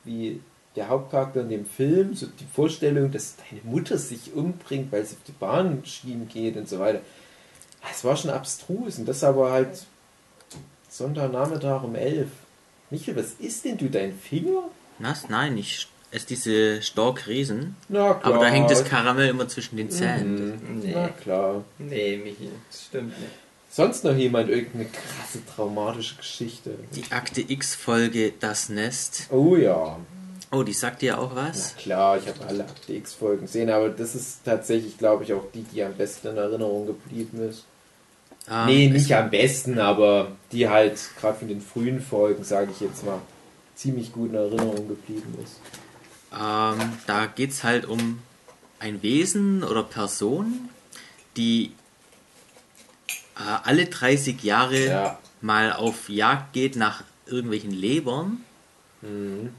wie 0.03 0.39
der 0.75 0.87
Hauptcharakter 0.87 1.41
in 1.41 1.49
dem 1.49 1.65
Film, 1.65 2.15
so 2.15 2.27
die 2.27 2.45
Vorstellung, 2.45 3.11
dass 3.11 3.35
deine 3.35 3.61
Mutter 3.63 3.97
sich 3.97 4.33
umbringt, 4.33 4.91
weil 4.91 5.05
sie 5.05 5.15
auf 5.15 5.23
die 5.27 5.33
Bahnschienen 5.33 6.29
geht 6.29 6.55
und 6.55 6.69
so 6.69 6.79
weiter. 6.79 7.01
Es 7.91 8.03
war 8.03 8.15
schon 8.15 8.29
abstrus 8.29 8.97
und 8.97 9.07
das 9.07 9.23
aber 9.23 9.51
halt 9.51 9.85
Sonntagnachmittag 10.89 11.83
um 11.83 11.95
elf. 11.95 12.29
Michael, 12.89 13.17
was 13.17 13.33
ist 13.33 13.65
denn 13.65 13.77
du, 13.77 13.89
dein 13.89 14.13
Finger? 14.17 14.63
Was? 14.99 15.29
Nein, 15.29 15.57
ich 15.57 15.87
esse 16.11 16.27
diese 16.27 16.81
Storkriesen. 16.81 17.75
Na 17.87 18.13
klar. 18.13 18.33
Aber 18.33 18.45
da 18.45 18.51
hängt 18.51 18.71
das 18.71 18.83
Karamell 18.83 19.29
immer 19.29 19.47
zwischen 19.47 19.77
den 19.77 19.91
Zähnen. 19.91 20.47
Mhm. 20.47 20.79
Nee. 20.79 20.91
Na 20.95 21.09
klar. 21.09 21.63
Nee, 21.77 22.17
Michi, 22.17 22.49
das 22.69 22.85
stimmt 22.85 23.17
nicht. 23.19 23.31
Sonst 23.69 24.03
noch 24.03 24.15
jemand 24.15 24.49
irgendeine 24.49 24.85
krasse 24.85 25.45
traumatische 25.45 26.15
Geschichte? 26.15 26.71
Die 26.95 27.11
Akte 27.11 27.41
X-Folge 27.41 28.33
Das 28.39 28.69
Nest. 28.69 29.27
Oh 29.31 29.55
ja. 29.55 29.97
Oh, 30.51 30.63
die 30.63 30.73
sagt 30.73 31.03
dir 31.03 31.19
auch 31.19 31.31
Na 31.35 31.49
was? 31.49 31.75
klar, 31.75 32.17
ich 32.17 32.27
habe 32.27 32.43
alle 32.47 32.63
Akte 32.63 32.93
X-Folgen 32.93 33.41
gesehen, 33.45 33.69
aber 33.69 33.89
das 33.89 34.15
ist 34.15 34.39
tatsächlich, 34.43 34.97
glaube 34.97 35.23
ich, 35.23 35.33
auch 35.33 35.43
die, 35.53 35.61
die 35.61 35.83
am 35.83 35.93
besten 35.93 36.29
in 36.29 36.37
Erinnerung 36.37 36.87
geblieben 36.87 37.47
ist. 37.47 37.65
Ähm, 38.49 38.65
nee, 38.65 38.89
nicht 38.89 39.13
am 39.15 39.29
besten, 39.29 39.77
aber 39.77 40.31
die 40.51 40.67
halt 40.67 40.99
gerade 41.19 41.37
von 41.37 41.47
den 41.47 41.61
frühen 41.61 42.01
Folgen, 42.01 42.43
sage 42.43 42.71
ich 42.71 42.79
jetzt 42.79 43.05
mal, 43.05 43.21
ziemlich 43.75 44.11
gut 44.11 44.29
in 44.29 44.35
Erinnerung 44.35 44.87
geblieben 44.87 45.37
ist. 45.43 45.59
Ähm, 46.33 46.93
da 47.05 47.27
geht 47.27 47.51
es 47.51 47.63
halt 47.63 47.85
um 47.85 48.19
ein 48.79 49.03
Wesen 49.03 49.63
oder 49.63 49.83
Person, 49.83 50.69
die 51.37 51.73
alle 53.39 53.85
30 53.85 54.43
Jahre 54.43 54.85
Ja. 54.85 55.19
mal 55.41 55.73
auf 55.73 56.09
Jagd 56.09 56.53
geht 56.53 56.75
nach 56.75 57.03
irgendwelchen 57.25 57.71
Lebern. 57.71 58.43
Mhm. 59.01 59.53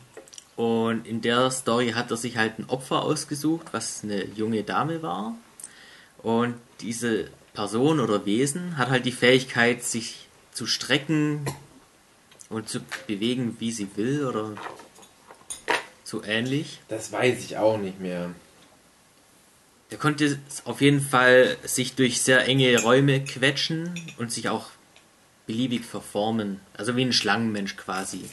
Und 0.57 1.07
in 1.07 1.23
der 1.23 1.51
Story 1.51 1.93
hat 1.93 2.11
er 2.11 2.17
sich 2.19 2.37
halt 2.37 2.59
ein 2.59 2.69
Opfer 2.69 3.03
ausgesucht, 3.03 3.69
was 3.73 4.05
eine 4.05 4.27
junge 4.27 4.63
Dame 4.63 5.03
war. 5.03 5.35
Und 6.19 6.57
diese 6.81 7.29
Person 7.55 7.99
oder 8.01 8.27
Wesen 8.27 8.77
hat 8.77 8.91
halt 8.91 9.07
die 9.07 9.13
Fähigkeit, 9.13 9.83
sich 9.83 10.29
zu 10.53 10.67
strecken 10.67 11.47
und 12.51 12.69
zu 12.69 12.81
bewegen, 13.07 13.57
wie 13.59 13.73
sie 13.73 13.89
will 13.97 14.27
oder 14.27 14.53
so 16.05 16.23
ähnlich. 16.23 16.81
Das 16.89 17.11
weiß 17.11 17.43
ich 17.43 17.57
auch 17.57 17.79
nicht 17.79 18.01
mehr. 18.01 18.31
Der 19.91 19.99
konnte 19.99 20.39
auf 20.65 20.81
jeden 20.81 21.01
Fall 21.01 21.57
sich 21.65 21.95
durch 21.95 22.23
sehr 22.23 22.47
enge 22.47 22.81
Räume 22.81 23.25
quetschen 23.25 23.93
und 24.19 24.31
sich 24.31 24.49
auch 24.49 24.67
beliebig 25.47 25.85
verformen. 25.85 26.61
Also 26.75 26.97
wie 26.97 27.03
ein 27.03 27.13
Schlangenmensch 27.13 27.77
quasi. 27.77 28.25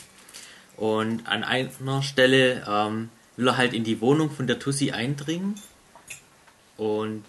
Und 0.76 1.28
an 1.28 1.44
einer 1.44 2.04
Stelle 2.04 2.64
ähm, 2.68 3.10
will 3.36 3.48
er 3.48 3.58
halt 3.58 3.74
in 3.74 3.84
die 3.84 4.02
Wohnung 4.02 4.30
von 4.30 4.46
der 4.46 4.60
Tussi 4.60 4.92
eindringen. 4.92 5.56
Und 6.78 7.26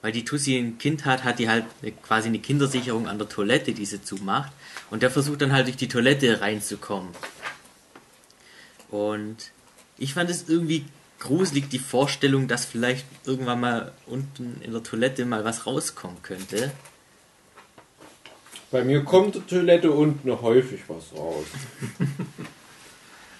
weil 0.00 0.12
die 0.12 0.24
Tussi 0.24 0.56
ein 0.56 0.78
Kind 0.78 1.04
hat, 1.04 1.24
hat 1.24 1.38
die 1.38 1.50
halt 1.50 1.66
eine, 1.82 1.92
quasi 1.92 2.28
eine 2.28 2.38
Kindersicherung 2.38 3.06
an 3.06 3.18
der 3.18 3.28
Toilette, 3.28 3.72
die 3.72 3.84
sie 3.84 4.02
zumacht. 4.02 4.52
Und 4.90 5.02
der 5.02 5.10
versucht 5.10 5.42
dann 5.42 5.52
halt 5.52 5.66
durch 5.66 5.76
die 5.76 5.88
Toilette 5.88 6.40
reinzukommen. 6.40 7.10
Und 8.90 9.50
ich 9.98 10.14
fand 10.14 10.30
es 10.30 10.48
irgendwie 10.48 10.86
gruselig, 11.18 11.68
die 11.68 11.78
Vorstellung, 11.78 12.48
dass 12.48 12.64
vielleicht 12.64 13.06
irgendwann 13.24 13.60
mal 13.60 13.92
unten 14.06 14.60
in 14.62 14.72
der 14.72 14.82
Toilette 14.82 15.24
mal 15.24 15.44
was 15.44 15.66
rauskommen 15.66 16.22
könnte. 16.22 16.70
Bei 18.70 18.84
mir 18.84 19.02
kommt 19.04 19.34
die 19.34 19.40
Toilette 19.40 19.90
unten 19.90 20.30
häufig 20.42 20.80
was 20.88 21.12
raus. 21.18 21.46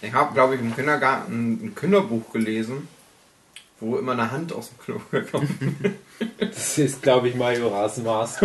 Ich 0.01 0.13
habe, 0.13 0.33
glaube 0.33 0.55
ich, 0.55 0.61
im 0.61 0.77
Kindergarten 0.77 1.55
ein 1.55 1.75
Kinderbuch 1.75 2.33
gelesen, 2.33 2.87
wo 3.81 3.99
immer 3.99 4.13
eine 4.13 4.31
Hand 4.31 4.53
aus 4.53 4.69
dem 4.69 4.79
Klo 4.79 5.01
gekommen 5.11 5.97
Das 6.39 6.79
ist, 6.79 7.03
glaube 7.03 7.29
ich, 7.29 7.35
Majoras 7.35 7.97
Maß. 7.99 8.39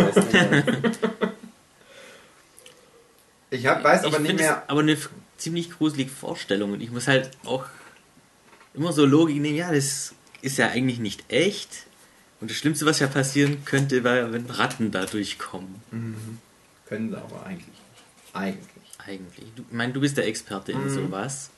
Ich 3.50 3.66
hab, 3.68 3.84
weiß 3.84 4.02
aber 4.04 4.14
ich 4.16 4.18
nicht 4.22 4.28
finde 4.30 4.42
mehr. 4.42 4.64
aber 4.66 4.80
eine 4.80 4.98
ziemlich 5.36 5.70
gruselige 5.70 6.10
Vorstellung 6.10 6.72
und 6.72 6.80
ich 6.82 6.90
muss 6.90 7.06
halt 7.06 7.30
auch 7.44 7.66
immer 8.74 8.92
so 8.92 9.04
Logik 9.04 9.40
nehmen, 9.40 9.56
ja, 9.56 9.72
das 9.72 10.14
ist 10.42 10.58
ja 10.58 10.68
eigentlich 10.68 10.98
nicht 10.98 11.24
echt. 11.32 11.86
Und 12.40 12.50
das 12.50 12.56
Schlimmste, 12.58 12.84
was 12.84 12.98
ja 12.98 13.06
passieren 13.06 13.64
könnte, 13.64 14.04
wäre, 14.04 14.32
wenn 14.32 14.46
Ratten 14.50 14.90
da 14.90 15.06
durchkommen. 15.06 15.76
Können 16.86 17.10
sie 17.10 17.16
aber 17.16 17.46
eigentlich 17.46 17.66
nicht. 17.68 18.34
Eigentlich. 18.34 18.68
Eigentlich. 18.98 19.52
Du, 19.54 19.62
ich 19.62 19.72
meine, 19.76 19.92
du 19.92 20.00
bist 20.00 20.16
der 20.16 20.26
Experte 20.26 20.72
in 20.72 20.90
sowas. 20.90 21.50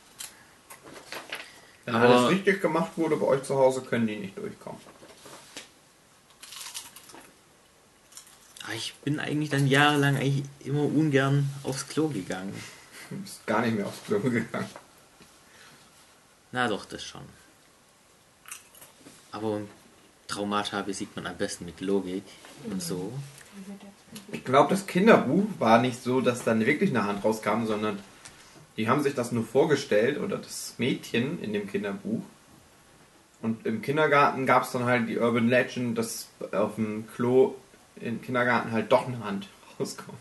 Wenn 1.84 1.94
Aber- 1.94 2.08
alles 2.08 2.30
richtig 2.30 2.60
gemacht 2.60 2.92
wurde 2.96 3.16
bei 3.16 3.26
euch 3.26 3.42
zu 3.42 3.56
Hause, 3.56 3.80
können 3.82 4.06
die 4.06 4.16
nicht 4.16 4.36
durchkommen. 4.38 4.80
Aber 8.64 8.74
ich 8.74 8.94
bin 9.04 9.20
eigentlich 9.20 9.50
dann 9.50 9.66
jahrelang 9.66 10.16
eigentlich 10.16 10.44
immer 10.64 10.82
ungern 10.82 11.48
aufs 11.62 11.86
Klo 11.88 12.08
gegangen. 12.08 12.52
Du 13.10 13.16
bist 13.16 13.46
gar 13.46 13.62
nicht 13.62 13.76
mehr 13.76 13.86
aufs 13.86 14.02
Klo 14.04 14.18
gegangen. 14.18 14.66
Na 16.52 16.68
doch, 16.68 16.84
das 16.84 17.04
schon. 17.04 17.22
Aber 19.32 19.60
Traumata 20.28 20.82
besiegt 20.82 21.16
man 21.16 21.26
am 21.26 21.36
besten 21.36 21.66
mit 21.66 21.80
Logik 21.80 22.24
und 22.70 22.82
so. 22.82 23.12
Ich 24.32 24.44
glaube, 24.44 24.70
das 24.70 24.86
Kinderbuch 24.86 25.46
war 25.58 25.80
nicht 25.80 26.02
so, 26.02 26.20
dass 26.20 26.44
dann 26.44 26.64
wirklich 26.64 26.90
eine 26.90 27.04
Hand 27.04 27.24
rauskam, 27.24 27.66
sondern 27.66 27.98
die 28.76 28.88
haben 28.88 29.02
sich 29.02 29.14
das 29.14 29.32
nur 29.32 29.44
vorgestellt 29.44 30.18
oder 30.18 30.36
das 30.38 30.74
Mädchen 30.78 31.42
in 31.42 31.52
dem 31.52 31.66
Kinderbuch. 31.68 32.22
Und 33.42 33.66
im 33.66 33.82
Kindergarten 33.82 34.46
gab 34.46 34.64
es 34.64 34.72
dann 34.72 34.84
halt 34.84 35.08
die 35.08 35.18
Urban 35.18 35.48
Legend, 35.48 35.96
dass 35.96 36.28
auf 36.52 36.76
dem 36.76 37.06
Klo 37.14 37.54
im 37.96 38.20
Kindergarten 38.20 38.72
halt 38.72 38.90
doch 38.92 39.06
eine 39.06 39.22
Hand 39.24 39.48
rauskommt. 39.80 40.18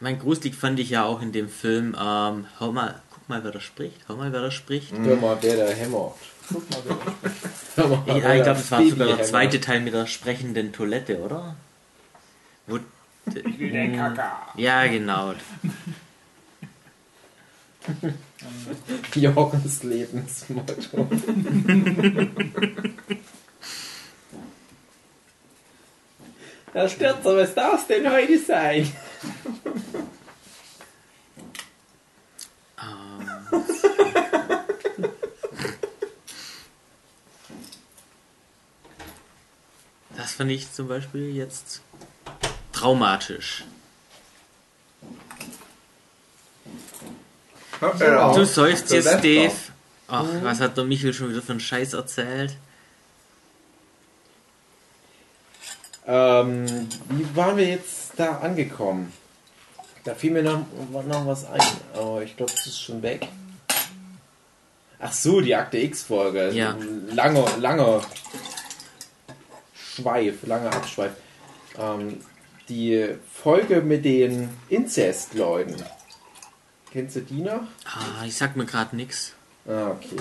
Mein 0.00 0.18
gruselig 0.18 0.54
fand 0.54 0.80
ich 0.80 0.90
ja 0.90 1.04
auch 1.04 1.20
in 1.20 1.32
dem 1.32 1.48
Film, 1.48 1.94
ähm, 1.98 2.46
hör 2.58 2.72
mal, 2.72 3.02
mal, 3.30 3.42
wer 3.44 3.52
da 3.52 3.60
spricht, 3.60 3.96
hör 4.08 4.16
mal, 4.16 4.32
wer 4.32 4.42
da 4.42 4.50
spricht. 4.50 4.92
Hör 4.92 5.16
mal, 5.16 5.38
wer 5.40 5.56
da 5.56 5.72
hämmert. 5.72 6.14
Guck 6.48 6.68
mal, 6.70 6.78
wer 6.84 6.96
da 6.96 7.02
spricht. 7.30 7.36
Hör 7.76 7.88
mal, 7.88 8.02
Ja, 8.06 8.14
wer 8.14 8.36
ich 8.36 8.42
glaube, 8.42 8.58
das 8.60 8.70
war 8.72 8.84
sogar 8.86 9.06
der 9.16 9.22
zweite 9.22 9.60
Teil 9.60 9.80
mit 9.80 9.94
der 9.94 10.06
sprechenden 10.06 10.72
Toilette, 10.72 11.18
oder? 11.20 11.54
Wo, 12.66 12.78
Der 13.26 13.92
Kaka. 13.96 14.48
ja, 14.56 14.86
genau. 14.86 15.34
Jochens 19.14 19.82
Lebensmotto. 19.84 21.08
Herr 26.72 26.88
Stürzer, 26.88 27.36
was 27.36 27.54
darf 27.54 27.86
denn 27.86 28.10
heute 28.10 28.38
sein? 28.38 28.90
das 40.16 40.32
fand 40.32 40.50
ich 40.50 40.72
zum 40.72 40.88
Beispiel 40.88 41.34
jetzt 41.34 41.82
traumatisch. 42.72 43.64
Du 47.80 48.44
seufzt 48.44 48.90
jetzt. 48.90 49.24
Dave. 49.24 49.52
Ach, 50.08 50.26
was 50.42 50.60
hat 50.60 50.76
der 50.76 50.84
Michel 50.84 51.14
schon 51.14 51.30
wieder 51.30 51.40
für 51.40 51.52
einen 51.52 51.60
Scheiß 51.60 51.94
erzählt? 51.94 52.56
Ähm, 56.06 56.88
wie 57.08 57.36
waren 57.36 57.56
wir 57.56 57.68
jetzt 57.68 58.12
da 58.16 58.38
angekommen? 58.38 59.12
Da 60.04 60.14
fiel 60.14 60.32
mir 60.32 60.42
noch, 60.42 60.64
noch 60.90 61.26
was 61.26 61.44
ein, 61.44 61.60
aber 61.94 62.22
ich 62.22 62.36
glaube, 62.36 62.52
das 62.52 62.66
ist 62.66 62.80
schon 62.80 63.02
weg. 63.02 63.28
Ach 65.00 65.12
so, 65.12 65.40
die 65.40 65.54
Akte 65.54 65.78
X-Folge. 65.78 66.50
Ja. 66.52 66.72
ein 66.74 67.08
Langer, 67.14 67.46
langer 67.58 68.02
Schweif, 69.74 70.46
langer 70.46 70.72
Abschweif. 70.74 71.12
Ähm, 71.78 72.18
die 72.68 73.16
Folge 73.32 73.80
mit 73.80 74.04
den 74.04 74.50
Inzestleuten. 74.68 75.76
Kennst 76.92 77.16
du 77.16 77.20
die 77.20 77.40
noch? 77.40 77.62
Ah, 77.84 78.24
ich 78.26 78.36
sag 78.36 78.56
mir 78.56 78.66
gerade 78.66 78.94
nix. 78.94 79.32
Ah, 79.66 79.90
okay. 79.90 80.16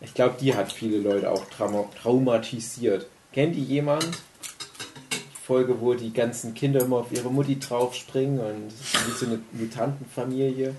Ich 0.00 0.12
glaube, 0.12 0.36
die 0.40 0.54
hat 0.54 0.72
viele 0.72 0.98
Leute 0.98 1.30
auch 1.30 1.44
trauma 1.48 1.88
traumatisiert. 2.00 3.06
Kennt 3.32 3.54
die 3.54 3.64
jemand? 3.64 4.04
Die 5.12 5.46
Folge, 5.46 5.80
wo 5.80 5.94
die 5.94 6.12
ganzen 6.12 6.54
Kinder 6.54 6.80
immer 6.80 6.96
auf 6.98 7.12
ihre 7.12 7.30
Mutti 7.30 7.58
draufspringen 7.58 8.40
und 8.40 8.72
wie 9.06 9.10
so 9.12 9.26
eine 9.26 9.40
Mutantenfamilie. 9.52 10.74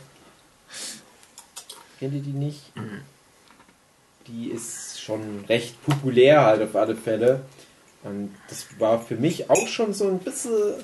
Kennt 1.99 2.13
ihr 2.13 2.21
die 2.21 2.31
nicht? 2.31 2.61
Die 4.27 4.49
ist 4.49 5.01
schon 5.01 5.45
recht 5.47 5.81
populär 5.85 6.45
halt 6.45 6.61
auf 6.61 6.75
alle 6.75 6.95
Fälle. 6.95 7.41
Und 8.03 8.33
das 8.49 8.67
war 8.79 8.99
für 8.99 9.15
mich 9.15 9.49
auch 9.49 9.67
schon 9.67 9.93
so 9.93 10.07
ein 10.07 10.19
bisschen 10.19 10.75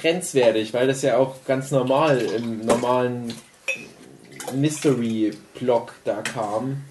grenzwertig, 0.00 0.74
weil 0.74 0.86
das 0.86 1.02
ja 1.02 1.16
auch 1.16 1.44
ganz 1.46 1.70
normal 1.70 2.18
im 2.18 2.64
normalen 2.64 3.32
Mystery-Block 4.54 5.94
da 6.04 6.22
kam, 6.22 6.84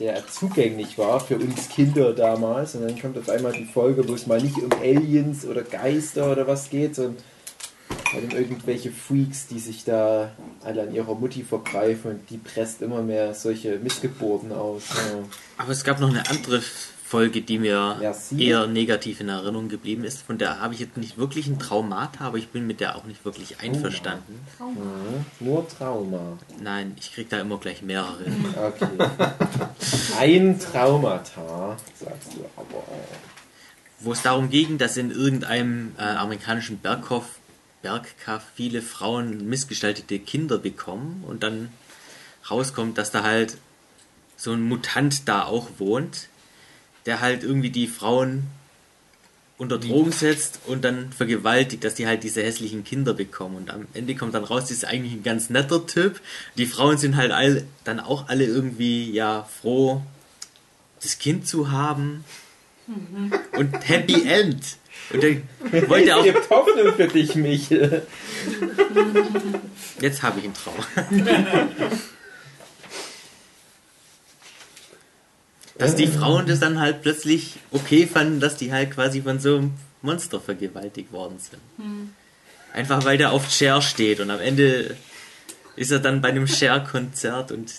der 0.00 0.26
zugänglich 0.26 0.98
war 0.98 1.20
für 1.20 1.36
uns 1.36 1.68
Kinder 1.68 2.12
damals. 2.12 2.74
Und 2.74 2.82
dann 2.82 3.00
kommt 3.00 3.18
auf 3.18 3.28
einmal 3.28 3.52
die 3.52 3.64
Folge, 3.64 4.08
wo 4.08 4.14
es 4.14 4.26
mal 4.26 4.40
nicht 4.40 4.58
um 4.58 4.72
Aliens 4.72 5.44
oder 5.44 5.62
Geister 5.62 6.32
oder 6.32 6.46
was 6.46 6.70
geht, 6.70 6.96
sondern 6.96 7.16
um 8.14 8.30
irgendwelche 8.30 8.90
Freaks, 8.90 9.46
die 9.46 9.58
sich 9.58 9.84
da 9.84 10.32
alle 10.64 10.82
an 10.82 10.94
ihrer 10.94 11.14
Mutti 11.14 11.42
vergreifen 11.42 12.12
und 12.12 12.30
die 12.30 12.38
presst 12.38 12.82
immer 12.82 13.02
mehr 13.02 13.34
solche 13.34 13.78
Missgeburten 13.78 14.52
aus. 14.52 14.84
Ja. 14.90 15.18
Aber 15.58 15.72
es 15.72 15.84
gab 15.84 16.00
noch 16.00 16.10
eine 16.10 16.28
andere 16.28 16.62
Folge, 17.12 17.42
die 17.42 17.58
mir 17.58 17.98
Merci. 18.00 18.42
eher 18.42 18.66
negativ 18.66 19.20
in 19.20 19.28
Erinnerung 19.28 19.68
geblieben 19.68 20.02
ist. 20.02 20.22
Von 20.22 20.38
der 20.38 20.60
habe 20.60 20.72
ich 20.72 20.80
jetzt 20.80 20.96
nicht 20.96 21.18
wirklich 21.18 21.46
ein 21.46 21.58
Traumata, 21.58 22.24
aber 22.24 22.38
ich 22.38 22.48
bin 22.48 22.66
mit 22.66 22.80
der 22.80 22.96
auch 22.96 23.04
nicht 23.04 23.22
wirklich 23.26 23.60
einverstanden. 23.60 24.40
Mhm. 24.58 25.46
Nur 25.46 25.68
Trauma. 25.68 26.38
Nein, 26.62 26.96
ich 26.98 27.12
krieg 27.12 27.28
da 27.28 27.38
immer 27.38 27.58
gleich 27.58 27.82
mehrere. 27.82 28.24
Okay. 28.56 28.88
Ein 30.18 30.58
Traumata, 30.58 31.76
sagst 32.02 32.32
du 32.32 32.46
aber. 32.56 32.82
Wo 34.00 34.12
es 34.12 34.22
darum 34.22 34.48
ging, 34.48 34.78
dass 34.78 34.96
in 34.96 35.10
irgendeinem 35.10 35.92
äh, 35.98 36.02
amerikanischen 36.02 36.78
Berghof, 36.78 37.26
Bergkaff 37.82 38.44
viele 38.54 38.82
Frauen 38.82 39.48
missgestaltete 39.48 40.18
Kinder 40.18 40.58
bekommen 40.58 41.24
und 41.26 41.42
dann 41.42 41.70
rauskommt, 42.50 42.98
dass 42.98 43.10
da 43.10 43.22
halt 43.22 43.58
so 44.36 44.52
ein 44.52 44.62
Mutant 44.62 45.28
da 45.28 45.44
auch 45.44 45.68
wohnt, 45.78 46.28
der 47.06 47.20
halt 47.20 47.42
irgendwie 47.42 47.70
die 47.70 47.86
Frauen 47.86 48.44
unter 49.58 49.78
Drogen 49.78 50.10
setzt 50.10 50.60
und 50.66 50.84
dann 50.84 51.12
vergewaltigt, 51.12 51.84
dass 51.84 51.94
die 51.94 52.06
halt 52.06 52.24
diese 52.24 52.42
hässlichen 52.42 52.82
Kinder 52.82 53.14
bekommen. 53.14 53.56
Und 53.56 53.70
am 53.70 53.86
Ende 53.94 54.16
kommt 54.16 54.34
dann 54.34 54.44
raus, 54.44 54.62
das 54.62 54.72
ist 54.72 54.84
eigentlich 54.84 55.12
ein 55.12 55.22
ganz 55.22 55.50
netter 55.50 55.86
Typ. 55.86 56.20
Die 56.56 56.66
Frauen 56.66 56.98
sind 56.98 57.16
halt 57.16 57.30
all, 57.30 57.64
dann 57.84 58.00
auch 58.00 58.28
alle 58.28 58.44
irgendwie 58.44 59.12
ja 59.12 59.44
froh, 59.44 60.02
das 61.00 61.18
Kind 61.18 61.46
zu 61.46 61.70
haben. 61.70 62.24
Und 63.56 63.88
Happy 63.88 64.26
End. 64.28 64.76
Und 65.10 65.24
er 65.24 65.88
wollte 65.88 66.16
auch. 66.16 66.24
gibt 66.24 66.50
Hoffnung 66.50 66.94
für 66.94 67.08
dich, 67.08 67.34
Michel. 67.34 68.06
Jetzt 70.00 70.22
habe 70.22 70.38
ich 70.38 70.44
einen 70.46 70.54
Traum. 70.54 70.74
Dass 75.78 75.96
die 75.96 76.06
Frauen 76.06 76.46
das 76.46 76.60
dann 76.60 76.78
halt 76.78 77.02
plötzlich 77.02 77.58
okay 77.70 78.06
fanden, 78.06 78.40
dass 78.40 78.56
die 78.56 78.72
halt 78.72 78.92
quasi 78.92 79.22
von 79.22 79.40
so 79.40 79.56
einem 79.56 79.74
Monster 80.02 80.40
vergewaltigt 80.40 81.12
worden 81.12 81.38
sind. 81.38 81.60
Einfach 82.72 83.04
weil 83.04 83.18
der 83.18 83.32
auf 83.32 83.50
Cher 83.50 83.82
steht 83.82 84.20
und 84.20 84.30
am 84.30 84.40
Ende 84.40 84.96
ist 85.76 85.90
er 85.90 85.98
dann 85.98 86.20
bei 86.20 86.28
einem 86.28 86.46
Cher-Konzert 86.46 87.52
und 87.52 87.72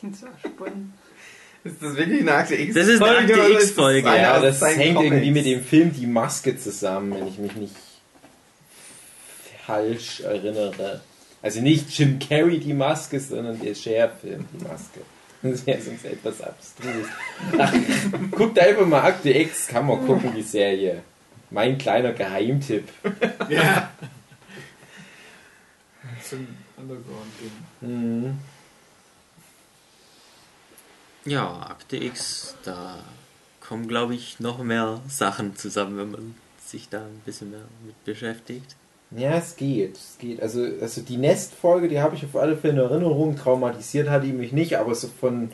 Kind 0.00 0.16
so 0.16 0.26
spannend. 0.38 0.94
Ist 1.64 1.82
das 1.82 1.96
wirklich 1.96 2.20
eine 2.20 2.34
Akte 2.34 2.54
X? 2.54 2.74
Das 2.74 2.86
ist 2.86 3.02
eine 3.02 3.18
Akte 3.18 3.52
X-Folge, 3.52 4.06
Ja, 4.08 4.40
das 4.40 4.60
hängt 4.62 4.96
Comics? 4.96 5.12
irgendwie 5.12 5.30
mit 5.32 5.46
dem 5.46 5.62
Film 5.64 5.92
Die 5.92 6.06
Maske 6.06 6.56
zusammen, 6.58 7.14
wenn 7.14 7.26
ich 7.28 7.38
mich 7.38 7.54
nicht 7.56 7.74
falsch 9.66 10.20
erinnere. 10.20 11.00
Also 11.42 11.60
nicht 11.60 11.90
Jim 11.98 12.18
Carrey 12.18 12.58
Die 12.58 12.74
Maske, 12.74 13.20
sondern 13.20 13.60
der 13.60 13.74
Cher-Film 13.74 14.44
Die 14.52 14.64
Maske. 14.64 15.00
Das 15.40 15.64
wäre 15.66 15.80
sonst 15.80 16.04
etwas 16.04 16.40
abstrus. 16.40 17.06
Ach, 17.58 17.72
guckt 18.32 18.58
einfach 18.58 18.84
mal 18.86 19.02
Akte 19.02 19.30
X, 19.30 19.68
kann 19.68 19.86
man 19.86 20.04
gucken, 20.04 20.32
die 20.36 20.42
Serie. 20.42 21.02
Mein 21.50 21.78
kleiner 21.78 22.12
Geheimtipp. 22.12 22.88
Ja. 23.48 23.90
So 26.28 26.36
ein 26.36 26.48
Underground-Ding. 26.76 27.50
Mhm. 27.88 28.38
Ja, 31.24 31.60
Akte 31.60 31.96
X, 31.96 32.54
da 32.64 32.98
kommen 33.60 33.88
glaube 33.88 34.14
ich 34.14 34.40
noch 34.40 34.58
mehr 34.58 35.00
Sachen 35.08 35.56
zusammen, 35.56 35.98
wenn 35.98 36.10
man 36.10 36.34
sich 36.64 36.88
da 36.88 36.98
ein 36.98 37.22
bisschen 37.24 37.50
mehr 37.50 37.64
mit 37.84 38.04
beschäftigt. 38.04 38.76
Ja, 39.10 39.36
es 39.36 39.56
geht. 39.56 39.96
Es 39.96 40.16
geht. 40.18 40.42
Also, 40.42 40.66
also 40.80 41.00
die 41.00 41.16
Nest-Folge, 41.16 41.88
die 41.88 42.00
habe 42.00 42.14
ich 42.14 42.24
auf 42.24 42.36
alle 42.36 42.56
Fälle 42.56 42.74
in 42.74 42.90
Erinnerung. 42.90 43.36
Traumatisiert 43.36 44.10
hat 44.10 44.24
die 44.24 44.32
mich 44.32 44.52
nicht, 44.52 44.76
aber 44.76 44.94
so 44.94 45.08
von, 45.08 45.50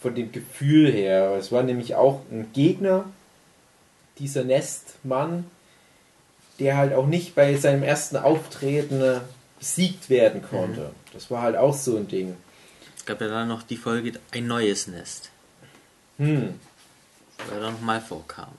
von 0.00 0.14
dem 0.14 0.30
Gefühl 0.30 0.92
her. 0.92 1.34
Es 1.36 1.50
war 1.50 1.64
nämlich 1.64 1.96
auch 1.96 2.20
ein 2.30 2.52
Gegner, 2.52 3.06
dieser 4.18 4.44
Nest-Mann, 4.44 5.46
der 6.60 6.76
halt 6.76 6.94
auch 6.94 7.06
nicht 7.06 7.34
bei 7.34 7.56
seinem 7.56 7.82
ersten 7.82 8.16
Auftreten 8.16 9.00
äh, 9.00 9.20
besiegt 9.58 10.10
werden 10.10 10.42
konnte. 10.42 10.90
Das 11.12 11.30
war 11.30 11.42
halt 11.42 11.56
auch 11.56 11.74
so 11.74 11.96
ein 11.96 12.06
Ding. 12.06 12.36
Es 13.02 13.06
gab 13.06 13.20
ja 13.20 13.26
dann 13.26 13.48
noch 13.48 13.64
die 13.64 13.76
Folge 13.76 14.12
Ein 14.30 14.46
neues 14.46 14.86
Nest, 14.86 15.30
Hm. 16.18 16.54
wo 17.48 17.54
er 17.56 17.60
dann 17.60 17.72
nochmal 17.72 18.00
vorkam. 18.00 18.52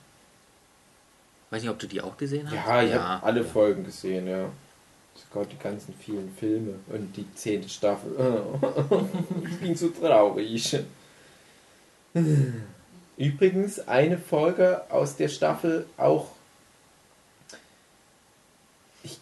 Weiß 1.48 1.62
nicht, 1.62 1.70
ob 1.70 1.78
du 1.78 1.86
die 1.86 2.02
auch 2.02 2.18
gesehen 2.18 2.46
hast? 2.48 2.54
Ja, 2.54 2.82
ich 2.82 2.92
habe 2.92 3.24
alle 3.24 3.40
ja. 3.40 3.46
Folgen 3.46 3.84
gesehen, 3.84 4.28
ja. 4.28 4.50
Sogar 5.14 5.46
die 5.46 5.56
ganzen 5.56 5.94
vielen 5.94 6.30
Filme 6.36 6.74
und 6.88 7.16
die 7.16 7.24
zehnte 7.34 7.70
Staffel. 7.70 8.12
ich 9.50 9.60
bin 9.60 9.74
so 9.76 9.88
traurig. 9.88 10.78
Übrigens, 13.16 13.88
eine 13.88 14.18
Folge 14.18 14.82
aus 14.90 15.16
der 15.16 15.28
Staffel 15.28 15.86
auch. 15.96 16.32
Ich 19.04 19.18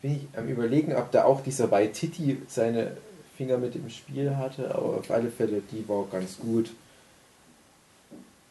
bin 0.00 0.14
ich 0.30 0.38
am 0.38 0.46
überlegen, 0.46 0.94
ob 0.94 1.10
da 1.10 1.24
auch 1.24 1.40
dieser 1.40 1.72
Waititi 1.72 2.40
seine 2.46 2.96
Finger 3.36 3.58
mit 3.58 3.74
im 3.74 3.88
Spiel 3.90 4.36
hatte, 4.36 4.74
aber 4.74 4.98
auf 4.98 5.10
alle 5.10 5.30
Fälle, 5.30 5.62
die 5.72 5.88
war 5.88 6.06
ganz 6.10 6.38
gut. 6.38 6.70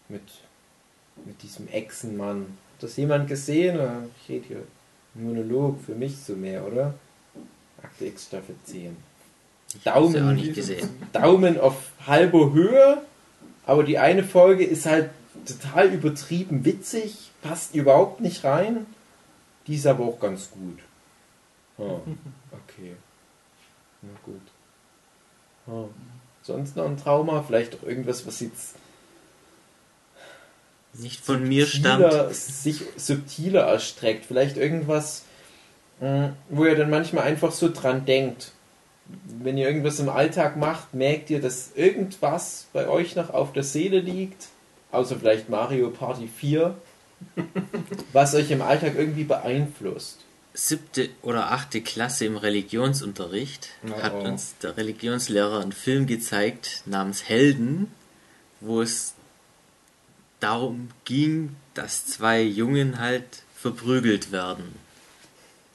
Mit, 0.09 0.21
mit 1.25 1.41
diesem 1.41 1.67
Echsenmann. 1.69 2.57
Hat 2.73 2.83
das 2.83 2.97
jemand 2.97 3.27
gesehen? 3.27 3.79
Ich 4.21 4.29
rede 4.29 4.47
hier 4.47 4.63
Monolog 5.15 5.79
für 5.81 5.95
mich 5.95 6.17
so 6.17 6.33
mehr, 6.33 6.65
oder? 6.65 6.93
Akte 7.81 8.05
X 8.05 8.25
Staffel 8.25 8.55
10. 8.65 8.95
Ich 9.75 9.87
habe 9.87 10.07
sie 10.07 10.17
auch 10.17 10.21
Daumen, 10.21 10.35
nicht 10.35 10.53
gesehen. 10.53 10.89
Daumen 11.11 11.59
auf 11.59 11.91
halber 12.05 12.53
Höhe, 12.53 13.01
aber 13.65 13.83
die 13.83 13.97
eine 13.97 14.23
Folge 14.23 14.63
ist 14.63 14.85
halt 14.85 15.09
total 15.45 15.93
übertrieben 15.93 16.65
witzig, 16.65 17.31
passt 17.41 17.73
überhaupt 17.75 18.21
nicht 18.21 18.43
rein. 18.43 18.85
Die 19.67 19.75
ist 19.75 19.87
aber 19.87 20.03
auch 20.03 20.19
ganz 20.19 20.51
gut. 20.51 20.79
Ah, 21.77 22.01
okay. 22.51 22.95
Na 24.01 24.09
gut. 24.23 24.41
Ah. 25.67 25.85
Sonst 26.41 26.75
noch 26.75 26.85
ein 26.85 26.97
Trauma? 26.97 27.43
Vielleicht 27.47 27.75
auch 27.75 27.83
irgendwas, 27.87 28.27
was 28.27 28.39
jetzt 28.41 28.75
Nicht 30.93 31.23
von 31.23 31.47
mir 31.47 31.65
stammt. 31.65 32.03
subtiler, 32.03 32.33
sich 32.33 32.81
subtiler 32.97 33.61
erstreckt. 33.61 34.25
Vielleicht 34.25 34.57
irgendwas, 34.57 35.23
mh, 36.01 36.33
wo 36.49 36.65
ihr 36.65 36.75
dann 36.75 36.89
manchmal 36.89 37.23
einfach 37.23 37.51
so 37.51 37.69
dran 37.71 38.05
denkt. 38.05 38.51
Wenn 39.25 39.57
ihr 39.57 39.67
irgendwas 39.67 39.99
im 39.99 40.09
Alltag 40.09 40.55
macht, 40.55 40.93
merkt 40.93 41.29
ihr, 41.29 41.41
dass 41.41 41.71
irgendwas 41.75 42.67
bei 42.73 42.87
euch 42.87 43.15
noch 43.15 43.31
auf 43.31 43.51
der 43.51 43.63
Seele 43.63 43.99
liegt, 43.99 44.47
außer 44.91 45.17
vielleicht 45.17 45.49
Mario 45.49 45.89
Party 45.89 46.27
4, 46.27 46.73
was 48.13 48.33
euch 48.35 48.49
im 48.51 48.61
Alltag 48.61 48.93
irgendwie 48.97 49.25
beeinflusst. 49.25 50.22
Siebte 50.53 51.09
oder 51.23 51.51
achte 51.51 51.81
Klasse 51.81 52.25
im 52.25 52.37
Religionsunterricht 52.37 53.69
Oh, 53.87 54.01
hat 54.01 54.13
uns 54.13 54.55
der 54.61 54.77
Religionslehrer 54.77 55.61
einen 55.61 55.71
Film 55.71 56.05
gezeigt 56.05 56.83
namens 56.85 57.23
Helden, 57.23 57.91
wo 58.61 58.81
es 58.81 59.13
darum 60.39 60.89
ging, 61.05 61.55
dass 61.73 62.05
zwei 62.05 62.41
Jungen 62.41 62.99
halt 62.99 63.43
verprügelt 63.55 64.31
werden. 64.31 64.75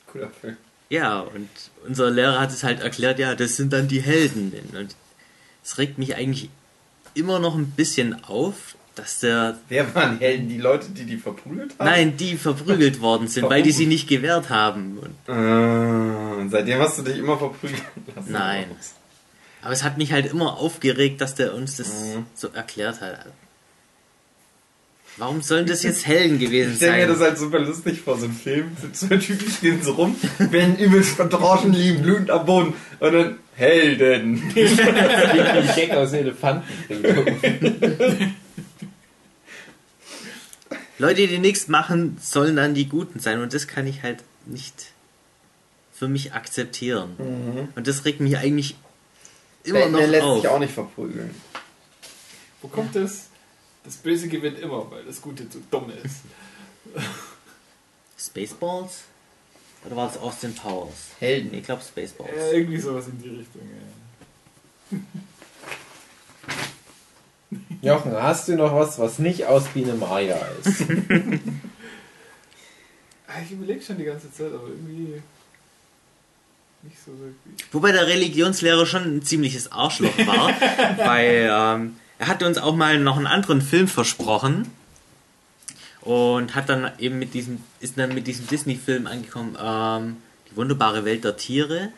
Cooler 0.06 0.30
Film. 0.30 0.56
Ja, 0.90 1.20
und 1.20 1.48
unser 1.86 2.10
Lehrer 2.10 2.40
hat 2.40 2.50
es 2.50 2.62
halt 2.64 2.80
erklärt, 2.80 3.18
ja, 3.18 3.34
das 3.34 3.56
sind 3.56 3.72
dann 3.72 3.88
die 3.88 4.00
Helden. 4.00 4.52
Und 4.74 4.94
es 5.62 5.76
regt 5.78 5.98
mich 5.98 6.14
eigentlich 6.16 6.50
immer 7.14 7.40
noch 7.40 7.56
ein 7.56 7.70
bisschen 7.72 8.24
auf, 8.24 8.76
dass 8.98 9.20
der. 9.20 9.58
Wer 9.68 9.94
waren 9.94 10.18
Helden? 10.18 10.48
Die 10.48 10.58
Leute, 10.58 10.88
die 10.90 11.04
die 11.04 11.16
verprügelt 11.16 11.74
haben? 11.78 11.86
Nein, 11.86 12.16
die 12.16 12.36
verprügelt 12.36 13.00
worden 13.00 13.28
sind, 13.28 13.48
weil 13.48 13.62
die 13.62 13.72
sie 13.72 13.86
nicht 13.86 14.08
gewehrt 14.08 14.50
haben. 14.50 14.98
Und 14.98 15.14
Äh, 15.34 16.40
und 16.40 16.50
seitdem 16.50 16.78
hast 16.80 16.98
du 16.98 17.02
dich 17.02 17.18
immer 17.18 17.38
verprügelt 17.38 17.82
lassen. 18.14 18.32
Nein. 18.32 18.64
Aber 19.62 19.72
es 19.72 19.82
hat 19.82 19.98
mich 19.98 20.12
halt 20.12 20.26
immer 20.30 20.56
aufgeregt, 20.58 21.20
dass 21.20 21.34
der 21.34 21.54
uns 21.54 21.76
das 21.76 21.88
Mhm. 21.88 22.26
so 22.34 22.48
erklärt 22.48 23.00
hat. 23.00 23.26
Warum 25.16 25.42
sollen 25.42 25.66
das 25.66 25.82
jetzt 25.82 26.06
Helden 26.06 26.38
gewesen 26.38 26.70
Ich 26.70 26.76
stelle 26.76 26.92
mir 26.92 27.00
sein? 27.08 27.08
das 27.18 27.20
halt 27.20 27.38
super 27.38 27.58
lustig 27.58 28.00
vor, 28.02 28.16
so 28.18 28.26
ein 28.26 28.32
Film. 28.32 28.70
Zwei 28.92 29.16
Typen 29.16 29.50
stehen 29.50 29.82
so 29.82 29.92
rum, 29.94 30.14
werden 30.38 30.76
übelst 30.78 31.16
verdroschen, 31.16 31.72
liegen 31.72 32.02
blutend 32.02 32.30
am 32.30 32.46
Boden. 32.46 32.74
Und 33.00 33.12
dann 33.12 33.36
Helden. 33.56 34.40
Wie 34.54 34.60
ein 35.40 35.70
Gag 35.74 35.90
aus 35.90 36.12
Elefantenfriedhof. 36.12 37.26
Leute, 40.98 41.26
die 41.26 41.38
nichts 41.38 41.68
machen, 41.68 42.18
sollen 42.20 42.56
dann 42.56 42.74
die 42.74 42.88
Guten 42.88 43.20
sein. 43.20 43.40
Und 43.40 43.54
das 43.54 43.66
kann 43.68 43.86
ich 43.86 44.02
halt 44.02 44.24
nicht 44.46 44.92
für 45.92 46.08
mich 46.08 46.32
akzeptieren. 46.32 47.14
Mhm. 47.18 47.68
Und 47.74 47.86
das 47.86 48.04
regt 48.04 48.20
mich 48.20 48.36
eigentlich 48.36 48.76
immer 49.64 49.80
Batman 49.80 50.02
noch 50.02 50.08
lässt 50.08 50.24
auf. 50.24 50.40
sich 50.40 50.48
auch 50.48 50.58
nicht 50.58 50.72
verprügeln. 50.72 51.34
Wo 52.62 52.68
kommt 52.68 52.96
das? 52.96 53.28
Das 53.84 53.96
Böse 53.96 54.28
gewinnt 54.28 54.58
immer, 54.58 54.90
weil 54.90 55.04
das 55.04 55.22
Gute 55.22 55.48
zu 55.48 55.60
dumm 55.70 55.90
ist. 56.04 56.22
Spaceballs? 58.18 59.04
Oder 59.84 59.96
war 59.96 60.08
das 60.08 60.18
Austin 60.18 60.54
Powers? 60.54 61.10
Helden. 61.20 61.54
Ich 61.54 61.64
glaube 61.64 61.82
Spaceballs. 61.82 62.32
Ja, 62.36 62.52
irgendwie 62.52 62.78
sowas 62.78 63.06
in 63.06 63.22
die 63.22 63.28
Richtung. 63.28 63.62
Ja. 64.90 64.98
Jochen, 67.82 68.12
hast 68.12 68.48
du 68.48 68.56
noch 68.56 68.74
was, 68.74 68.98
was 68.98 69.18
nicht 69.18 69.46
aus 69.46 69.64
Biene 69.68 69.94
Maya 69.94 70.38
ist? 70.64 70.84
Ah, 73.30 73.42
Ich 73.44 73.52
überlege 73.52 73.82
schon 73.82 73.98
die 73.98 74.04
ganze 74.04 74.32
Zeit, 74.32 74.46
aber 74.54 74.68
irgendwie 74.68 75.20
nicht 76.82 76.96
so 77.04 77.12
wirklich. 77.12 77.66
Wobei 77.72 77.92
der 77.92 78.06
Religionslehrer 78.06 78.86
schon 78.86 79.02
ein 79.18 79.22
ziemliches 79.22 79.70
Arschloch 79.70 80.16
war, 80.26 80.48
weil 80.96 81.46
ähm, 81.52 81.96
er 82.18 82.26
hat 82.26 82.42
uns 82.42 82.56
auch 82.56 82.74
mal 82.74 82.98
noch 82.98 83.18
einen 83.18 83.26
anderen 83.26 83.60
Film 83.60 83.86
versprochen 83.86 84.66
und 86.00 86.54
hat 86.54 86.70
dann 86.70 86.90
eben 86.98 87.18
mit 87.18 87.34
diesem, 87.34 87.60
ist 87.80 87.98
dann 87.98 88.14
mit 88.14 88.26
diesem 88.26 88.46
Disney-Film 88.46 89.06
angekommen, 89.06 89.58
ähm, 89.62 90.16
die 90.50 90.56
wunderbare 90.56 91.04
Welt 91.04 91.22
der 91.24 91.36
Tiere. 91.36 91.90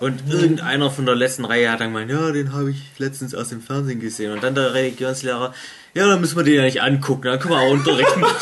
Und 0.00 0.28
irgendeiner 0.30 0.90
von 0.90 1.04
der 1.04 1.14
letzten 1.14 1.44
Reihe 1.44 1.70
hat 1.70 1.80
dann 1.80 1.92
gemeint, 1.92 2.10
ja, 2.10 2.32
den 2.32 2.54
habe 2.54 2.70
ich 2.70 2.78
letztens 2.96 3.34
aus 3.34 3.50
dem 3.50 3.60
Fernsehen 3.60 4.00
gesehen. 4.00 4.32
Und 4.32 4.42
dann 4.42 4.54
der 4.54 4.72
Religionslehrer, 4.72 5.52
ja, 5.92 6.06
dann 6.06 6.20
müssen 6.20 6.36
wir 6.36 6.44
den 6.44 6.54
ja 6.54 6.62
nicht 6.62 6.80
angucken, 6.80 7.24
dann 7.24 7.38
können 7.38 7.52
wir 7.54 7.60
auch 7.60 7.70
Unterricht 7.70 8.16
machen. 8.16 8.38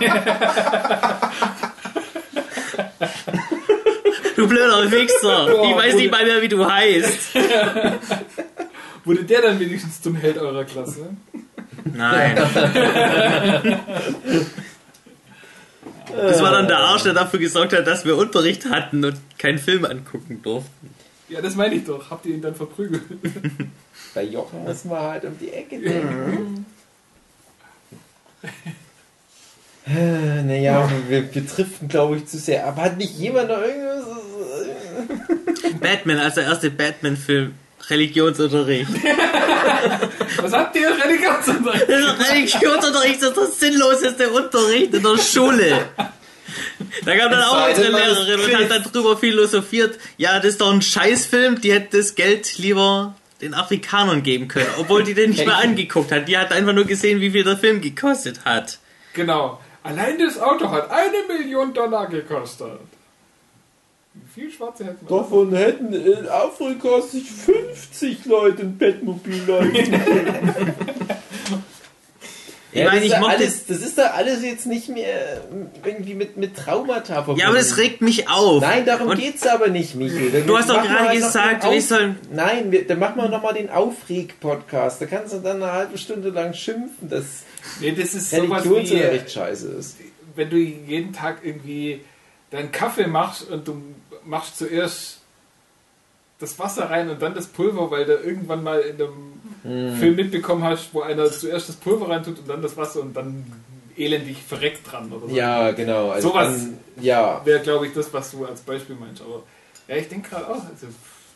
du 4.36 4.48
blöder 4.48 4.90
Wichser, 4.90 5.62
ich 5.62 5.76
weiß 5.76 5.94
nicht 5.94 6.10
mal 6.10 6.24
mehr, 6.24 6.42
wie 6.42 6.48
du 6.48 6.68
heißt. 6.68 7.34
Wurde 9.04 9.22
der 9.24 9.42
dann 9.42 9.60
wenigstens 9.60 10.02
zum 10.02 10.16
Held 10.16 10.38
eurer 10.38 10.64
Klasse? 10.64 11.10
Nein. 11.84 12.36
Das 16.16 16.42
war 16.42 16.52
dann 16.52 16.68
der 16.68 16.78
Arsch, 16.78 17.02
der 17.02 17.14
dafür 17.14 17.38
gesorgt 17.38 17.72
hat, 17.72 17.86
dass 17.86 18.04
wir 18.04 18.16
Unterricht 18.16 18.66
hatten 18.66 19.04
und 19.04 19.16
keinen 19.38 19.58
Film 19.58 19.84
angucken 19.84 20.40
durften. 20.42 20.94
Ja, 21.28 21.40
das 21.40 21.54
meine 21.54 21.76
ich 21.76 21.84
doch. 21.84 22.10
Habt 22.10 22.26
ihr 22.26 22.34
ihn 22.34 22.42
dann 22.42 22.54
verprügelt? 22.54 23.02
Bei 24.14 24.24
Jochen 24.24 24.64
muss 24.64 24.84
man 24.84 25.00
halt 25.00 25.24
um 25.24 25.38
die 25.38 25.50
Ecke 25.50 25.78
denken. 25.78 26.66
Äh, 29.86 30.42
naja, 30.42 30.90
wir, 31.08 31.34
wir 31.34 31.42
driften, 31.42 31.88
glaube 31.88 32.16
ich, 32.16 32.26
zu 32.26 32.38
sehr. 32.38 32.66
Aber 32.66 32.82
hat 32.82 32.96
nicht 32.96 33.16
jemand 33.16 33.48
noch 33.48 33.62
irgendwas? 33.62 34.04
Batman, 35.80 36.18
also 36.18 36.40
der 36.40 36.50
erste 36.50 36.70
Batman-Film. 36.70 37.54
Religionsunterricht. 37.88 38.90
Was 40.42 40.52
habt 40.52 40.76
ihr 40.76 40.90
Religionsunterricht? 40.90 41.88
Religionsunterricht 41.88 43.22
ist 43.22 43.36
das 43.36 43.60
sinnloseste 43.60 44.30
Unterricht 44.30 44.94
in 44.94 45.02
der 45.02 45.18
Schule. 45.18 45.88
Da 47.04 47.16
kam 47.16 47.30
dann 47.30 47.42
auch 47.44 47.68
unsere 47.68 47.90
Lehrerin 47.90 48.40
und 48.40 48.58
hat 48.58 48.70
dann 48.70 48.82
drüber 48.82 49.16
philosophiert, 49.16 49.98
ja, 50.16 50.36
das 50.36 50.46
ist 50.46 50.60
doch 50.60 50.72
ein 50.72 50.82
Scheißfilm, 50.82 51.60
die 51.60 51.72
hätte 51.72 51.98
das 51.98 52.14
Geld 52.14 52.58
lieber 52.58 53.14
den 53.40 53.54
Afrikanern 53.54 54.22
geben 54.22 54.48
können, 54.48 54.68
obwohl 54.78 55.02
die 55.02 55.14
den 55.14 55.30
nicht 55.30 55.46
mehr 55.46 55.58
angeguckt 55.58 56.12
hat. 56.12 56.28
Die 56.28 56.36
hat 56.36 56.52
einfach 56.52 56.72
nur 56.72 56.84
gesehen, 56.84 57.20
wie 57.20 57.30
viel 57.30 57.44
der 57.44 57.56
Film 57.56 57.80
gekostet 57.80 58.44
hat. 58.44 58.78
Genau. 59.14 59.60
Allein 59.82 60.18
das 60.18 60.38
Auto 60.38 60.70
hat 60.70 60.90
eine 60.90 61.22
Million 61.26 61.72
Dollar 61.72 62.06
gekostet. 62.08 62.80
Viel 64.40 64.50
Schwarze 64.50 64.86
hätten 64.86 65.06
wir? 65.06 65.18
Davon 65.18 65.54
hätten 65.54 65.92
in 65.92 66.26
Afrika 66.26 67.02
sich 67.02 67.30
50 67.30 68.24
Leute 68.24 68.62
ein 68.62 68.78
Bettmobil 68.78 69.42
leisten. 69.46 70.00
Ich 72.72 72.78
Ja, 72.78 72.84
meine, 72.84 73.00
das, 73.00 73.04
ich 73.04 73.10
ist 73.10 73.12
ja 73.14 73.20
mochte 73.20 73.34
alles, 73.36 73.66
das 73.66 73.78
ist 73.78 73.98
da 73.98 74.02
alles 74.12 74.44
jetzt 74.44 74.64
nicht 74.66 74.88
mehr 74.90 75.40
irgendwie 75.84 76.14
mit, 76.14 76.36
mit 76.36 76.56
Traumata 76.56 77.14
verbunden. 77.16 77.40
Ja, 77.40 77.48
aber 77.48 77.58
es 77.58 77.76
regt 77.78 78.00
mich 78.00 78.28
auf. 78.28 78.62
Nein, 78.62 78.86
darum 78.86 79.08
Und 79.08 79.18
geht's 79.18 79.44
aber 79.44 79.66
nicht, 79.68 79.96
Michael. 79.96 80.30
Dann 80.30 80.46
Du 80.46 80.56
hast 80.56 80.70
doch 80.70 80.80
gerade 80.80 81.12
gesagt, 81.16 81.64
ich 81.72 81.86
soll- 81.88 82.14
Nein, 82.32 82.70
wir, 82.70 82.86
dann 82.86 83.00
machen 83.00 83.16
wir 83.16 83.28
nochmal 83.28 83.54
den 83.54 83.70
Aufreg-Podcast. 83.70 85.02
Da 85.02 85.06
kannst 85.06 85.34
du 85.34 85.38
dann 85.40 85.60
eine 85.60 85.72
halbe 85.72 85.98
Stunde 85.98 86.28
lang 86.30 86.54
schimpfen, 86.54 87.10
dass 87.10 87.42
Nee, 87.80 87.90
das 87.90 88.14
ist 88.14 88.32
Religionsunterricht 88.32 89.32
scheiße 89.32 89.66
ist. 89.72 89.96
wenn 90.36 90.48
du 90.48 90.56
jeden 90.56 91.12
Tag 91.12 91.38
irgendwie 91.42 92.02
deinen 92.52 92.70
Kaffee 92.70 93.08
machst 93.08 93.50
und 93.50 93.66
du 93.66 93.82
machst 94.24 94.58
zuerst 94.58 95.18
das 96.38 96.58
Wasser 96.58 96.88
rein 96.90 97.10
und 97.10 97.20
dann 97.20 97.34
das 97.34 97.46
Pulver, 97.46 97.90
weil 97.90 98.06
du 98.06 98.14
irgendwann 98.14 98.62
mal 98.62 98.80
in 98.80 98.96
einem 99.62 99.98
Film 99.98 100.16
mitbekommen 100.16 100.64
hast, 100.64 100.94
wo 100.94 101.02
einer 101.02 101.30
zuerst 101.30 101.68
das 101.68 101.76
Pulver 101.76 102.08
rein 102.08 102.22
tut 102.24 102.38
und 102.38 102.48
dann 102.48 102.62
das 102.62 102.76
Wasser 102.76 103.00
und 103.02 103.14
dann 103.14 103.44
elendig 103.96 104.42
verreckt 104.42 104.90
dran 104.90 105.12
oder 105.12 105.28
so. 105.28 105.34
Ja, 105.34 105.70
genau. 105.72 106.10
Also 106.10 106.28
Sowas- 106.28 106.48
dann, 106.56 106.78
ja. 107.04 107.44
Wäre, 107.44 107.60
glaube 107.60 107.86
ich, 107.86 107.92
das, 107.92 108.12
was 108.14 108.30
du 108.30 108.46
als 108.46 108.60
Beispiel 108.60 108.96
meinst. 108.96 109.20
Aber 109.20 109.42
ja, 109.86 109.96
ich 109.96 110.08
denke 110.08 110.30
gerade 110.30 110.48
auch, 110.48 110.64
also 110.64 110.86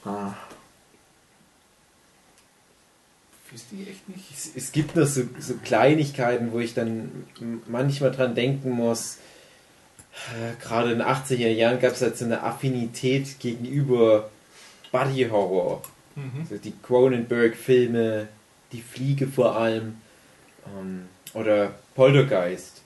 Ah. 0.07 0.33
die 3.71 3.89
echt 3.89 4.09
nicht? 4.09 4.25
Es, 4.33 4.51
es 4.57 4.73
gibt 4.73 4.97
noch 4.97 5.07
so, 5.07 5.23
so 5.39 5.55
Kleinigkeiten, 5.63 6.51
wo 6.53 6.59
ich 6.59 6.75
dann 6.75 7.25
manchmal 7.69 8.11
dran 8.11 8.35
denken 8.35 8.71
muss. 8.73 9.19
Äh, 10.33 10.63
Gerade 10.63 10.93
in 10.93 10.99
den 10.99 11.07
80er 11.07 11.49
Jahren 11.49 11.81
gab 11.81 11.93
es 11.93 12.03
halt 12.03 12.17
so 12.17 12.25
eine 12.25 12.43
Affinität 12.43 13.39
gegenüber 13.41 14.31
Body 14.93 15.29
Horror. 15.31 15.83
Also 16.41 16.57
die 16.59 16.73
Cronenberg-Filme, 16.83 18.29
Die 18.73 18.81
Fliege 18.83 19.27
vor 19.27 19.57
allem 19.57 19.97
ähm, 20.67 21.07
oder 21.35 21.73
Poltergeist. 21.97 22.83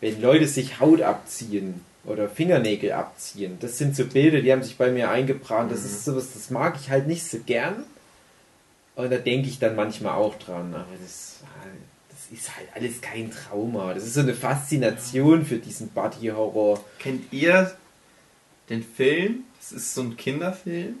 Wenn 0.00 0.20
Leute 0.20 0.46
sich 0.46 0.78
Haut 0.78 1.00
abziehen 1.00 1.80
oder 2.04 2.28
Fingernägel 2.28 2.92
abziehen, 2.92 3.56
das 3.60 3.78
sind 3.78 3.96
so 3.96 4.04
Bilder, 4.04 4.40
die 4.42 4.52
haben 4.52 4.62
sich 4.62 4.76
bei 4.76 4.90
mir 4.90 5.10
eingebrannt. 5.10 5.72
Das 5.72 5.84
ist 5.84 6.04
sowas, 6.04 6.32
das 6.34 6.50
mag 6.50 6.76
ich 6.80 6.90
halt 6.90 7.06
nicht 7.06 7.24
so 7.24 7.38
gern. 7.44 7.84
Und 8.96 9.10
da 9.10 9.16
denke 9.16 9.48
ich 9.48 9.58
dann 9.58 9.74
manchmal 9.76 10.14
auch 10.14 10.34
dran, 10.38 10.74
aber 10.74 10.86
das, 11.00 11.38
das 12.18 12.38
ist 12.38 12.56
halt 12.56 12.68
alles 12.74 13.00
kein 13.00 13.30
Trauma. 13.30 13.94
Das 13.94 14.04
ist 14.04 14.14
so 14.14 14.20
eine 14.20 14.34
Faszination 14.34 15.44
für 15.44 15.58
diesen 15.58 15.88
Body-Horror. 15.90 16.82
Kennt 16.98 17.32
ihr 17.32 17.76
den 18.68 18.82
Film? 18.82 19.44
Das 19.58 19.70
ist 19.70 19.94
so 19.94 20.02
ein 20.02 20.16
Kinderfilm. 20.16 20.96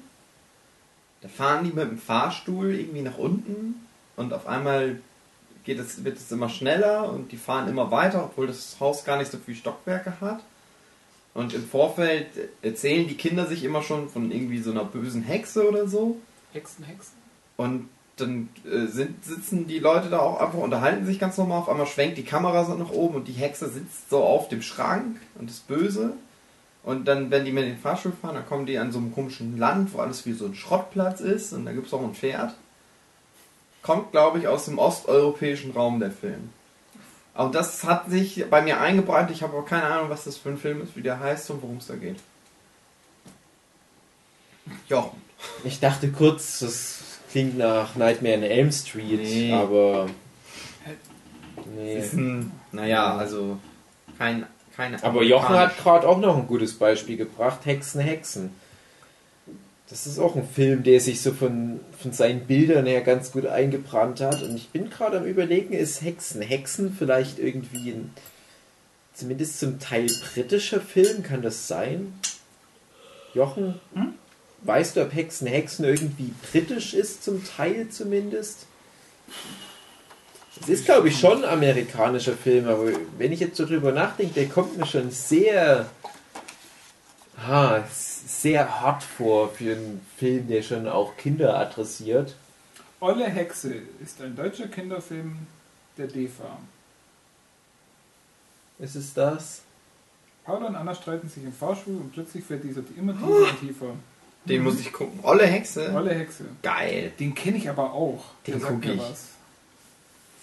Da 1.20 1.28
fahren 1.28 1.64
die 1.64 1.72
mit 1.72 1.90
dem 1.90 1.98
Fahrstuhl 1.98 2.72
irgendwie 2.72 3.02
nach 3.02 3.18
unten 3.18 3.74
und 4.14 4.32
auf 4.32 4.46
einmal 4.46 5.00
geht 5.64 5.80
es, 5.80 6.04
wird 6.04 6.16
es 6.16 6.30
immer 6.30 6.48
schneller 6.48 7.12
und 7.12 7.32
die 7.32 7.36
fahren 7.36 7.68
immer 7.68 7.90
weiter, 7.90 8.24
obwohl 8.24 8.46
das 8.46 8.76
Haus 8.78 9.04
gar 9.04 9.18
nicht 9.18 9.32
so 9.32 9.38
viele 9.38 9.56
Stockwerke 9.56 10.20
hat. 10.20 10.40
Und 11.34 11.52
im 11.52 11.66
Vorfeld 11.66 12.28
erzählen 12.62 13.08
die 13.08 13.16
Kinder 13.16 13.46
sich 13.46 13.64
immer 13.64 13.82
schon 13.82 14.08
von 14.08 14.30
irgendwie 14.30 14.60
so 14.60 14.70
einer 14.70 14.84
bösen 14.84 15.22
Hexe 15.22 15.68
oder 15.68 15.88
so. 15.88 16.18
Hexen, 16.52 16.84
Hexen? 16.84 17.14
Und 17.56 17.88
dann 18.20 18.48
äh, 18.64 18.86
sind, 18.86 19.24
sitzen 19.24 19.66
die 19.66 19.78
Leute 19.78 20.10
da 20.10 20.20
auch 20.20 20.40
einfach, 20.40 20.58
unterhalten 20.58 21.06
sich 21.06 21.18
ganz 21.18 21.36
normal. 21.38 21.60
Auf 21.60 21.68
einmal 21.68 21.86
schwenkt 21.86 22.18
die 22.18 22.24
Kamera 22.24 22.64
so 22.64 22.74
nach 22.74 22.90
oben 22.90 23.16
und 23.16 23.28
die 23.28 23.32
Hexe 23.32 23.68
sitzt 23.68 24.10
so 24.10 24.22
auf 24.22 24.48
dem 24.48 24.62
Schrank 24.62 25.16
und 25.38 25.50
ist 25.50 25.66
böse. 25.68 26.14
Und 26.82 27.06
dann, 27.06 27.30
wenn 27.30 27.44
die 27.44 27.52
mit 27.52 27.64
den 27.64 27.78
Fahrstuhl 27.78 28.12
fahren, 28.12 28.34
dann 28.34 28.46
kommen 28.46 28.66
die 28.66 28.78
an 28.78 28.92
so 28.92 28.98
einem 28.98 29.12
komischen 29.12 29.58
Land, 29.58 29.92
wo 29.92 29.98
alles 29.98 30.24
wie 30.26 30.32
so 30.32 30.46
ein 30.46 30.54
Schrottplatz 30.54 31.20
ist. 31.20 31.52
Und 31.52 31.66
da 31.66 31.72
gibt 31.72 31.86
es 31.86 31.92
auch 31.92 32.02
ein 32.02 32.14
Pferd. 32.14 32.54
Kommt, 33.82 34.12
glaube 34.12 34.38
ich, 34.38 34.48
aus 34.48 34.64
dem 34.64 34.78
osteuropäischen 34.78 35.72
Raum 35.72 36.00
der 36.00 36.10
Film. 36.10 36.50
Und 37.34 37.54
das 37.54 37.84
hat 37.84 38.10
sich 38.10 38.46
bei 38.50 38.62
mir 38.62 38.80
eingebrannt. 38.80 39.30
Ich 39.30 39.42
habe 39.42 39.56
aber 39.56 39.64
keine 39.64 39.84
Ahnung, 39.84 40.10
was 40.10 40.24
das 40.24 40.36
für 40.36 40.48
ein 40.48 40.58
Film 40.58 40.82
ist, 40.82 40.96
wie 40.96 41.02
der 41.02 41.20
heißt 41.20 41.50
und 41.50 41.62
worum 41.62 41.76
es 41.76 41.86
da 41.86 41.94
geht. 41.94 42.18
Jochen. 44.88 45.22
Ich 45.64 45.78
dachte 45.80 46.10
kurz, 46.10 46.60
das 46.60 46.97
klingt 47.30 47.58
nach 47.58 47.96
Nightmare 47.96 48.34
in 48.34 48.42
Elm 48.42 48.72
Street, 48.72 49.20
Nee. 49.20 49.52
aber. 49.52 50.08
Nee. 51.76 51.98
ist 51.98 52.14
ein, 52.14 52.52
naja, 52.72 53.16
also 53.16 53.58
kein, 54.16 54.46
keine. 54.74 55.02
Aber 55.02 55.22
Jochen 55.22 55.56
hat 55.56 55.76
gerade 55.78 56.08
auch 56.08 56.18
noch 56.18 56.36
ein 56.36 56.46
gutes 56.46 56.74
Beispiel 56.74 57.16
gebracht: 57.16 57.60
Hexen, 57.64 58.00
Hexen. 58.00 58.50
Das 59.90 60.06
ist 60.06 60.18
auch 60.18 60.36
ein 60.36 60.46
Film, 60.46 60.82
der 60.82 61.00
sich 61.00 61.22
so 61.22 61.32
von, 61.32 61.80
von 61.98 62.12
seinen 62.12 62.40
Bildern 62.40 62.84
her 62.84 63.00
ganz 63.00 63.32
gut 63.32 63.46
eingebrannt 63.46 64.20
hat. 64.20 64.42
Und 64.42 64.54
ich 64.54 64.68
bin 64.68 64.90
gerade 64.90 65.16
am 65.16 65.24
Überlegen, 65.24 65.72
ist 65.72 66.02
Hexen, 66.02 66.42
Hexen 66.42 66.94
vielleicht 66.98 67.38
irgendwie 67.38 67.92
ein, 67.92 68.10
zumindest 69.14 69.58
zum 69.58 69.78
Teil 69.78 70.06
britischer 70.34 70.82
Film? 70.82 71.22
Kann 71.22 71.40
das 71.40 71.68
sein? 71.68 72.12
Jochen, 73.32 73.80
weißt 74.62 74.96
du, 74.96 75.02
ob 75.02 75.14
Hexen, 75.14 75.46
Hexen 75.46 75.84
irgendwie 75.84 76.32
britisch 76.50 76.94
ist, 76.94 77.24
zum 77.24 77.44
Teil 77.44 77.88
zumindest? 77.88 78.66
Es 80.60 80.68
ist, 80.68 80.84
glaube 80.84 81.08
ich, 81.08 81.18
schon 81.18 81.44
ein 81.44 81.50
amerikanischer 81.50 82.36
Film, 82.36 82.66
aber 82.66 82.90
wenn 83.16 83.32
ich 83.32 83.40
jetzt 83.40 83.56
so 83.56 83.66
drüber 83.66 83.92
nachdenke, 83.92 84.34
der 84.34 84.48
kommt 84.48 84.76
mir 84.76 84.86
schon 84.86 85.10
sehr, 85.10 85.88
ah, 87.36 87.82
sehr 87.90 88.80
hart 88.80 89.02
vor 89.02 89.50
für 89.50 89.72
einen 89.72 90.04
Film, 90.16 90.48
der 90.48 90.62
schon 90.62 90.88
auch 90.88 91.16
Kinder 91.16 91.56
adressiert. 91.56 92.34
Olle 93.00 93.26
Hexe 93.26 93.74
ist 94.02 94.20
ein 94.20 94.34
deutscher 94.34 94.66
Kinderfilm 94.66 95.46
der 95.96 96.08
DEFA. 96.08 96.58
Ist 98.80 98.96
es 98.96 99.14
das? 99.14 99.62
Paul 100.44 100.64
und 100.64 100.74
Anna 100.74 100.94
streiten 100.94 101.28
sich 101.28 101.44
im 101.44 101.52
Fahrstuhl 101.52 101.96
und 101.96 102.12
plötzlich 102.12 102.44
fährt 102.44 102.64
dieser 102.64 102.82
immer 102.96 103.12
tiefer 103.12 103.50
und 103.50 103.60
tiefer. 103.60 103.94
Den 104.48 104.62
muss 104.62 104.80
ich 104.80 104.92
gucken. 104.92 105.20
Olle 105.22 105.46
Hexe. 105.46 105.92
Olle 105.94 106.14
Hexe. 106.14 106.44
Geil. 106.62 107.12
Den 107.20 107.34
kenne 107.34 107.56
ich 107.58 107.68
aber 107.68 107.92
auch. 107.92 108.24
Den 108.46 108.54
Der 108.54 108.60
sagt 108.60 108.72
guck 108.72 108.84
mir 108.84 108.94
ich. 108.94 109.00
was. 109.00 109.24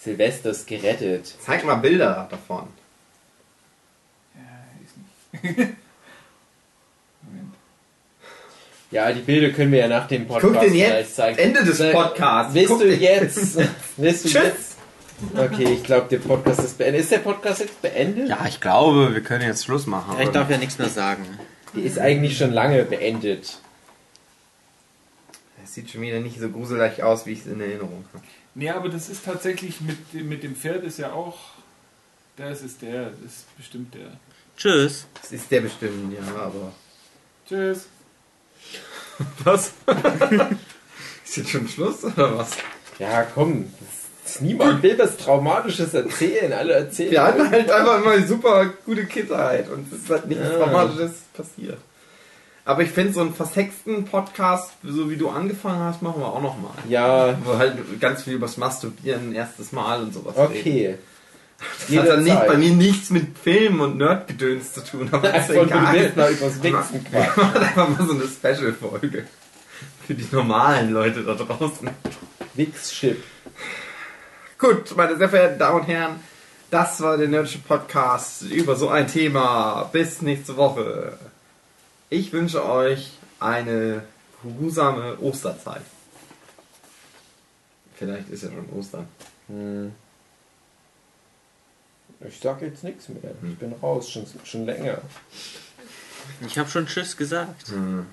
Silvesters 0.02 0.66
gerettet. 0.66 1.34
Zeig 1.44 1.64
mal 1.64 1.74
Bilder 1.76 2.28
davon. 2.30 2.68
Ja, 4.34 4.40
ist 4.84 4.96
nicht. 5.42 5.58
Moment. 7.22 7.54
Ja, 8.92 9.10
die 9.12 9.20
Bilder 9.20 9.50
können 9.52 9.72
wir 9.72 9.80
ja 9.80 9.88
nach 9.88 10.06
dem 10.06 10.26
Podcast 10.28 10.52
Guck 10.54 10.62
den 10.62 10.72
gleich 10.74 10.88
jetzt. 11.00 11.16
zeigen. 11.16 11.38
Ende 11.38 11.64
des 11.64 11.78
Podcasts. 11.92 12.54
Willst 12.54 12.68
Guck 12.68 12.80
du 12.80 12.94
jetzt? 12.94 13.58
Willst 13.96 14.24
du 14.24 14.28
Tschüss. 14.28 14.42
jetzt? 14.44 14.76
Okay, 15.34 15.72
ich 15.72 15.82
glaube, 15.82 16.06
der 16.10 16.18
Podcast 16.18 16.60
ist 16.60 16.76
beendet. 16.78 17.00
Ist 17.02 17.10
der 17.10 17.18
Podcast 17.18 17.60
jetzt 17.60 17.80
beendet? 17.82 18.28
Ja, 18.28 18.44
ich 18.46 18.60
glaube, 18.60 19.14
wir 19.14 19.22
können 19.22 19.42
jetzt 19.48 19.64
Schluss 19.64 19.86
machen. 19.86 20.14
Ja, 20.18 20.24
ich 20.24 20.28
darf 20.30 20.50
ja 20.50 20.58
nichts 20.58 20.78
mehr 20.78 20.90
sagen. 20.90 21.24
Die 21.74 21.80
ist 21.80 21.98
eigentlich 21.98 22.36
schon 22.38 22.52
lange 22.52 22.84
beendet. 22.84 23.58
Sieht 25.76 25.90
schon 25.90 26.00
wieder 26.00 26.20
nicht 26.20 26.40
so 26.40 26.48
gruselig 26.48 27.02
aus, 27.02 27.26
wie 27.26 27.32
ich 27.32 27.40
es 27.40 27.46
in 27.48 27.60
Erinnerung 27.60 28.02
habe. 28.14 28.24
Nee, 28.54 28.70
aber 28.70 28.88
das 28.88 29.10
ist 29.10 29.26
tatsächlich 29.26 29.82
mit, 29.82 29.98
dem- 30.14 30.26
mit 30.26 30.42
dem 30.42 30.56
Pferd 30.56 30.82
ist 30.84 30.98
ja 30.98 31.12
auch. 31.12 31.36
Das 32.38 32.62
ist 32.62 32.80
der, 32.80 33.10
das 33.10 33.32
ist 33.32 33.56
bestimmt 33.58 33.92
der. 33.94 34.12
Tschüss. 34.56 35.06
Das 35.20 35.32
ist 35.32 35.50
der 35.50 35.60
bestimmt, 35.60 36.14
ja, 36.14 36.34
aber. 36.34 36.72
Tschüss. 37.46 37.88
Was? 39.44 39.72
ist 41.26 41.36
jetzt 41.36 41.50
schon 41.50 41.68
Schluss 41.68 42.04
oder 42.04 42.38
was? 42.38 42.52
Ja, 42.98 43.22
komm. 43.24 43.70
Das, 44.24 44.40
Niemand 44.40 44.82
will 44.82 44.98
was 44.98 45.18
Traumatisches 45.18 45.92
erzählen. 45.92 46.52
Alle 46.54 46.72
erzählen. 46.72 47.10
Wir 47.10 47.22
hatten 47.22 47.50
halt 47.50 47.70
einfach 47.70 47.98
immer 48.00 48.12
eine 48.12 48.26
super 48.26 48.64
gute 48.86 49.04
Kindheit 49.04 49.68
und 49.68 49.92
es 49.92 49.98
ist 50.04 50.10
halt 50.10 50.26
nichts 50.26 50.42
Ja. 50.42 50.56
Dramatisches 50.58 51.12
passiert. 51.34 51.78
Aber 52.66 52.82
ich 52.82 52.90
finde 52.90 53.12
so 53.12 53.20
einen 53.20 53.32
versexten 53.32 54.06
Podcast, 54.06 54.72
so 54.82 55.08
wie 55.08 55.16
du 55.16 55.28
angefangen 55.28 55.78
hast, 55.84 56.02
machen 56.02 56.20
wir 56.20 56.26
auch 56.26 56.42
nochmal. 56.42 56.72
Ja, 56.88 57.38
Wo 57.44 57.56
halt 57.56 57.78
ganz 58.00 58.24
viel 58.24 58.34
übers 58.34 58.56
Masturbieren, 58.56 59.32
erstes 59.32 59.70
Mal 59.70 60.02
und 60.02 60.12
sowas 60.12 60.36
reden. 60.36 60.50
okay. 60.50 60.98
Das 61.88 61.96
hat 61.98 62.08
dann 62.08 62.24
nicht, 62.24 62.46
bei 62.46 62.56
mir 62.56 62.72
nichts 62.72 63.10
mit 63.10 63.38
Film 63.38 63.80
und 63.80 63.98
Nerdgedöns 63.98 64.74
zu 64.74 64.84
tun, 64.84 65.08
aber 65.12 65.32
ist 65.32 65.48
nur, 65.48 65.64
du 65.64 65.70
egal. 65.70 65.94
Wir 66.60 66.72
machen 66.72 67.06
einfach 67.56 67.88
mal 67.88 68.04
so 68.04 68.14
eine 68.14 68.24
Special-Folge. 68.24 69.26
Für 70.04 70.14
die 70.14 70.26
normalen 70.32 70.90
Leute 70.90 71.22
da 71.22 71.34
draußen. 71.34 71.88
Wix-Chip. 72.54 73.22
Gut, 74.58 74.96
meine 74.96 75.16
sehr 75.16 75.28
verehrten 75.28 75.58
Damen 75.60 75.80
und 75.80 75.86
Herren, 75.86 76.20
das 76.70 77.00
war 77.00 77.16
der 77.16 77.28
Nerdische 77.28 77.58
Podcast 77.58 78.42
über 78.42 78.74
so 78.74 78.88
ein 78.88 79.06
Thema. 79.06 79.88
Bis 79.92 80.20
nächste 80.20 80.56
Woche. 80.56 81.16
Ich 82.08 82.32
wünsche 82.32 82.64
euch 82.64 83.12
eine 83.40 84.02
geruhsame 84.42 85.18
Osterzeit. 85.18 85.82
Vielleicht 87.96 88.28
ist 88.28 88.44
ja 88.44 88.50
schon 88.50 88.68
Ostern. 88.70 89.08
Hm. 89.48 89.92
Ich 92.26 92.38
sag 92.40 92.62
jetzt 92.62 92.84
nichts 92.84 93.08
mehr. 93.08 93.34
Ich 93.42 93.58
bin 93.58 93.72
raus, 93.82 94.10
schon, 94.10 94.26
schon 94.44 94.66
länger. 94.66 94.98
Ich 96.46 96.58
habe 96.58 96.68
schon 96.68 96.86
Tschüss 96.86 97.16
gesagt. 97.16 97.68
Hm. 97.68 98.06